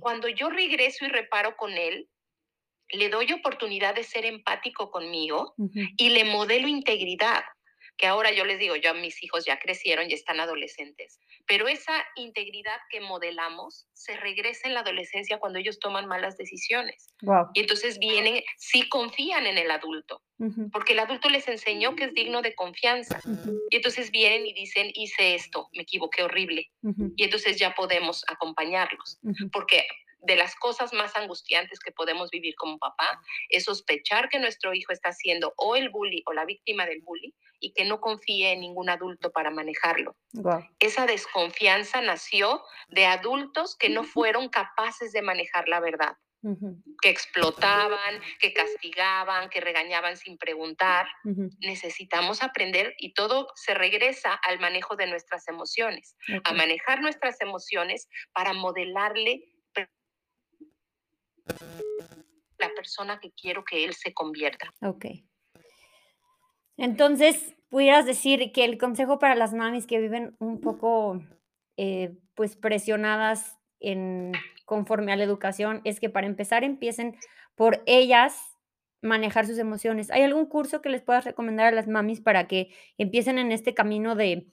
Cuando 0.00 0.28
yo 0.28 0.48
regreso 0.50 1.04
y 1.04 1.08
reparo 1.08 1.56
con 1.56 1.72
él, 1.72 2.08
le 2.90 3.08
doy 3.08 3.32
oportunidad 3.32 3.94
de 3.94 4.02
ser 4.04 4.26
empático 4.26 4.90
conmigo 4.90 5.54
y 5.96 6.10
le 6.10 6.24
modelo 6.24 6.68
integridad, 6.68 7.42
que 7.96 8.06
ahora 8.06 8.32
yo 8.32 8.44
les 8.44 8.58
digo, 8.58 8.76
yo 8.76 8.94
mis 8.94 9.22
hijos 9.22 9.44
ya 9.44 9.58
crecieron 9.58 10.10
y 10.10 10.14
están 10.14 10.40
adolescentes, 10.40 11.20
pero 11.46 11.68
esa 11.68 11.92
integridad 12.16 12.78
que 12.90 13.00
modelamos 13.00 13.86
se 13.92 14.16
regresa 14.16 14.68
en 14.68 14.74
la 14.74 14.80
adolescencia 14.80 15.38
cuando 15.38 15.58
ellos 15.58 15.78
toman 15.78 16.06
malas 16.06 16.36
decisiones. 16.36 17.14
Wow. 17.22 17.48
Y 17.54 17.60
entonces 17.60 17.98
vienen, 17.98 18.42
sí 18.56 18.88
confían 18.88 19.46
en 19.46 19.58
el 19.58 19.70
adulto, 19.70 20.22
porque 20.72 20.94
el 20.94 20.98
adulto 20.98 21.28
les 21.28 21.46
enseñó 21.46 21.94
que 21.94 22.04
es 22.04 22.14
digno 22.14 22.42
de 22.42 22.54
confianza. 22.54 23.20
Y 23.70 23.76
entonces 23.76 24.10
vienen 24.10 24.44
y 24.46 24.52
dicen, 24.52 24.90
hice 24.94 25.34
esto, 25.34 25.68
me 25.72 25.82
equivoqué 25.82 26.24
horrible. 26.24 26.70
Y 27.16 27.24
entonces 27.24 27.58
ya 27.58 27.74
podemos 27.74 28.24
acompañarlos 28.28 29.20
porque 29.52 29.84
de 30.22 30.36
las 30.36 30.54
cosas 30.56 30.92
más 30.92 31.14
angustiantes 31.16 31.80
que 31.80 31.92
podemos 31.92 32.30
vivir 32.30 32.54
como 32.56 32.78
papá 32.78 33.20
es 33.48 33.64
sospechar 33.64 34.28
que 34.28 34.38
nuestro 34.38 34.72
hijo 34.72 34.92
está 34.92 35.12
siendo 35.12 35.52
o 35.56 35.76
el 35.76 35.90
bully 35.90 36.22
o 36.26 36.32
la 36.32 36.44
víctima 36.44 36.86
del 36.86 37.00
bully 37.02 37.34
y 37.60 37.72
que 37.72 37.84
no 37.84 38.00
confíe 38.00 38.52
en 38.52 38.60
ningún 38.60 38.88
adulto 38.90 39.30
para 39.30 39.50
manejarlo. 39.50 40.16
Wow. 40.32 40.64
Esa 40.78 41.06
desconfianza 41.06 42.00
nació 42.00 42.62
de 42.88 43.06
adultos 43.06 43.76
que 43.76 43.88
no 43.88 44.04
fueron 44.04 44.48
capaces 44.48 45.12
de 45.12 45.22
manejar 45.22 45.68
la 45.68 45.80
verdad, 45.80 46.16
que 47.00 47.08
explotaban, 47.08 48.20
que 48.40 48.52
castigaban, 48.52 49.48
que 49.48 49.60
regañaban 49.60 50.16
sin 50.16 50.38
preguntar. 50.38 51.06
Necesitamos 51.60 52.42
aprender 52.42 52.94
y 52.98 53.14
todo 53.14 53.48
se 53.54 53.74
regresa 53.74 54.34
al 54.34 54.58
manejo 54.58 54.96
de 54.96 55.06
nuestras 55.06 55.46
emociones 55.46 56.16
a 56.42 56.52
manejar 56.52 57.00
nuestras 57.00 57.40
emociones 57.40 58.08
para 58.32 58.54
modelarle 58.54 59.51
la 62.58 62.70
persona 62.74 63.18
que 63.20 63.32
quiero 63.32 63.64
que 63.64 63.84
él 63.84 63.94
se 63.94 64.14
convierta. 64.14 64.72
Ok. 64.82 65.06
Entonces, 66.76 67.54
pudieras 67.68 68.06
decir 68.06 68.52
que 68.52 68.64
el 68.64 68.78
consejo 68.78 69.18
para 69.18 69.34
las 69.34 69.52
mamis 69.52 69.86
que 69.86 70.00
viven 70.00 70.36
un 70.38 70.60
poco, 70.60 71.22
eh, 71.76 72.16
pues, 72.34 72.56
presionadas 72.56 73.58
en 73.80 74.32
conforme 74.64 75.12
a 75.12 75.16
la 75.16 75.24
educación, 75.24 75.80
es 75.84 76.00
que 76.00 76.08
para 76.08 76.26
empezar 76.26 76.64
empiecen 76.64 77.16
por 77.56 77.82
ellas 77.86 78.38
manejar 79.02 79.46
sus 79.46 79.58
emociones. 79.58 80.10
¿Hay 80.10 80.22
algún 80.22 80.46
curso 80.46 80.80
que 80.80 80.88
les 80.88 81.02
puedas 81.02 81.24
recomendar 81.24 81.66
a 81.66 81.72
las 81.72 81.88
mamis 81.88 82.20
para 82.20 82.46
que 82.46 82.72
empiecen 82.96 83.38
en 83.38 83.50
este 83.52 83.74
camino 83.74 84.14
de 84.14 84.46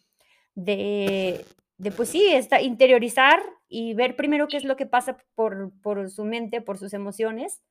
de 0.56 1.46
de, 1.80 1.92
pues 1.92 2.10
sí, 2.10 2.28
esta 2.28 2.62
interiorizar 2.62 3.42
y 3.70 3.94
ver 3.94 4.16
primero 4.16 4.48
qué 4.48 4.58
es 4.58 4.66
lo 4.66 4.76
que 4.76 4.86
pasa 4.86 5.18
por 5.36 5.72
por 5.82 6.10
su 6.10 6.26
mente, 6.26 6.62
por 6.62 6.78
sus 6.78 6.94
emociones? 6.94 7.62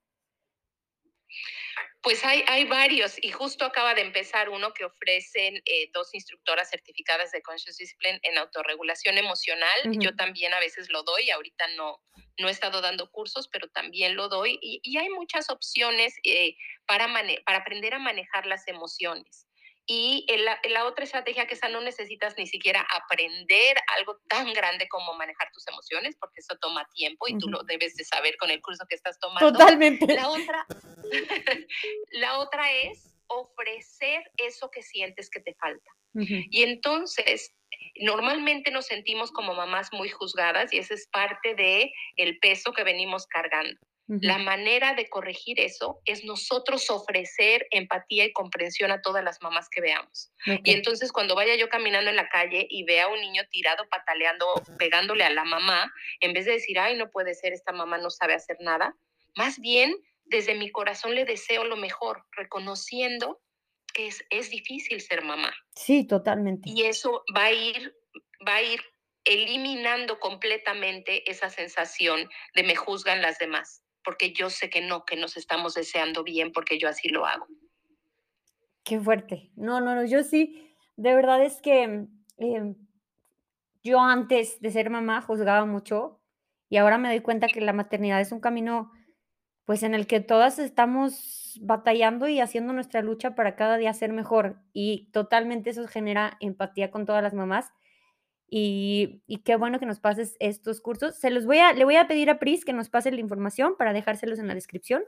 Pues 2.00 2.24
hay, 2.24 2.44
hay 2.46 2.64
varios 2.64 3.22
y 3.22 3.30
justo 3.32 3.64
acaba 3.64 3.94
de 3.94 4.02
empezar 4.02 4.48
uno 4.48 4.72
que 4.72 4.84
ofrecen 4.84 5.56
eh, 5.64 5.90
dos 5.92 6.14
instructoras 6.14 6.70
certificadas 6.70 7.32
de 7.32 7.42
Conscious 7.42 7.76
Discipline 7.76 8.20
en 8.22 8.38
autorregulación 8.38 9.18
emocional. 9.18 9.78
Ujú. 9.84 10.00
Yo 10.00 10.14
también 10.14 10.54
a 10.54 10.60
veces 10.60 10.88
lo 10.90 11.02
doy, 11.02 11.30
ahorita 11.30 11.66
no, 11.76 12.00
no 12.38 12.48
he 12.48 12.52
estado 12.52 12.80
dando 12.80 13.10
cursos, 13.10 13.48
pero 13.48 13.68
también 13.68 14.14
lo 14.14 14.28
doy 14.28 14.58
y, 14.62 14.80
y 14.84 14.96
hay 14.96 15.08
muchas 15.10 15.50
opciones 15.50 16.14
eh, 16.22 16.56
para, 16.86 17.12
para 17.44 17.58
aprender 17.58 17.94
a 17.94 17.98
manejar 17.98 18.46
las 18.46 18.68
emociones. 18.68 19.47
Y 19.90 20.26
la, 20.44 20.60
la 20.68 20.84
otra 20.84 21.04
estrategia 21.04 21.46
que 21.46 21.54
esa 21.54 21.70
no 21.70 21.80
necesitas 21.80 22.36
ni 22.36 22.46
siquiera 22.46 22.86
aprender 22.94 23.74
algo 23.96 24.18
tan 24.28 24.52
grande 24.52 24.86
como 24.86 25.14
manejar 25.14 25.50
tus 25.50 25.66
emociones, 25.66 26.14
porque 26.20 26.40
eso 26.40 26.58
toma 26.60 26.86
tiempo 26.92 27.26
y 27.26 27.38
tú 27.38 27.46
Ujú. 27.46 27.52
lo 27.52 27.62
debes 27.62 27.96
de 27.96 28.04
saber 28.04 28.36
con 28.36 28.50
el 28.50 28.60
curso 28.60 28.84
que 28.86 28.94
estás 28.94 29.18
tomando. 29.18 29.50
Totalmente. 29.50 30.06
La 30.14 30.28
otra, 30.28 30.66
la 32.10 32.38
otra 32.38 32.70
es 32.70 33.16
ofrecer 33.28 34.30
eso 34.36 34.70
que 34.70 34.82
sientes 34.82 35.30
que 35.30 35.40
te 35.40 35.54
falta. 35.54 35.90
Ujú. 36.12 36.34
Y 36.50 36.64
entonces, 36.64 37.54
normalmente 37.96 38.70
nos 38.70 38.84
sentimos 38.84 39.32
como 39.32 39.54
mamás 39.54 39.88
muy 39.92 40.10
juzgadas 40.10 40.70
y 40.72 40.78
ese 40.78 40.94
es 40.94 41.08
parte 41.08 41.54
de 41.54 41.90
el 42.16 42.38
peso 42.40 42.74
que 42.74 42.84
venimos 42.84 43.26
cargando. 43.26 43.80
La 44.08 44.38
manera 44.38 44.94
de 44.94 45.10
corregir 45.10 45.60
eso 45.60 46.00
es 46.06 46.24
nosotros 46.24 46.88
ofrecer 46.88 47.66
empatía 47.70 48.24
y 48.24 48.32
comprensión 48.32 48.90
a 48.90 49.02
todas 49.02 49.22
las 49.22 49.42
mamás 49.42 49.68
que 49.68 49.82
veamos. 49.82 50.32
Y 50.46 50.72
entonces 50.72 51.12
cuando 51.12 51.34
vaya 51.34 51.56
yo 51.56 51.68
caminando 51.68 52.08
en 52.08 52.16
la 52.16 52.30
calle 52.30 52.66
y 52.70 52.84
vea 52.84 53.04
a 53.04 53.08
un 53.08 53.20
niño 53.20 53.42
tirado, 53.50 53.86
pataleando, 53.90 54.46
pegándole 54.78 55.24
a 55.24 55.30
la 55.30 55.44
mamá, 55.44 55.92
en 56.20 56.32
vez 56.32 56.46
de 56.46 56.52
decir, 56.52 56.78
ay, 56.78 56.96
no 56.96 57.10
puede 57.10 57.34
ser, 57.34 57.52
esta 57.52 57.72
mamá 57.72 57.98
no 57.98 58.08
sabe 58.08 58.32
hacer 58.32 58.56
nada, 58.60 58.96
más 59.36 59.60
bien 59.60 59.94
desde 60.24 60.54
mi 60.54 60.70
corazón 60.70 61.14
le 61.14 61.24
deseo 61.24 61.64
lo 61.64 61.76
mejor, 61.76 62.24
reconociendo 62.32 63.40
que 63.92 64.06
es, 64.06 64.24
es 64.30 64.50
difícil 64.50 65.00
ser 65.00 65.22
mamá. 65.22 65.54
Sí, 65.74 66.06
totalmente. 66.06 66.70
Y 66.70 66.84
eso 66.84 67.24
va 67.36 67.44
a 67.44 67.52
ir, 67.52 67.94
va 68.46 68.56
a 68.56 68.62
ir 68.62 68.80
eliminando 69.24 70.18
completamente 70.18 71.30
esa 71.30 71.50
sensación 71.50 72.28
de 72.54 72.62
me 72.62 72.76
juzgan 72.76 73.20
las 73.20 73.38
demás, 73.38 73.82
porque 74.08 74.32
yo 74.32 74.48
sé 74.48 74.70
que 74.70 74.80
no, 74.80 75.04
que 75.04 75.16
nos 75.16 75.36
estamos 75.36 75.74
deseando 75.74 76.24
bien, 76.24 76.50
porque 76.50 76.78
yo 76.78 76.88
así 76.88 77.10
lo 77.10 77.26
hago. 77.26 77.46
Qué 78.82 78.98
fuerte. 78.98 79.50
No, 79.54 79.82
no, 79.82 79.94
no, 79.94 80.06
yo 80.06 80.22
sí, 80.22 80.74
de 80.96 81.14
verdad 81.14 81.44
es 81.44 81.60
que, 81.60 82.06
em, 82.38 82.74
yo 83.84 84.00
antes 84.00 84.62
de 84.62 84.70
ser 84.70 84.88
mamá 84.88 85.20
juzgaba 85.20 85.66
mucho, 85.66 86.22
y 86.70 86.78
ahora 86.78 86.96
me 86.96 87.10
doy 87.10 87.20
cuenta 87.20 87.48
que 87.48 87.60
la 87.60 87.74
maternidad 87.74 88.18
es 88.18 88.32
un 88.32 88.40
camino, 88.40 88.90
pues, 89.66 89.82
en 89.82 89.94
el 89.94 90.06
que 90.06 90.20
todas 90.20 90.58
estamos 90.58 91.58
batallando 91.60 92.28
y 92.28 92.40
haciendo 92.40 92.72
nuestra 92.72 93.02
lucha 93.02 93.34
para 93.34 93.56
cada 93.56 93.76
día 93.76 93.92
ser 93.92 94.14
mejor, 94.14 94.56
y 94.72 95.10
totalmente 95.12 95.68
eso 95.68 95.86
genera 95.86 96.38
empatía 96.40 96.90
con 96.90 97.04
todas 97.04 97.22
las 97.22 97.34
mamás, 97.34 97.74
y 98.50 99.22
y 99.26 99.38
qué 99.38 99.56
bueno 99.56 99.78
que 99.80 99.86
nos 99.86 100.00
pases 100.00 100.36
estos 100.40 100.80
cursos. 100.80 101.16
Se 101.16 101.30
los 101.30 101.46
voy 101.46 101.58
a 101.58 101.72
le 101.74 101.84
voy 101.84 101.96
a 101.96 102.08
pedir 102.08 102.30
a 102.30 102.38
Pris 102.38 102.64
que 102.64 102.72
nos 102.72 102.88
pase 102.90 103.10
la 103.12 103.20
información 103.20 103.76
para 103.78 103.92
dejárselos 103.92 104.38
en 104.38 104.48
la 104.48 104.54
descripción, 104.54 105.04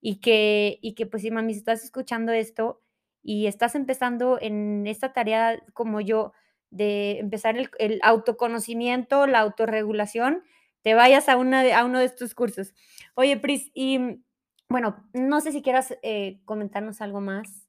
y 0.00 0.20
que 0.20 0.78
y 0.82 0.94
que, 0.94 1.06
pues, 1.06 1.22
si 1.22 1.30
mami, 1.30 1.54
si 1.54 1.60
estás 1.60 1.84
escuchando 1.84 2.32
esto 2.32 2.80
y 3.22 3.46
estás 3.46 3.74
empezando 3.76 4.38
en 4.40 4.86
esta 4.86 5.12
tarea 5.12 5.62
como 5.74 6.00
yo 6.00 6.32
de 6.70 7.18
empezar 7.20 7.56
el 7.78 8.00
autoconocimiento, 8.02 9.26
la 9.26 9.40
autorregulación, 9.40 10.42
te 10.82 10.94
vayas 10.94 11.28
a 11.28 11.36
una 11.36 11.62
a 11.78 11.84
uno 11.84 11.98
de 12.00 12.06
estos 12.06 12.34
cursos. 12.34 12.74
Oye, 13.14 13.36
Pris, 13.38 13.70
y, 13.74 13.98
mm, 13.98 14.24
bueno, 14.68 14.96
no 15.14 15.40
sé 15.40 15.52
si 15.52 15.62
quieras, 15.62 15.96
eh, 16.02 16.40
comentarnos 16.46 17.00
algo 17.02 17.20
más. 17.20 17.68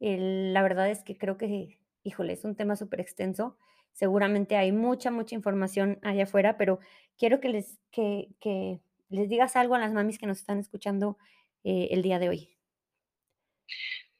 La 0.00 0.62
verdad 0.62 0.90
es 0.90 1.02
que 1.04 1.16
creo 1.18 1.38
que, 1.38 1.78
híjole, 2.04 2.34
es 2.34 2.44
un 2.44 2.56
tema 2.56 2.76
superextenso. 2.76 3.56
Seguramente 3.92 4.56
hay 4.56 4.72
mucha, 4.72 5.10
mucha 5.10 5.34
información 5.34 5.98
allá 6.02 6.24
afuera, 6.24 6.56
pero 6.56 6.78
quiero 7.18 7.40
que 7.40 7.48
les 7.50 7.78
que 7.90 8.28
que 8.40 8.80
les 9.10 9.28
digas 9.28 9.56
algo 9.56 9.74
a 9.74 9.78
las 9.78 9.92
mamis 9.92 10.18
que 10.18 10.26
nos 10.26 10.38
están 10.40 10.58
escuchando, 10.58 11.18
eh, 11.64 11.88
el 11.92 12.02
día 12.02 12.18
de 12.18 12.28
hoy. 12.30 12.56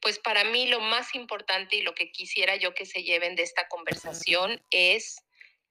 Pues 0.01 0.19
para 0.19 0.43
mí 0.43 0.67
lo 0.67 0.79
más 0.81 1.15
importante 1.15 1.77
y 1.77 1.81
lo 1.81 1.93
que 1.93 2.11
quisiera 2.11 2.55
yo 2.57 2.73
que 2.73 2.85
se 2.85 3.03
lleven 3.03 3.35
de 3.35 3.43
esta 3.43 3.67
conversación 3.69 4.61
es 4.69 5.15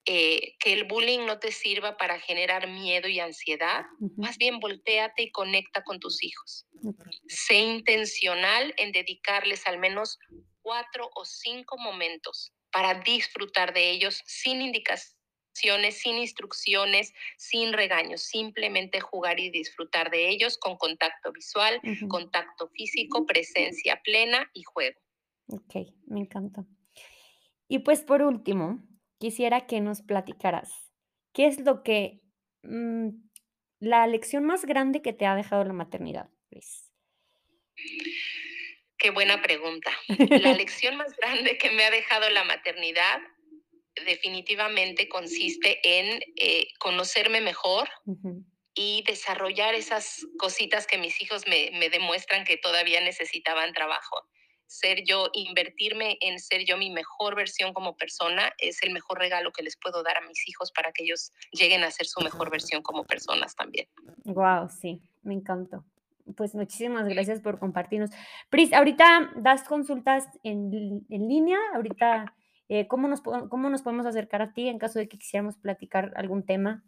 eh, 0.07 0.55
que 0.59 0.73
el 0.73 0.85
bullying 0.85 1.27
no 1.27 1.39
te 1.39 1.53
sirva 1.53 1.97
para 1.97 2.19
generar 2.19 2.67
miedo 2.69 3.09
y 3.09 3.21
ansiedad. 3.21 3.85
Ujú. 4.01 4.23
Más 4.23 4.39
bien 4.39 4.59
volteate 4.59 5.23
y 5.25 5.31
conecta 5.33 5.85
con 5.85 6.01
tus 6.01 6.23
hijos. 6.25 6.67
Okey. 6.85 7.13
Sé 7.29 7.57
intencional 7.57 8.75
en 8.79 8.93
dedicarles 8.93 9.67
al 9.67 9.79
menos 9.79 10.19
cuatro 10.63 11.11
o 11.15 11.25
cinco 11.25 11.77
momentos 11.79 12.53
para 12.73 12.95
disfrutar 13.03 13.75
de 13.75 13.91
ellos 13.91 14.23
sin 14.27 14.63
indicaciones, 14.63 15.99
sin 15.99 16.19
instrucciones, 16.19 17.13
sin 17.39 17.73
regaños, 17.73 18.23
simplemente 18.23 19.01
jugar 19.01 19.39
y 19.41 19.51
disfrutar 19.51 20.11
de 20.11 20.29
ellos 20.31 20.59
con 20.59 20.77
contacto 20.77 21.33
visual, 21.33 21.83
contacto 22.09 22.69
físico, 22.71 23.27
presencia 23.27 24.01
plena 24.05 24.51
y 24.55 24.63
juego. 24.65 25.01
Okey, 25.49 25.95
me 26.07 26.21
encanta. 26.21 26.67
Y, 27.69 27.81
pues, 27.81 28.03
por 28.03 28.23
último, 28.23 28.83
quisiera 29.19 29.67
que 29.67 29.81
nos 29.81 30.03
platicaras, 30.03 30.93
¿qué 31.33 31.47
es 31.47 31.61
lo 31.61 31.83
que, 31.83 32.23
mm, 32.63 33.09
la 33.81 34.07
lección 34.07 34.45
más 34.45 34.65
grande 34.65 35.03
que 35.03 35.13
te 35.13 35.27
ha 35.27 35.35
dejado 35.37 35.65
la 35.65 35.73
maternidad, 35.73 36.31
pues? 36.51 36.92
Qué 39.03 39.11
buena 39.11 39.43
pregunta. 39.43 39.91
La 40.07 40.53
lección 40.55 40.97
más 40.97 41.17
grande 41.17 41.59
que 41.59 41.73
me 41.73 41.85
ha 41.85 41.91
dejado 41.91 42.31
la 42.31 42.45
maternidad 42.45 43.19
definitivamente 44.07 45.09
consiste 45.09 45.81
en, 45.83 46.23
eh, 46.37 46.69
conocerme 46.79 47.41
mejor 47.41 47.89
y 48.75 49.03
desarrollar 49.05 49.75
esas 49.75 50.25
cositas 50.39 50.87
que 50.87 50.99
mis 50.99 51.21
hijos 51.21 51.43
me 51.49 51.73
me 51.73 51.91
demuestran 51.91 52.45
que 52.45 52.59
todavía 52.59 53.01
necesitaban 53.01 53.73
trabajo. 53.73 54.17
Ser 54.67 55.03
yo 55.05 55.31
invertirme 55.33 56.17
en 56.21 56.39
ser 56.39 56.65
yo 56.65 56.79
mi 56.79 56.91
mejor 56.91 57.35
versión 57.35 57.75
como 57.75 57.97
persona 57.97 58.55
es 58.59 58.85
el 58.85 58.93
mejor 58.93 59.19
regalo 59.19 59.53
que 59.53 59.65
les 59.65 59.77
puedo 59.77 60.05
dar 60.05 60.17
a 60.19 60.27
mis 60.29 60.49
hijos 60.49 60.71
para 60.71 60.93
que 60.93 61.03
ellos 61.03 61.33
lleguen 61.51 61.83
a 61.83 61.91
ser 61.91 62.07
su 62.07 62.21
mejor 62.21 62.53
versión 62.53 62.83
como 62.83 63.05
personas 63.05 63.57
también. 63.57 63.89
Guau, 64.25 64.69
sí, 64.69 65.03
me 65.23 65.35
encantó. 65.35 65.85
Pues, 66.37 66.55
muchísimas 66.55 67.07
gracias 67.09 67.41
por 67.41 67.59
compartirnos. 67.59 68.11
Pris, 68.51 68.73
¿ahorita 68.73 69.33
das 69.37 69.65
consultas 69.65 70.29
en 70.43 71.05
en 71.11 71.29
línea? 71.29 71.59
Ahorita, 71.75 72.35
eh, 72.69 72.87
¿cómo 72.87 73.09
nos 73.09 73.21
cómo 73.21 73.69
nos 73.71 73.83
podemos 73.83 74.07
acercar 74.07 74.43
a 74.43 74.53
ti 74.53 74.69
en 74.69 74.79
caso 74.79 74.99
de 74.99 75.09
que 75.09 75.19
quisiéramos 75.19 75.57
platicar 75.57 76.13
algún 76.17 76.45
tema? 76.45 76.85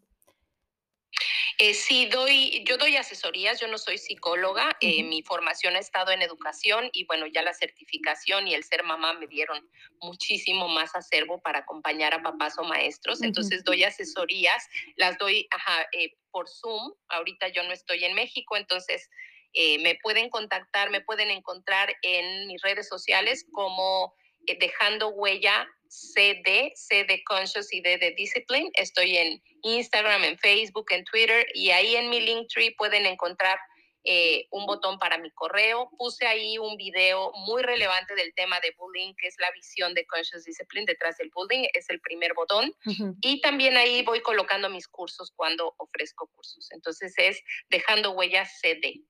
Eh, 1.58 1.72
sí, 1.72 2.06
doy 2.06 2.64
yo 2.66 2.76
doy 2.78 2.96
asesorías, 2.96 3.60
yo 3.60 3.68
no 3.68 3.78
soy 3.78 3.96
psicóloga, 3.98 4.76
eh, 4.80 5.00
Ujú. 5.00 5.08
mi 5.08 5.22
formación 5.22 5.76
ha 5.76 5.78
estado 5.78 6.10
en 6.10 6.20
educación 6.20 6.90
y, 6.92 7.04
bueno, 7.06 7.26
ya 7.28 7.42
la 7.42 7.54
certificación 7.54 8.48
y 8.48 8.54
el 8.54 8.64
ser 8.64 8.82
mamá 8.82 9.12
me 9.14 9.28
dieron 9.28 9.68
muchísimo 10.00 10.66
más 10.68 10.96
acervo 10.96 11.40
para 11.42 11.60
acompañar 11.60 12.12
a 12.12 12.22
papás 12.22 12.58
o 12.58 12.64
maestros. 12.64 13.18
Ujú. 13.18 13.26
Entonces, 13.28 13.62
doy 13.62 13.84
asesorías, 13.84 14.68
las 14.96 15.16
doy 15.18 15.46
ajá, 15.50 15.86
eh, 15.92 16.16
por 16.32 16.48
Zoom. 16.48 16.92
Ahorita 17.08 17.46
yo 17.48 17.62
no 17.62 17.72
estoy 17.72 18.04
en 18.04 18.14
México, 18.14 18.56
entonces, 18.56 19.08
eh, 19.54 19.78
me 19.78 19.96
pueden 20.02 20.30
contactar, 20.30 20.90
me 20.90 21.00
pueden 21.00 21.30
encontrar 21.30 21.94
en 22.02 22.46
mis 22.46 22.60
redes 22.62 22.88
sociales 22.88 23.46
como, 23.52 24.14
eh, 24.46 24.58
Dejando 24.58 25.08
Huella 25.08 25.66
CD, 25.88 26.72
C 26.74 27.04
de 27.04 27.22
Conscious 27.24 27.72
y 27.72 27.80
D 27.80 27.98
de 27.98 28.10
Discipline. 28.12 28.70
Estoy 28.74 29.16
en 29.16 29.42
Instagram, 29.62 30.24
en 30.24 30.38
Facebook, 30.38 30.86
en 30.90 31.04
Twitter, 31.04 31.46
y 31.54 31.70
ahí 31.70 31.94
en 31.96 32.10
mi 32.10 32.20
Linktree 32.20 32.74
pueden 32.76 33.06
encontrar, 33.06 33.58
eh, 34.06 34.48
un 34.50 34.66
botón 34.66 34.98
para 34.98 35.16
mi 35.16 35.30
correo. 35.30 35.90
Puse 35.96 36.26
ahí 36.26 36.58
un 36.58 36.76
video 36.76 37.32
muy 37.46 37.62
relevante 37.62 38.14
del 38.14 38.34
tema 38.34 38.60
de 38.60 38.74
bullying, 38.76 39.14
que 39.14 39.28
es 39.28 39.36
la 39.38 39.50
visión 39.52 39.94
de 39.94 40.06
Conscious 40.06 40.44
Discipline 40.44 40.84
detrás 40.84 41.16
del 41.16 41.30
bullying, 41.34 41.66
es 41.72 41.88
el 41.88 42.00
primer 42.00 42.34
botón. 42.34 42.74
Y 43.22 43.40
también 43.40 43.78
ahí 43.78 44.02
voy 44.02 44.20
colocando 44.20 44.68
mis 44.68 44.88
cursos 44.88 45.32
cuando 45.34 45.74
ofrezco 45.78 46.26
cursos. 46.26 46.70
Entonces, 46.72 47.14
es 47.16 47.40
Dejando 47.70 48.10
Huella 48.10 48.44
CD. 48.44 49.00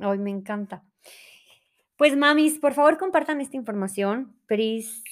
Ay, 0.00 0.18
me 0.18 0.30
encanta. 0.30 0.84
Pues, 1.96 2.16
mamis, 2.16 2.58
por 2.58 2.74
favor, 2.74 2.98
compartan 2.98 3.40
esta 3.40 3.56
información. 3.56 4.36
Pris, 4.46 5.02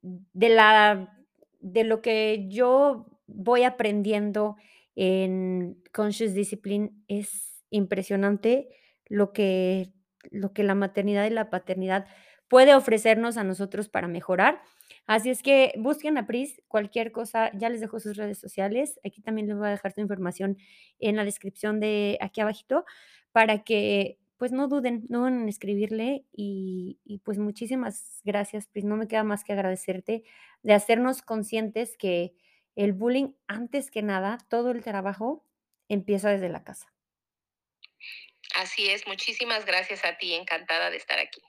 de 0.00 0.48
la 0.48 1.18
de 1.60 1.84
lo 1.84 2.02
que 2.02 2.46
yo 2.48 3.06
voy 3.26 3.62
aprendiendo 3.62 4.56
en 4.96 5.80
Conscious 5.92 6.34
Discipline, 6.34 7.04
es 7.08 7.62
impresionante 7.70 8.68
lo 9.06 9.32
que 9.32 9.92
lo 10.30 10.52
que 10.52 10.64
la 10.64 10.74
maternidad 10.74 11.26
y 11.26 11.30
la 11.30 11.50
paternidad 11.50 12.06
puede 12.48 12.74
ofrecernos 12.74 13.36
a 13.36 13.44
nosotros 13.44 13.88
para 13.88 14.08
mejorar. 14.08 14.60
Así 15.06 15.30
es 15.30 15.42
que 15.42 15.72
busquen 15.78 16.16
a 16.18 16.26
Pris, 16.26 16.62
cualquier 16.68 17.12
cosa, 17.12 17.50
ya 17.54 17.68
les 17.68 17.80
dejo 17.80 17.98
sus 18.00 18.16
redes 18.16 18.38
sociales. 18.38 19.00
Aquí 19.04 19.20
también 19.20 19.48
les 19.48 19.56
voy 19.56 19.66
a 19.66 19.70
dejar 19.70 19.92
su 19.92 20.00
información 20.00 20.58
en 21.00 21.16
la 21.16 21.24
descripción 21.24 21.80
de 21.80 22.18
aquí 22.20 22.40
abajito, 22.40 22.84
para 23.32 23.64
que, 23.64 24.18
pues, 24.38 24.52
no 24.52 24.68
duden, 24.68 25.04
no 25.08 25.26
en 25.28 25.48
escribirle. 25.48 26.24
Y 26.32 27.00
y, 27.04 27.18
pues, 27.18 27.38
muchísimas 27.38 28.20
gracias, 28.24 28.68
Pris, 28.68 28.84
no 28.84 28.96
me 28.96 29.08
queda 29.08 29.24
más 29.24 29.44
que 29.44 29.52
agradecerte 29.52 30.22
de 30.62 30.72
hacernos 30.74 31.22
conscientes 31.22 31.96
que 31.96 32.34
el 32.76 32.92
bullying, 32.92 33.32
antes 33.48 33.90
que 33.90 34.02
nada, 34.02 34.38
todo 34.48 34.70
el 34.70 34.82
trabajo 34.84 35.44
empieza 35.88 36.30
desde 36.30 36.48
la 36.48 36.64
casa. 36.64 36.92
Así 38.54 38.88
es, 38.88 39.06
muchísimas 39.06 39.66
gracias 39.66 40.04
a 40.04 40.16
ti, 40.16 40.34
encantada 40.34 40.90
de 40.90 40.96
estar 40.96 41.18
aquí. 41.18 41.42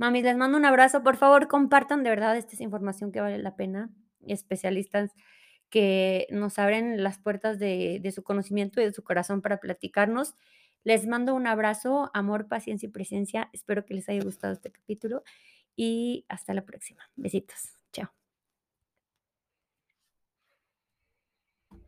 Mamis, 0.00 0.24
les 0.24 0.34
mando 0.34 0.56
un 0.56 0.64
abrazo. 0.64 1.02
Por 1.02 1.18
favor, 1.18 1.46
compartan, 1.46 2.02
de 2.02 2.08
verdad, 2.08 2.34
esta 2.34 2.54
es 2.54 2.62
información 2.62 3.12
que 3.12 3.20
vale 3.20 3.36
la 3.36 3.54
pena. 3.54 3.90
Especialistas 4.26 5.12
que 5.68 6.26
nos 6.30 6.58
abren 6.58 7.02
las 7.02 7.18
puertas 7.18 7.58
de 7.58 8.00
de 8.02 8.10
su 8.10 8.22
conocimiento 8.22 8.80
y 8.80 8.86
de 8.86 8.94
su 8.94 9.04
corazón 9.04 9.42
para 9.42 9.60
platicarnos. 9.60 10.34
Les 10.84 11.06
mando 11.06 11.34
un 11.34 11.46
abrazo, 11.46 12.10
amor, 12.14 12.48
paciencia 12.48 12.86
y 12.88 12.90
presencia. 12.90 13.50
Espero 13.52 13.84
que 13.84 13.92
les 13.92 14.08
haya 14.08 14.22
gustado 14.22 14.54
este 14.54 14.72
capítulo 14.72 15.22
y 15.76 16.24
hasta 16.30 16.54
la 16.54 16.64
próxima. 16.64 17.02
Besitos. 17.16 17.79